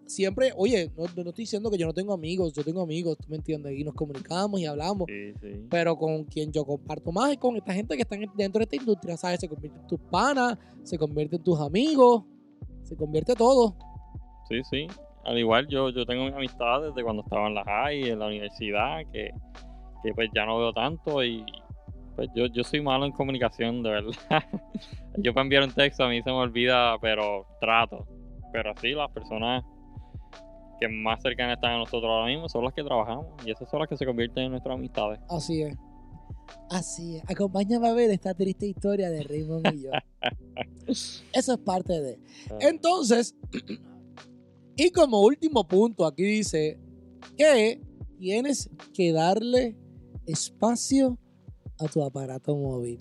siempre, 0.06 0.52
oye, 0.56 0.90
no, 0.96 1.04
no 1.04 1.30
estoy 1.30 1.42
diciendo 1.42 1.70
que 1.70 1.78
yo 1.78 1.86
no 1.86 1.92
tengo 1.92 2.12
amigos, 2.12 2.52
yo 2.52 2.62
tengo 2.62 2.82
amigos, 2.82 3.18
tú 3.18 3.28
me 3.28 3.36
entiendes, 3.36 3.78
y 3.78 3.84
nos 3.84 3.94
comunicamos 3.94 4.60
y 4.60 4.66
hablamos. 4.66 5.06
Sí, 5.08 5.32
sí. 5.40 5.66
pero 5.70 5.96
con 5.96 6.24
quien 6.24 6.52
yo 6.52 6.64
comparto 6.64 7.12
más 7.12 7.32
es 7.32 7.38
con 7.38 7.56
esta 7.56 7.72
gente 7.72 7.96
que 7.96 8.02
están 8.02 8.20
dentro 8.36 8.58
de 8.58 8.64
esta 8.64 8.76
industria, 8.76 9.16
¿sabes? 9.16 9.40
Se 9.40 9.48
convierte 9.48 9.78
en 9.78 9.86
tus 9.86 10.00
panas, 10.00 10.58
se 10.82 10.98
convierte 10.98 11.36
en 11.36 11.42
tus 11.42 11.60
amigos, 11.60 12.24
se 12.82 12.96
convierte 12.96 13.34
todo. 13.34 13.76
Sí, 14.48 14.60
sí. 14.70 14.86
Al 15.24 15.38
igual 15.38 15.66
yo, 15.68 15.88
yo 15.90 16.04
tengo 16.04 16.24
mis 16.24 16.34
amistades 16.34 16.94
de 16.94 17.02
cuando 17.02 17.22
estaba 17.22 17.48
en 17.48 17.54
la 17.54 17.64
high, 17.64 18.10
en 18.10 18.18
la 18.18 18.26
universidad, 18.26 18.98
que, 19.10 19.30
que 20.02 20.12
pues 20.14 20.28
ya 20.34 20.44
no 20.44 20.58
veo 20.58 20.72
tanto 20.72 21.24
y 21.24 21.44
pues 22.14 22.28
yo, 22.34 22.46
yo 22.46 22.64
soy 22.64 22.80
malo 22.80 23.06
en 23.06 23.12
comunicación, 23.12 23.82
de 23.82 23.90
verdad. 23.90 24.12
yo 25.18 25.34
para 25.34 25.44
enviar 25.44 25.62
un 25.64 25.72
texto 25.72 26.04
a 26.04 26.08
mí 26.08 26.22
se 26.22 26.30
me 26.30 26.36
olvida, 26.36 26.98
pero 27.00 27.46
trato. 27.60 28.06
Pero 28.52 28.72
sí, 28.80 28.92
las 28.92 29.10
personas 29.10 29.64
que 30.80 30.88
más 30.88 31.22
cercanas 31.22 31.56
están 31.56 31.72
a 31.72 31.78
nosotros 31.78 32.10
ahora 32.10 32.26
mismo 32.26 32.48
son 32.48 32.64
las 32.64 32.74
que 32.74 32.82
trabajamos 32.82 33.26
y 33.44 33.50
esas 33.50 33.68
son 33.70 33.80
las 33.80 33.88
que 33.88 33.96
se 33.96 34.06
convierten 34.06 34.44
en 34.44 34.50
nuestras 34.52 34.74
amistades. 34.74 35.20
Así 35.28 35.62
es. 35.62 35.76
Así 36.70 37.16
es. 37.16 37.22
Acompáñame 37.28 37.88
a 37.88 37.94
ver 37.94 38.10
esta 38.10 38.34
triste 38.34 38.66
historia 38.66 39.10
de 39.10 39.22
Raymond 39.22 39.74
y 39.74 39.82
yo. 39.82 39.90
Eso 41.32 41.54
es 41.54 41.58
parte 41.58 42.00
de. 42.00 42.18
Entonces, 42.60 43.34
y 44.76 44.90
como 44.90 45.20
último 45.20 45.66
punto, 45.66 46.06
aquí 46.06 46.22
dice 46.22 46.78
que 47.36 47.80
tienes 48.18 48.70
que 48.92 49.12
darle 49.12 49.76
espacio 50.26 51.18
a 51.84 51.88
tu 51.88 52.02
aparato 52.04 52.54
móvil. 52.56 53.00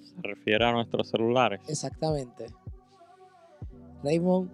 Se 0.00 0.14
refiere 0.22 0.64
a 0.64 0.72
nuestros 0.72 1.08
celulares. 1.10 1.60
Exactamente. 1.68 2.46
Raymond. 4.02 4.50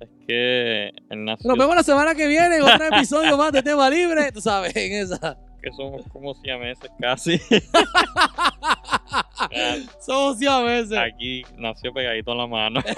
Es 0.00 0.08
que 0.26 0.90
nació, 1.14 1.48
Nos 1.48 1.58
vemos 1.58 1.76
la 1.76 1.82
semana 1.82 2.14
que 2.14 2.26
viene 2.26 2.56
en 2.56 2.62
otro 2.62 2.84
episodio 2.86 3.36
más 3.36 3.52
de 3.52 3.62
Tema 3.62 3.90
Libre. 3.90 4.32
Tú 4.32 4.40
sabes, 4.40 4.74
en 4.74 4.92
esa. 4.92 5.36
que 5.62 5.70
somos 5.72 6.06
como 6.08 6.32
siameses 6.34 6.90
casi. 6.98 7.38
Somos 10.00 10.38
siameses. 10.38 10.96
Aquí 10.98 11.42
nació 11.58 11.92
pegadito 11.92 12.32
en 12.32 12.38
la 12.38 12.46
mano. 12.46 12.80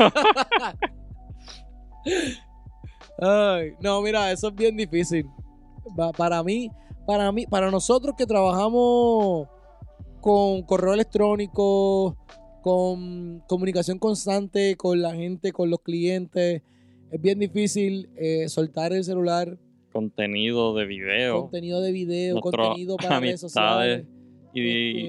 Ay, 3.20 3.72
no, 3.80 4.00
mira, 4.02 4.30
eso 4.32 4.48
es 4.48 4.54
bien 4.54 4.76
difícil. 4.76 5.26
Pa- 5.96 6.12
Para 6.12 6.42
mí, 6.42 6.70
para 7.06 7.30
mí, 7.32 7.46
para 7.46 7.70
nosotros 7.70 8.14
que 8.16 8.26
trabajamos 8.26 9.48
con 10.20 10.62
correo 10.62 10.94
electrónico, 10.94 12.16
con 12.62 13.40
comunicación 13.48 13.98
constante 13.98 14.76
con 14.76 15.02
la 15.02 15.14
gente, 15.14 15.52
con 15.52 15.68
los 15.70 15.80
clientes, 15.80 16.62
es 17.10 17.20
bien 17.20 17.38
difícil 17.38 18.08
eh, 18.16 18.48
soltar 18.48 18.92
el 18.92 19.04
celular, 19.04 19.58
Contenido 19.92 20.74
de 20.74 20.86
video 20.86 21.42
contenido 21.42 21.82
de 21.82 21.92
video, 21.92 22.34
Nuestro 22.40 22.62
contenido 22.64 22.96
para 22.96 23.20
redes 23.20 23.40
sociales. 23.40 24.06
amistades. 24.06 24.54
y, 24.54 24.60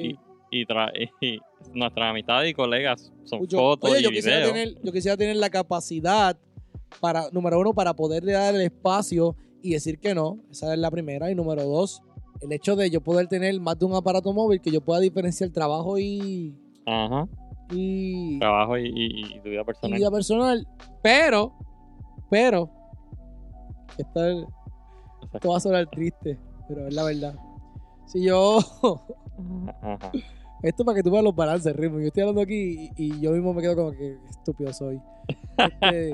y, 0.10 0.20
y 0.52 0.66
tra- 0.66 0.92
y 1.22 1.40
nuestras 1.74 2.10
amistades 2.10 2.52
y 2.52 2.54
colegas 2.54 3.10
son 3.24 3.48
fotos 3.48 3.90
oye, 3.92 4.02
y 4.02 4.04
yo 4.04 4.10
quisiera, 4.10 4.38
videos. 4.40 4.52
tener, 4.52 4.76
yo 4.84 4.92
quisiera 4.92 5.16
tener 5.16 5.38
la 5.38 5.50
capacidad 5.50 6.38
para, 7.00 7.30
número 7.32 7.60
uno, 7.62 7.74
para 7.74 7.94
poderle 7.94 8.34
dar 8.34 8.54
el 8.56 8.62
espacio 8.62 9.38
y 9.64 9.72
decir 9.72 10.00
que 10.00 10.14
no. 10.14 10.38
Esa 10.52 10.74
es 10.74 10.80
la 10.80 10.92
primera. 10.92 11.32
Y 11.32 11.36
número 11.36 11.64
dos, 11.64 12.02
el 12.42 12.52
hecho 12.52 12.76
de 12.76 12.90
yo 12.92 13.02
poder 13.02 13.28
tener 13.28 13.60
más 13.60 13.80
de 13.80 13.86
un 13.86 13.96
aparato 13.96 14.32
móvil 14.34 14.62
que 14.62 14.70
yo 14.72 14.82
pueda 14.82 15.00
diferenciar 15.00 15.50
trabajo 15.50 15.98
y, 15.98 16.56
Ajá. 16.86 17.28
y, 17.72 18.38
Trabajo 18.40 18.78
y, 18.78 18.88
y- 18.88 19.36
y 19.36 19.40
tu 19.40 19.50
vida 19.50 19.62
y 19.62 19.66
personal. 19.66 19.98
vida 19.98 20.12
personal. 20.12 20.68
Pero, 21.02 21.54
pero, 22.30 22.70
esto, 23.98 24.26
es- 24.26 24.46
esto 25.34 25.50
va 25.50 25.58
a 25.58 25.60
sonar 25.60 25.90
triste, 25.90 26.38
pero 26.68 26.88
es 26.88 26.94
la 26.94 27.04
verdad. 27.04 27.36
Si 28.08 28.24
yo, 28.24 28.60
Ajá. 29.82 30.12
esto 30.62 30.84
para 30.86 30.98
que 30.98 31.04
tú 31.04 31.12
veas 31.12 31.24
los 31.24 31.36
balances, 31.36 31.76
ritmo. 31.76 32.00
Yo 32.00 32.08
estoy 32.08 32.22
hablando 32.22 32.42
aquí 32.42 32.90
y, 32.98 33.06
y 33.16 33.22
yo 33.22 33.32
mismo 33.32 33.54
me 33.54 33.62
quedo 33.62 33.76
como 33.76 33.92
que 33.92 34.18
estúpido 34.30 34.74
soy. 34.74 35.00
Este, 35.58 36.12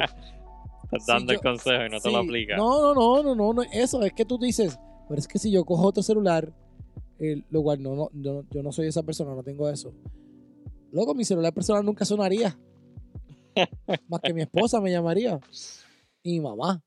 Estás 0.91 1.05
si 1.05 1.11
dando 1.11 1.33
yo- 1.33 1.39
el 1.39 1.43
consejo 1.43 1.85
y 1.85 1.89
no 1.89 1.99
te 1.99 2.11
lo 2.11 2.17
aplicas. 2.17 2.57
No, 2.57 2.93
no, 2.93 3.23
no, 3.23 3.35
no, 3.35 3.53
no, 3.53 3.61
eso 3.71 4.01
es 4.03 4.13
que 4.13 4.25
tú 4.25 4.37
dices, 4.37 4.79
pero 5.07 5.19
es 5.19 5.27
que 5.27 5.37
si 5.39 5.51
yo 5.51 5.63
cojo 5.65 5.85
otro 5.87 6.01
celular, 6.03 6.51
eh, 7.19 7.43
lo 7.49 7.61
cual 7.61 7.81
no, 7.83 7.95
no, 7.95 8.09
yo, 8.13 8.43
yo 8.49 8.63
no 8.63 8.71
soy 8.71 8.87
esa 8.87 9.03
persona, 9.03 9.33
no 9.35 9.43
tengo 9.43 9.69
eso. 9.69 9.93
Luego 10.91 11.13
mi 11.13 11.23
celular 11.25 11.53
personal 11.53 11.85
nunca 11.85 12.05
sonaría. 12.05 12.57
Más 14.07 14.21
que 14.21 14.33
mi 14.33 14.41
esposa 14.41 14.79
me 14.81 14.91
llamaría. 14.91 15.39
Y 16.23 16.33
mi 16.33 16.39
mamá. 16.41 16.81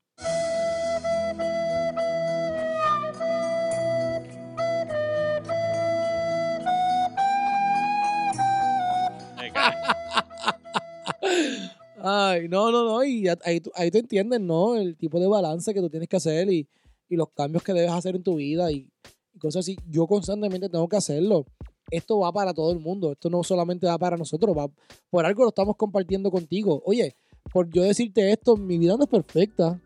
Ay, 12.05 12.49
no, 12.49 12.69
no, 12.69 12.83
no. 12.83 13.03
Y 13.03 13.27
ahí, 13.45 13.61
tú- 13.61 13.71
ahí 13.75 13.89
tú 13.89 13.97
entiendes, 13.97 14.41
¿no? 14.41 14.75
El 14.75 14.97
tipo 14.97 15.19
de 15.19 15.27
balance 15.27 15.73
que 15.73 15.79
tú 15.79 15.89
tienes 15.89 16.09
que 16.09 16.17
hacer 16.17 16.51
y, 16.51 16.67
y 17.09 17.15
los 17.15 17.29
cambios 17.29 17.63
que 17.63 17.71
debes 17.73 17.91
hacer 17.91 18.15
en 18.15 18.23
tu 18.23 18.35
vida 18.35 18.69
y, 18.71 18.89
y 19.33 19.39
cosas 19.39 19.61
así. 19.61 19.77
Yo 19.89 20.05
constantemente 20.05 20.67
tengo 20.67 20.87
que 20.89 20.97
hacerlo. 20.97 21.45
Esto 21.89 22.19
va 22.19 22.31
para 22.33 22.53
todo 22.53 22.71
el 22.73 22.79
mundo. 22.79 23.13
Esto 23.13 23.29
no 23.29 23.41
solamente 23.43 23.87
va 23.87 23.97
para 23.97 24.17
nosotros. 24.17 24.53
Va, 24.57 24.67
por 25.09 25.25
algo 25.25 25.43
lo 25.43 25.49
estamos 25.49 25.77
compartiendo 25.77 26.29
contigo. 26.29 26.81
Oye, 26.85 27.15
por 27.53 27.69
yo 27.69 27.83
decirte 27.83 28.31
esto, 28.31 28.57
mi 28.57 28.77
vida 28.77 28.97
no 28.97 29.03
es 29.03 29.09
perfecta. 29.09 29.79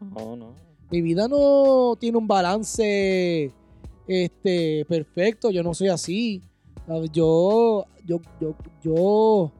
No, 0.00 0.34
no. 0.34 0.54
Mi 0.90 1.00
vida 1.02 1.28
no 1.28 1.94
tiene 1.98 2.18
un 2.18 2.26
balance 2.26 3.52
este, 4.08 4.84
perfecto. 4.88 5.50
Yo 5.50 5.62
no 5.62 5.74
soy 5.74 5.88
así. 5.88 6.42
¿Sabes? 6.86 7.10
Yo, 7.12 7.84
yo, 8.04 8.20
yo, 8.40 8.54
yo, 8.82 9.52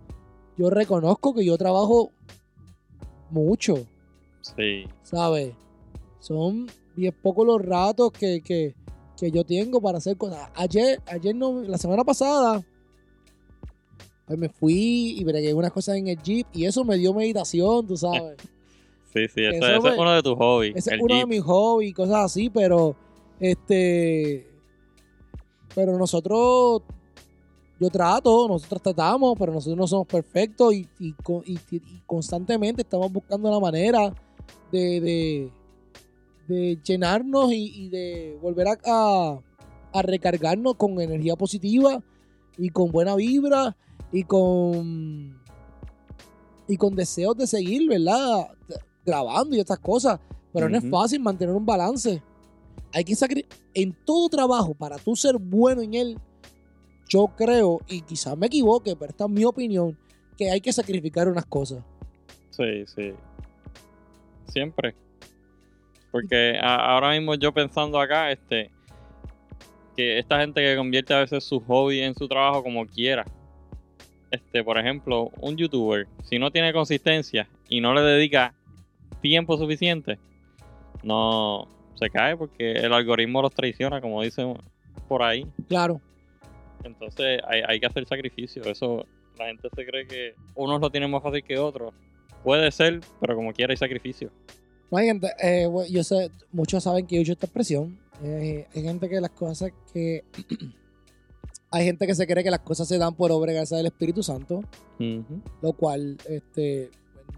yo 0.56 0.70
reconozco 0.70 1.34
que 1.34 1.44
yo 1.44 1.56
trabajo 1.58 2.10
mucho, 3.30 3.76
Sí. 4.40 4.86
¿sabes? 5.02 5.54
Son 6.20 6.66
bien 6.94 7.14
pocos 7.22 7.46
los 7.46 7.60
ratos 7.60 8.12
que, 8.12 8.40
que, 8.40 8.74
que 9.18 9.30
yo 9.30 9.44
tengo 9.44 9.80
para 9.80 9.98
hacer 9.98 10.16
cosas. 10.16 10.48
Ayer, 10.54 11.00
ayer 11.06 11.34
no, 11.34 11.62
la 11.62 11.78
semana 11.78 12.04
pasada, 12.04 12.64
pues 14.26 14.38
me 14.38 14.48
fui 14.48 15.16
y 15.18 15.24
bregué 15.24 15.52
unas 15.54 15.72
cosas 15.72 15.96
en 15.96 16.08
el 16.08 16.22
Jeep 16.22 16.46
y 16.52 16.64
eso 16.64 16.84
me 16.84 16.96
dio 16.96 17.12
meditación, 17.14 17.86
tú 17.86 17.96
sabes. 17.96 18.36
Sí, 19.12 19.28
sí, 19.28 19.44
ese, 19.46 19.56
Eso 19.56 19.88
es 19.88 19.98
uno 19.98 20.12
de 20.12 20.22
tus 20.22 20.36
hobbies. 20.36 20.76
Ese 20.76 20.94
es 20.94 21.00
uno 21.00 21.16
de 21.16 21.24
mis 21.24 21.40
hobbies 21.40 21.94
cosas 21.94 22.16
así, 22.26 22.50
pero 22.50 22.94
este. 23.40 24.46
Pero 25.74 25.96
nosotros. 25.96 26.82
Yo 27.78 27.90
trato, 27.90 28.48
nosotros 28.48 28.80
tratamos, 28.82 29.34
pero 29.38 29.52
nosotros 29.52 29.76
no 29.76 29.86
somos 29.86 30.06
perfectos 30.06 30.72
y, 30.72 30.88
y 30.98 31.12
co- 31.12 31.42
y- 31.44 31.58
y 31.70 31.80
constantemente 32.06 32.82
estamos 32.82 33.12
buscando 33.12 33.50
la 33.50 33.60
manera 33.60 34.14
de, 34.72 35.00
de, 35.00 35.52
de 36.48 36.78
llenarnos 36.82 37.52
y, 37.52 37.88
de 37.90 38.38
volver 38.40 38.68
a, 38.68 38.78
a, 38.86 39.38
a 39.92 40.02
recargarnos 40.02 40.74
con 40.76 40.98
energía 41.00 41.36
positiva 41.36 42.02
y 42.56 42.70
con 42.70 42.90
buena 42.90 43.14
vibra 43.14 43.76
y 44.10 44.22
con 44.24 45.36
y 46.68 46.76
con 46.78 46.96
deseos 46.96 47.36
de 47.36 47.46
seguir, 47.46 47.88
¿verdad? 47.88 48.48
Grabando 49.04 49.54
y 49.54 49.60
estas 49.60 49.78
cosas. 49.78 50.18
Pero 50.52 50.68
no 50.68 50.78
es 50.78 50.84
fácil 50.90 51.20
mantener 51.20 51.54
un 51.54 51.66
balance. 51.66 52.22
Hay 52.92 53.04
que 53.04 53.14
sacrificar. 53.14 53.56
En 53.74 53.94
todo 54.04 54.28
trabajo, 54.30 54.72
para 54.74 54.96
tú 54.96 55.14
ser 55.14 55.36
bueno 55.38 55.82
en 55.82 55.94
él, 55.94 56.18
yo 57.08 57.28
creo, 57.36 57.80
y 57.88 58.02
quizás 58.02 58.36
me 58.36 58.46
equivoque, 58.46 58.94
pero 58.96 59.10
esta 59.10 59.24
es 59.24 59.30
mi 59.30 59.44
opinión, 59.44 59.96
que 60.36 60.50
hay 60.50 60.60
que 60.60 60.72
sacrificar 60.72 61.28
unas 61.28 61.46
cosas. 61.46 61.82
Sí, 62.50 62.84
sí. 62.86 63.12
Siempre. 64.46 64.94
Porque 66.10 66.58
a- 66.60 66.92
ahora 66.94 67.10
mismo 67.10 67.34
yo 67.34 67.52
pensando 67.52 68.00
acá, 68.00 68.30
este, 68.30 68.70
que 69.96 70.18
esta 70.18 70.40
gente 70.40 70.60
que 70.62 70.76
convierte 70.76 71.14
a 71.14 71.20
veces 71.20 71.44
su 71.44 71.60
hobby 71.60 72.00
en 72.00 72.14
su 72.14 72.28
trabajo 72.28 72.62
como 72.62 72.86
quiera. 72.86 73.26
Este, 74.30 74.62
por 74.64 74.78
ejemplo, 74.78 75.30
un 75.40 75.56
youtuber, 75.56 76.06
si 76.24 76.38
no 76.38 76.50
tiene 76.50 76.72
consistencia 76.72 77.48
y 77.68 77.80
no 77.80 77.94
le 77.94 78.02
dedica 78.02 78.54
tiempo 79.22 79.56
suficiente, 79.56 80.18
no 81.02 81.68
se 81.94 82.10
cae 82.10 82.36
porque 82.36 82.72
el 82.72 82.92
algoritmo 82.92 83.40
los 83.40 83.54
traiciona, 83.54 84.00
como 84.00 84.22
dicen 84.22 84.54
por 85.08 85.22
ahí. 85.22 85.46
Claro. 85.68 86.00
Entonces 86.84 87.40
hay, 87.46 87.62
hay 87.66 87.80
que 87.80 87.86
hacer 87.86 88.06
sacrificio. 88.06 88.62
Eso, 88.64 89.06
la 89.38 89.46
gente 89.46 89.68
se 89.74 89.86
cree 89.86 90.06
que 90.06 90.34
unos 90.54 90.80
lo 90.80 90.90
tienen 90.90 91.10
más 91.10 91.22
fácil 91.22 91.42
que 91.42 91.58
otros. 91.58 91.92
Puede 92.42 92.70
ser, 92.70 93.00
pero 93.20 93.34
como 93.34 93.52
quiera 93.52 93.72
hay 93.72 93.76
sacrificio. 93.76 94.30
No 94.90 94.98
hay 94.98 95.06
gente, 95.06 95.28
eh, 95.42 95.68
yo 95.90 96.04
sé, 96.04 96.30
muchos 96.52 96.84
saben 96.84 97.06
que 97.06 97.16
yo 97.16 97.22
uso 97.22 97.32
esta 97.32 97.46
expresión. 97.46 97.98
Eh, 98.22 98.66
hay 98.74 98.82
gente 98.82 99.08
que 99.08 99.20
las 99.20 99.30
cosas 99.30 99.72
que. 99.92 100.24
hay 101.70 101.84
gente 101.84 102.06
que 102.06 102.14
se 102.14 102.26
cree 102.26 102.44
que 102.44 102.50
las 102.50 102.60
cosas 102.60 102.86
se 102.86 102.98
dan 102.98 103.14
por 103.14 103.32
obra 103.32 103.52
gracias 103.52 103.78
del 103.78 103.86
Espíritu 103.86 104.22
Santo. 104.22 104.62
Lo 105.60 105.72
cual 105.72 106.16
este, 106.28 106.90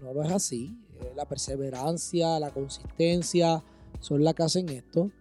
no 0.03 0.13
lo 0.13 0.23
es 0.23 0.31
así. 0.31 0.77
Eh, 1.01 1.11
La 1.15 1.25
perseverancia, 1.25 2.39
la 2.39 2.51
consistencia 2.51 3.63
son 3.99 4.23
las 4.23 4.35
que 4.35 4.43
hacen 4.43 4.69
esto. 4.69 5.11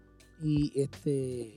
Y 0.43 0.71
este, 0.81 1.55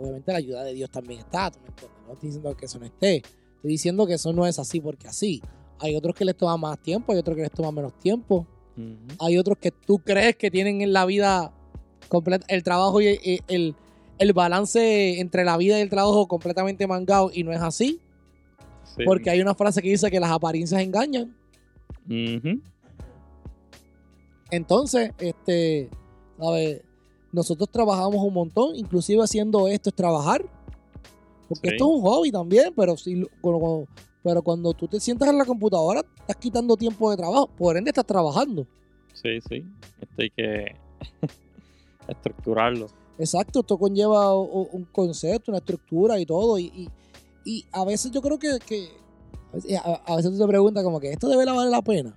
obviamente 0.00 0.32
la 0.32 0.38
ayuda 0.38 0.64
de 0.64 0.74
Dios 0.74 0.90
también 0.90 1.20
está. 1.20 1.50
¿tú 1.50 1.60
me 1.60 1.68
entiendes? 1.68 1.98
No 2.06 2.12
estoy 2.14 2.28
diciendo 2.28 2.56
que 2.56 2.66
eso 2.66 2.78
no 2.78 2.86
esté. 2.86 3.16
Estoy 3.16 3.70
diciendo 3.70 4.06
que 4.06 4.14
eso 4.14 4.32
no 4.32 4.46
es 4.46 4.58
así 4.58 4.80
porque 4.80 5.08
así. 5.08 5.42
Hay 5.78 5.96
otros 5.96 6.14
que 6.14 6.24
les 6.24 6.36
toma 6.36 6.56
más 6.56 6.78
tiempo, 6.80 7.12
hay 7.12 7.18
otros 7.18 7.36
que 7.36 7.42
les 7.42 7.52
toma 7.52 7.70
menos 7.72 7.98
tiempo. 7.98 8.46
Hay 9.18 9.36
otros 9.36 9.58
que 9.58 9.70
tú 9.70 9.98
crees 9.98 10.36
que 10.36 10.50
tienen 10.50 10.80
en 10.80 10.94
la 10.94 11.04
vida 11.04 11.52
completa, 12.08 12.46
el 12.48 12.62
trabajo 12.62 13.02
y 13.02 13.08
y 13.08 13.40
el, 13.48 13.74
el 14.18 14.32
balance 14.32 15.20
entre 15.20 15.44
la 15.44 15.58
vida 15.58 15.78
y 15.78 15.82
el 15.82 15.90
trabajo 15.90 16.26
completamente 16.28 16.86
mangado 16.86 17.30
y 17.32 17.44
no 17.44 17.52
es 17.52 17.60
así. 17.60 18.00
Sí. 18.84 19.04
Porque 19.04 19.28
hay 19.28 19.40
una 19.42 19.54
frase 19.54 19.82
que 19.82 19.90
dice 19.90 20.10
que 20.10 20.18
las 20.18 20.30
apariencias 20.30 20.80
engañan. 20.80 21.36
Entonces, 24.50 25.12
este, 25.18 25.90
¿sabes? 26.38 26.82
Nosotros 27.32 27.68
trabajamos 27.70 28.16
un 28.16 28.34
montón, 28.34 28.74
inclusive 28.74 29.22
haciendo 29.22 29.68
esto 29.68 29.90
es 29.90 29.94
trabajar. 29.94 30.44
Porque 31.48 31.68
Sí. 31.70 31.74
esto 31.74 31.84
es 31.90 31.96
un 31.96 32.02
hobby 32.02 32.30
también, 32.30 32.72
pero, 32.76 32.96
si, 32.96 33.24
cuando, 33.40 33.86
pero 34.22 34.42
cuando 34.42 34.72
tú 34.72 34.86
te 34.88 35.00
sientas 35.00 35.28
en 35.28 35.38
la 35.38 35.44
computadora, 35.44 36.04
estás 36.20 36.36
quitando 36.36 36.76
tiempo 36.76 37.10
de 37.10 37.16
trabajo, 37.16 37.48
por 37.48 37.76
ende 37.76 37.90
estás 37.90 38.06
trabajando. 38.06 38.66
Sí, 39.14 39.40
sí. 39.48 39.64
Esto 40.00 40.22
hay 40.22 40.30
que 40.30 40.76
estructurarlo. 42.08 42.86
Exacto, 43.18 43.60
esto 43.60 43.76
conlleva 43.78 44.34
un 44.34 44.84
concepto, 44.92 45.50
una 45.50 45.58
estructura 45.58 46.18
y 46.18 46.26
todo. 46.26 46.58
Y, 46.58 46.66
y- 46.66 46.88
y 47.44 47.64
a 47.72 47.84
veces 47.84 48.10
yo 48.10 48.20
creo 48.22 48.38
que, 48.38 48.58
que 48.66 48.88
a, 49.52 49.56
veces, 49.56 49.78
a- 49.78 50.02
a 50.06 50.16
veces 50.16 50.30
tú 50.32 50.38
te 50.38 50.46
preguntas 50.46 50.82
como 50.84 51.00
que 51.00 51.10
esto 51.12 51.28
debe 51.28 51.44
valer 51.44 51.70
la 51.70 51.82
pena. 51.82 52.14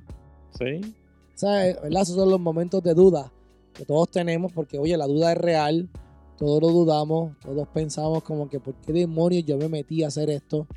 Sí. 0.58 0.94
¿Sabes? 1.36 1.82
¿Verdad? 1.82 2.02
Esos 2.04 2.16
son 2.16 2.30
los 2.30 2.40
momentos 2.40 2.84
de 2.84 2.94
duda 2.94 3.32
que 3.74 3.86
todos 3.86 4.10
tenemos, 4.10 4.52
porque 4.52 4.78
oye, 4.78 4.96
la 4.98 5.08
duda 5.08 5.32
es 5.32 5.38
real, 5.38 5.90
todos 6.38 6.62
lo 6.62 6.70
dudamos, 6.70 7.38
todos 7.40 7.68
pensamos 7.70 8.24
como 8.24 8.50
que 8.50 8.60
¿por 8.60 8.76
qué 8.76 8.94
demonios 8.94 9.46
yo 9.46 9.58
me 9.58 9.70
metí 9.70 10.04
a 10.04 10.08
hacer 10.08 10.30
esto? 10.30 10.68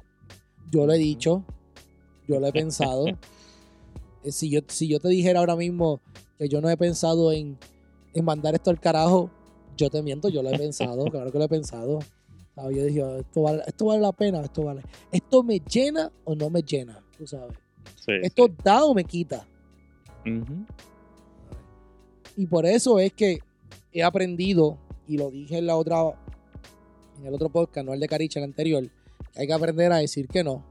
Yo 0.70 0.86
lo 0.86 0.92
he 0.92 0.98
dicho, 0.98 1.44
yo 2.26 2.40
lo 2.40 2.46
he 2.46 2.52
pensado. 2.52 3.06
Eh, 4.24 4.32
si, 4.32 4.50
yo, 4.50 4.58
si 4.66 4.88
yo 4.88 4.98
te 4.98 5.06
dijera 5.08 5.38
ahora 5.38 5.54
mismo 5.54 6.00
que 6.36 6.48
yo 6.48 6.60
no 6.60 6.68
he 6.68 6.76
pensado 6.76 7.30
en, 7.30 7.56
en 8.12 8.24
mandar 8.24 8.56
esto 8.56 8.70
al 8.70 8.80
carajo, 8.80 9.30
yo 9.76 9.88
te 9.88 10.02
miento, 10.02 10.28
yo 10.28 10.42
lo 10.42 10.50
he 10.50 10.58
pensado, 10.58 11.04
claro 11.12 11.30
que 11.30 11.38
lo 11.38 11.44
he 11.44 11.48
pensado. 11.48 12.00
¿Sabes? 12.56 12.76
Yo 12.76 12.84
dije, 12.84 13.18
esto 13.20 13.42
vale, 13.42 13.62
esto 13.66 13.84
vale 13.84 14.00
la 14.00 14.12
pena, 14.12 14.40
esto 14.40 14.64
vale. 14.64 14.82
¿Esto 15.12 15.44
me 15.44 15.60
llena 15.60 16.10
o 16.24 16.34
no 16.34 16.50
me 16.50 16.62
llena? 16.62 17.04
Tú 17.16 17.24
sabes. 17.24 17.56
Sí. 17.94 18.12
¿Esto 18.22 18.48
da 18.64 18.84
o 18.84 18.94
me 18.94 19.04
quita? 19.04 19.46
Ujú. 20.24 20.64
Y 22.36 22.46
por 22.46 22.66
eso 22.66 22.98
es 22.98 23.12
que 23.12 23.38
he 23.92 24.02
aprendido, 24.02 24.78
y 25.08 25.16
lo 25.16 25.30
dije 25.30 25.58
en 25.58 25.66
la 25.66 25.76
otra, 25.76 26.00
en 27.18 27.26
el 27.26 27.34
otro 27.34 27.48
podcast, 27.48 27.86
no 27.86 27.94
el 27.94 28.00
de 28.00 28.08
Caricha, 28.08 28.40
el 28.40 28.44
anterior, 28.44 28.84
que 29.32 29.40
hay 29.40 29.46
que 29.46 29.52
aprender 29.52 29.92
a 29.92 29.96
decir 29.96 30.28
que 30.28 30.44
no. 30.44 30.64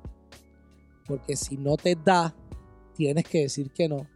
Porque 1.07 1.35
si 1.35 1.57
no 1.57 1.75
te 1.77 1.95
da, 1.95 2.35
tienes 2.95 3.23
que 3.25 3.41
decir 3.41 3.71
que 3.71 3.87
no. 3.89 4.07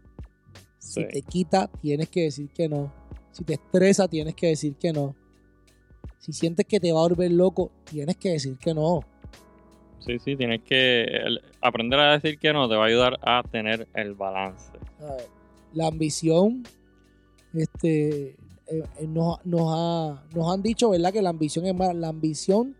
Si 0.77 1.01
Sí. 1.01 1.07
te 1.11 1.21
quita, 1.21 1.67
tienes 1.81 2.09
que 2.09 2.23
decir 2.23 2.49
que 2.49 2.67
no. 2.69 2.91
Si 3.31 3.43
te 3.43 3.53
estresa, 3.53 4.07
tienes 4.07 4.35
que 4.35 4.47
decir 4.47 4.75
que 4.75 4.91
no. 4.93 5.15
Si 6.19 6.33
sientes 6.33 6.65
que 6.65 6.79
te 6.79 6.91
va 6.91 6.99
a 6.99 7.07
volver 7.07 7.31
loco, 7.31 7.71
tienes 7.85 8.17
que 8.17 8.29
decir 8.29 8.57
que 8.57 8.73
no. 8.73 9.01
Sí, 9.99 10.17
sí, 10.19 10.35
tienes 10.35 10.61
que 10.63 11.05
aprender 11.61 11.99
a 11.99 12.13
decir 12.13 12.39
que 12.39 12.53
no 12.53 12.67
te 12.69 12.75
va 12.75 12.83
a 12.85 12.87
ayudar 12.87 13.19
a 13.21 13.43
tener 13.43 13.87
el 13.93 14.13
balance. 14.15 14.71
¿sabes? 14.97 15.27
La 15.73 15.87
ambición, 15.87 16.63
este, 17.53 18.29
eh, 18.29 18.35
eh, 18.67 19.07
nos, 19.07 19.43
nos, 19.45 19.61
ha- 19.73 20.23
nos 20.35 20.51
han 20.53 20.61
dicho, 20.61 20.89
¿verdad? 20.89 21.11
Que 21.13 21.21
la 21.21 21.29
ambición 21.29 21.65
es 21.65 21.75
mala. 21.75 21.93
La 21.93 22.07
ambición 22.09 22.75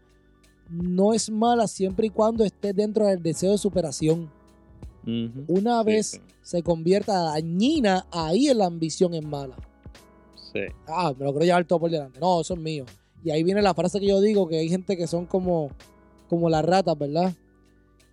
no 0.69 1.13
es 1.13 1.29
mala 1.29 1.67
siempre 1.67 2.07
y 2.07 2.09
cuando 2.09 2.43
esté 2.43 2.73
dentro 2.73 3.05
del 3.07 3.21
deseo 3.23 3.51
de 3.51 3.57
superación. 3.57 4.29
Una 5.47 5.81
vez 5.81 6.07
sí. 6.11 6.19
se 6.43 6.61
convierta 6.61 7.13
dañina, 7.23 8.05
ahí 8.11 8.53
la 8.53 8.65
ambición 8.67 9.15
es 9.15 9.23
mala. 9.23 9.55
Sí. 10.53 10.59
Ah, 10.87 11.13
me 11.17 11.25
lo 11.25 11.31
quiero 11.31 11.45
llevar 11.45 11.65
todo 11.65 11.79
por 11.79 11.89
delante. 11.89 12.19
No, 12.19 12.41
eso 12.41 12.53
es 12.53 12.59
mío. 12.59 12.85
Y 13.23 13.31
ahí 13.31 13.41
viene 13.43 13.61
la 13.63 13.73
frase 13.73 13.99
que 13.99 14.05
yo 14.07 14.21
digo, 14.21 14.47
que 14.47 14.57
hay 14.59 14.69
gente 14.69 14.95
que 14.95 15.07
son 15.07 15.25
como, 15.25 15.71
como 16.29 16.47
las 16.49 16.63
ratas, 16.63 16.95
¿verdad? 16.97 17.33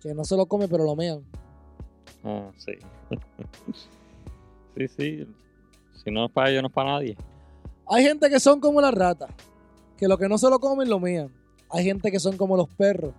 Que 0.01 0.13
no 0.15 0.23
se 0.23 0.35
lo 0.35 0.47
come, 0.47 0.67
pero 0.67 0.85
lo 0.85 0.95
mean. 0.95 1.23
Ah, 2.23 2.49
sí. 2.57 2.71
sí, 4.75 4.87
sí. 4.87 5.27
Si 6.03 6.11
no 6.11 6.25
es 6.25 6.31
para 6.31 6.49
ellos, 6.49 6.61
no 6.61 6.67
es 6.69 6.73
para 6.73 6.91
nadie. 6.93 7.17
Hay 7.89 8.03
gente 8.03 8.29
que 8.29 8.39
son 8.39 8.59
como 8.59 8.81
las 8.81 8.93
ratas, 8.93 9.29
que 9.97 10.07
lo 10.07 10.17
que 10.17 10.27
no 10.29 10.37
se 10.37 10.49
lo 10.49 10.59
comen 10.59 10.89
lo 10.89 10.99
mían. 10.99 11.31
Hay 11.69 11.83
gente 11.85 12.11
que 12.11 12.19
son 12.19 12.37
como 12.37 12.55
los 12.55 12.67
perros, 12.69 13.13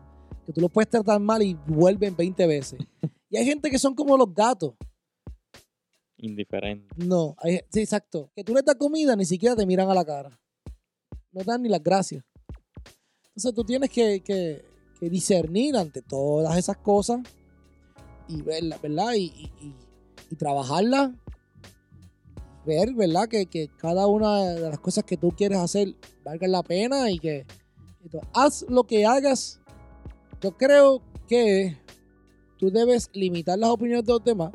que 0.46 0.52
tú 0.52 0.60
los 0.60 0.70
puedes 0.70 0.88
tratar 0.88 1.20
mal 1.20 1.42
y 1.42 1.54
vuelven 1.66 2.14
20 2.16 2.46
veces. 2.46 2.80
Y 3.30 3.36
hay 3.36 3.44
gente 3.44 3.70
que 3.70 3.78
son 3.78 3.94
como 3.94 4.16
los 4.16 4.32
gatos, 4.32 4.72
indiferente. 6.16 6.88
No, 6.96 7.34
hay- 7.38 7.60
sí, 7.70 7.80
exacto. 7.80 8.30
Que 8.34 8.42
tú 8.42 8.54
les 8.54 8.64
das 8.64 8.76
comida, 8.76 9.14
ni 9.16 9.26
siquiera 9.26 9.54
te 9.54 9.66
miran 9.66 9.90
a 9.90 9.94
la 9.94 10.02
cara. 10.04 10.30
No 11.32 11.40
te 11.40 11.44
dan 11.44 11.62
ni 11.62 11.68
las 11.68 11.82
gracias. 11.82 12.24
Entonces 13.26 13.54
tú 13.54 13.64
tienes 13.64 13.90
que, 13.90 14.20
que- 14.20 14.64
que 14.98 15.10
discernir 15.10 15.76
ante 15.76 16.00
todas 16.02 16.56
esas 16.56 16.78
cosas 16.78 17.20
y 18.28 18.40
verlas, 18.42 18.80
¿verdad? 18.80 19.12
Y, 19.14 19.24
y, 19.26 19.52
y- 19.66 19.74
y 20.30 20.36
trabajarlas. 20.36 21.10
Ver, 22.68 22.92
¿verdad? 22.92 23.26
Que, 23.28 23.46
que 23.46 23.68
cada 23.78 24.06
una 24.06 24.44
de 24.44 24.60
las 24.60 24.78
cosas 24.78 25.02
que 25.02 25.16
tú 25.16 25.30
quieres 25.30 25.56
hacer 25.56 25.94
valga 26.22 26.46
la 26.46 26.62
pena 26.62 27.10
y 27.10 27.18
que 27.18 27.46
haz 28.34 28.66
lo 28.68 28.84
que 28.84 29.06
hagas. 29.06 29.58
Yo 30.42 30.54
creo 30.54 31.00
que 31.26 31.78
tú 32.58 32.70
debes 32.70 33.08
limitar 33.14 33.58
las 33.58 33.70
opiniones 33.70 34.04
de 34.04 34.12
los 34.12 34.22
demás 34.22 34.52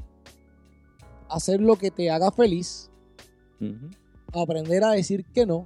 hacer 1.33 1.59
lo 1.59 1.75
que 1.75 1.89
te 1.89 2.11
haga 2.11 2.31
feliz, 2.31 2.91
aprender 4.31 4.83
a 4.83 4.91
decir 4.91 5.25
que 5.33 5.45
no, 5.45 5.65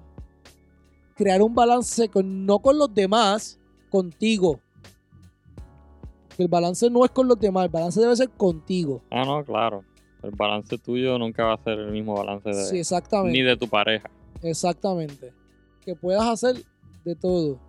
crear 1.15 1.41
un 1.41 1.53
balance 1.53 2.07
con, 2.07 2.45
no 2.45 2.59
con 2.59 2.77
los 2.77 2.93
demás, 2.93 3.59
contigo. 3.89 4.61
El 6.37 6.47
balance 6.47 6.89
no 6.89 7.03
es 7.03 7.11
con 7.11 7.27
los 7.27 7.39
demás, 7.39 7.65
el 7.65 7.71
balance 7.71 7.99
debe 7.99 8.15
ser 8.15 8.29
contigo. 8.29 9.01
Ah, 9.11 9.25
no, 9.25 9.43
claro. 9.43 9.83
El 10.24 10.32
balance 10.32 10.78
tuyo 10.78 11.18
nunca 11.20 11.43
va 11.45 11.53
a 11.53 11.63
ser 11.63 11.80
el 11.80 11.91
mismo 11.91 12.15
balance 12.15 12.49
de, 12.49 12.65
Sí, 12.65 12.80
exactamente. 12.80 13.38
ni 13.38 13.43
de 13.43 13.55
tu 13.55 13.68
pareja. 13.68 14.09
Exactamente. 14.41 15.34
Que 15.86 15.95
puedas 15.95 16.26
hacer 16.26 16.63
de 17.05 17.15
todo. 17.15 17.59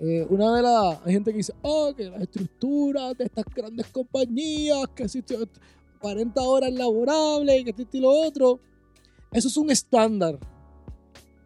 Eh, 0.00 0.26
una 0.30 0.56
de 0.56 0.62
las. 0.62 0.98
Hay 1.06 1.12
gente 1.12 1.30
que 1.30 1.36
dice, 1.38 1.52
oh, 1.62 1.92
que 1.94 2.04
las 2.10 2.22
estructuras 2.22 3.16
de 3.18 3.24
estas 3.24 3.44
grandes 3.54 3.86
compañías, 3.88 4.88
que 4.94 5.02
existe 5.04 5.36
40 6.00 6.40
horas 6.40 6.72
laborables, 6.72 7.64
que 7.64 7.70
esto 7.70 7.96
y 7.96 8.00
lo 8.00 8.10
otro. 8.10 8.60
Eso 9.30 9.48
es 9.48 9.56
un 9.56 9.70
estándar. 9.70 10.38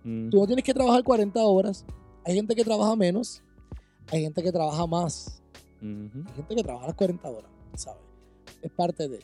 Mm, 0.05 0.31
Tú 0.31 0.39
no 0.39 0.47
tienes 0.47 0.65
que 0.65 0.73
trabajar 0.73 1.03
40 1.03 1.41
horas. 1.43 1.85
Hay 2.25 2.35
gente 2.35 2.55
que 2.55 2.65
trabaja 2.65 2.95
menos. 2.97 3.43
Hay 4.13 4.23
gente 4.23 4.43
que 4.43 4.53
trabaja 4.53 4.87
más. 4.87 5.43
Hay 5.83 6.35
gente 6.37 6.55
que 6.55 6.63
trabaja 6.63 6.87
las 6.87 6.97
40 6.97 7.29
horas, 7.29 7.51
¿sabes? 7.75 8.01
Es 8.63 8.71
parte 8.71 9.09
de. 9.09 9.19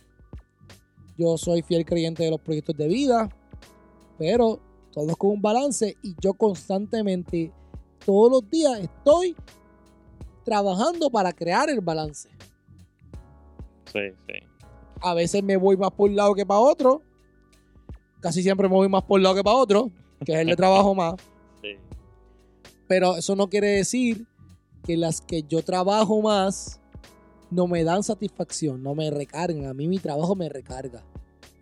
Yo 1.21 1.37
soy 1.37 1.61
fiel 1.61 1.85
creyente 1.85 2.23
de 2.23 2.31
los 2.31 2.41
proyectos 2.41 2.75
de 2.79 2.89
vida, 2.89 3.29
pero 4.17 4.59
todos 4.91 5.15
con 5.19 5.33
un 5.33 5.43
balance 5.43 5.95
y 6.03 6.15
yo 6.19 6.33
constantemente, 6.33 7.53
todos 8.07 8.33
los 8.33 8.51
días, 8.51 8.81
estoy 8.81 9.37
trabajando 10.47 11.11
para 11.11 11.31
crear 11.35 11.69
el 11.69 11.83
balance. 11.83 12.31
Sí, 13.93 14.01
sí. 14.27 14.35
A 15.03 15.13
veces 15.13 15.43
me 15.43 15.59
voy 15.59 15.77
más 15.77 15.91
por 15.91 16.09
un 16.09 16.17
lado 16.17 16.35
que 16.35 16.47
para 16.47 16.61
otro. 16.61 17.03
Casi 18.21 18.43
siempre 18.43 18.67
me 18.67 18.75
voy 18.75 18.89
más 18.89 19.03
por 19.03 19.19
un 19.19 19.25
lado 19.25 19.35
que 19.35 19.45
para 19.45 19.57
otro, 19.57 19.91
que 20.25 20.33
es 20.33 20.39
el 20.39 20.47
de 20.47 20.57
trabajo 20.57 20.95
más. 20.95 21.17
sí. 21.63 21.77
Pero 22.89 23.19
eso 23.19 23.37
no 23.37 23.51
quiere 23.51 23.69
decir 23.69 24.27
que 24.85 24.97
las 24.97 25.21
que 25.21 25.43
yo 25.43 25.63
trabajo 25.63 26.23
más 26.23 26.80
no 27.51 27.67
me 27.67 27.83
dan 27.85 28.03
satisfacción, 28.03 28.83
no 28.83 28.95
me 28.95 29.11
recargan. 29.11 29.67
A 29.67 29.75
mí 29.75 29.89
mi 29.89 29.99
trabajo 29.99 30.35
me 30.35 30.49
recarga. 30.49 31.03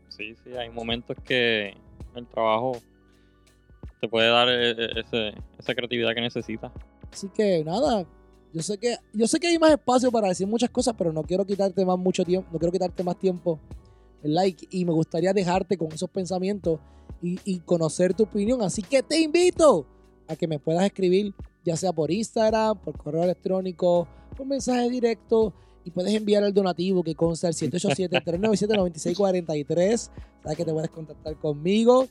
Sí, 0.08 0.34
sí, 0.44 0.52
hay 0.56 0.70
momentos 0.70 1.16
que 1.24 1.74
el 2.14 2.26
trabajo 2.26 2.72
te 4.00 4.08
puede 4.08 4.28
dar 4.28 4.48
e- 4.48 4.70
e- 4.70 5.00
ese- 5.00 5.34
esa 5.58 5.74
creatividad 5.74 6.14
que 6.14 6.20
necesitas. 6.20 6.72
Así 7.12 7.28
que 7.28 7.64
nada, 7.64 8.06
yo 8.52 8.62
sé 8.62 8.78
que 8.78 8.96
yo 9.12 9.26
sé 9.26 9.38
que 9.40 9.48
hay 9.48 9.58
más 9.58 9.70
espacio 9.72 10.10
para 10.10 10.28
decir 10.28 10.46
muchas 10.46 10.70
cosas, 10.70 10.94
pero 10.96 11.12
no 11.12 11.22
quiero 11.22 11.44
quitarte 11.44 11.84
más 11.84 11.98
mucho 11.98 12.24
tiempo, 12.24 12.48
no 12.52 12.58
quiero 12.58 12.72
quitarte 12.72 13.02
más 13.02 13.18
tiempo. 13.18 13.58
¿verdad? 14.22 14.46
Y, 14.46 14.56
y 14.80 14.84
me 14.84 14.92
gustaría 14.92 15.32
dejarte 15.32 15.78
con 15.78 15.92
esos 15.92 16.10
pensamientos 16.10 16.80
y, 17.22 17.38
y 17.44 17.60
conocer 17.60 18.14
tu 18.14 18.24
opinión. 18.24 18.62
Así 18.62 18.82
que 18.82 19.00
te 19.02 19.20
invito 19.20 19.86
a 20.26 20.34
que 20.34 20.48
me 20.48 20.58
puedas 20.58 20.84
escribir, 20.84 21.32
ya 21.64 21.76
sea 21.76 21.92
por 21.92 22.10
Instagram, 22.10 22.78
por 22.78 22.96
correo 22.98 23.22
electrónico, 23.22 24.08
por 24.36 24.44
mensaje 24.46 24.90
directo. 24.90 25.54
Y 25.84 25.90
puedes 25.90 26.12
enviar 26.14 26.42
el 26.44 26.52
donativo 26.52 27.02
que 27.02 27.14
consta 27.14 27.48
el 27.48 27.54
787-397-9643. 27.54 30.10
Sabes 30.42 30.56
que 30.56 30.64
te 30.64 30.72
puedes 30.72 30.90
contactar 30.90 31.36
conmigo. 31.36 32.06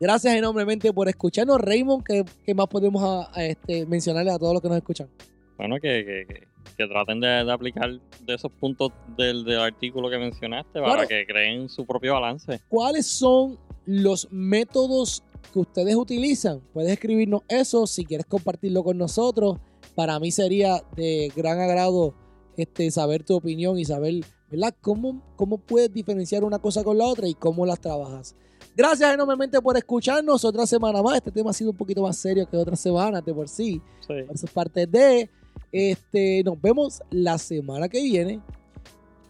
Gracias 0.00 0.34
enormemente 0.34 0.92
por 0.92 1.08
escucharnos, 1.08 1.60
Raymond. 1.60 2.02
¿Qué, 2.04 2.24
qué 2.44 2.54
más 2.54 2.66
podemos 2.66 3.02
a- 3.02 3.30
a, 3.32 3.44
este, 3.44 3.86
mencionarle 3.86 4.32
a 4.32 4.38
todos 4.38 4.52
los 4.54 4.62
que 4.62 4.68
nos 4.68 4.76
escuchan? 4.78 5.08
Bueno, 5.56 5.76
que, 5.76 6.04
que, 6.04 6.26
que- 6.34 6.52
que 6.76 6.86
traten 6.88 7.20
de, 7.20 7.28
de 7.28 7.52
aplicar 7.52 7.90
de 7.90 8.34
esos 8.34 8.50
puntos 8.52 8.90
del, 9.16 9.44
del 9.44 9.58
artículo 9.60 10.08
que 10.08 10.16
mencionaste 10.18 10.80
para 10.80 10.94
Claro. 10.94 11.08
que 11.08 11.26
creen 11.26 11.68
su 11.68 11.84
propio 11.84 12.14
balance. 12.14 12.60
¿Cuáles 12.68 13.06
son 13.06 13.58
los 13.84 14.26
métodos 14.32 15.22
que 15.52 15.58
ustedes 15.58 15.94
utilizan? 15.94 16.60
Puedes 16.72 16.90
escribirnos 16.92 17.42
eso 17.48 17.86
si 17.86 18.04
quieres 18.06 18.26
compartirlo 18.26 18.82
con 18.82 18.96
nosotros. 18.96 19.58
Para 19.94 20.18
mí 20.18 20.30
sería 20.30 20.82
de 20.96 21.30
gran 21.36 21.60
agrado 21.60 22.14
este, 22.56 22.90
saber 22.90 23.24
tu 23.24 23.36
opinión 23.36 23.78
y 23.78 23.84
saber, 23.84 24.24
¿verdad? 24.50 24.74
¿Cómo, 24.80 25.22
¿Cómo 25.36 25.58
puedes 25.58 25.92
diferenciar 25.92 26.44
una 26.44 26.58
cosa 26.58 26.84
con 26.84 26.98
la 26.98 27.06
otra 27.06 27.28
y 27.28 27.34
cómo 27.34 27.66
las 27.66 27.80
trabajas? 27.80 28.34
Gracias 28.74 29.12
enormemente 29.12 29.60
por 29.60 29.76
escucarnos 29.76 30.44
otra 30.44 30.66
semana 30.66 31.02
más. 31.02 31.16
Este 31.16 31.30
tema 31.30 31.50
ha 31.50 31.52
sido 31.52 31.70
un 31.70 31.76
poquito 31.76 32.02
más 32.02 32.16
serio 32.16 32.48
que 32.48 32.56
otras 32.56 32.80
semanas 32.80 33.24
de 33.24 33.34
por 33.34 33.48
sí. 33.48 33.82
Sí. 34.06 34.14
Eso 34.30 34.46
es 34.46 34.52
parte 34.52 34.86
de. 34.86 35.28
Este, 35.70 36.42
nos 36.44 36.60
vemos 36.60 37.02
la 37.10 37.38
semana 37.38 37.88
que 37.88 38.02
viene. 38.02 38.40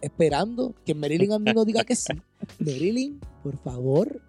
Esperando 0.01 0.73
que 0.85 0.93
Marilyn 0.93 1.31
a 1.31 1.39
mí 1.39 1.51
nos 1.53 1.65
diga 1.65 1.83
que 1.83 1.95
sí. 1.95 2.13
Marilyn, 2.59 3.19
por 3.41 3.57
favor, 3.57 4.21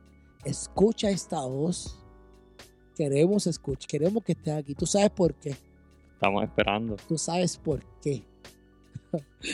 escucha 0.45 1.11
esta 1.11 1.45
voz. 1.45 2.01
Queremos 2.97 3.47
escuchar, 3.49 3.89
queremos 3.89 4.23
que 4.23 4.33
estés 4.33 4.55
aquí. 4.55 4.75
Tú 4.75 4.87
sabes 4.87 5.11
por 5.11 5.35
qué. 5.35 5.57
Estamos 6.13 6.45
esperando. 6.45 6.97
Tú 7.09 7.19
sabes 7.19 7.57
por 7.57 7.85
qué. 8.01 8.25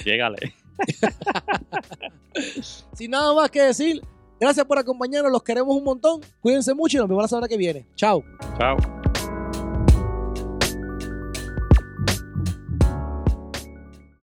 Llégale. 0.04 0.54
Sin 2.94 3.11
nada 3.11 3.34
más 3.34 3.50
que 3.50 3.62
decir, 3.62 4.00
gracias 4.38 4.64
por 4.66 4.78
acompañarnos. 4.78 5.32
Los 5.32 5.42
queremos 5.42 5.76
un 5.76 5.84
montón. 5.84 6.20
Cuídense 6.40 6.74
mucho 6.74 6.96
y 6.96 7.00
nos 7.00 7.08
vemos 7.08 7.24
la 7.24 7.28
semana 7.28 7.48
que 7.48 7.56
viene. 7.56 7.86
Chao. 7.96 8.22
Chao. 8.58 8.76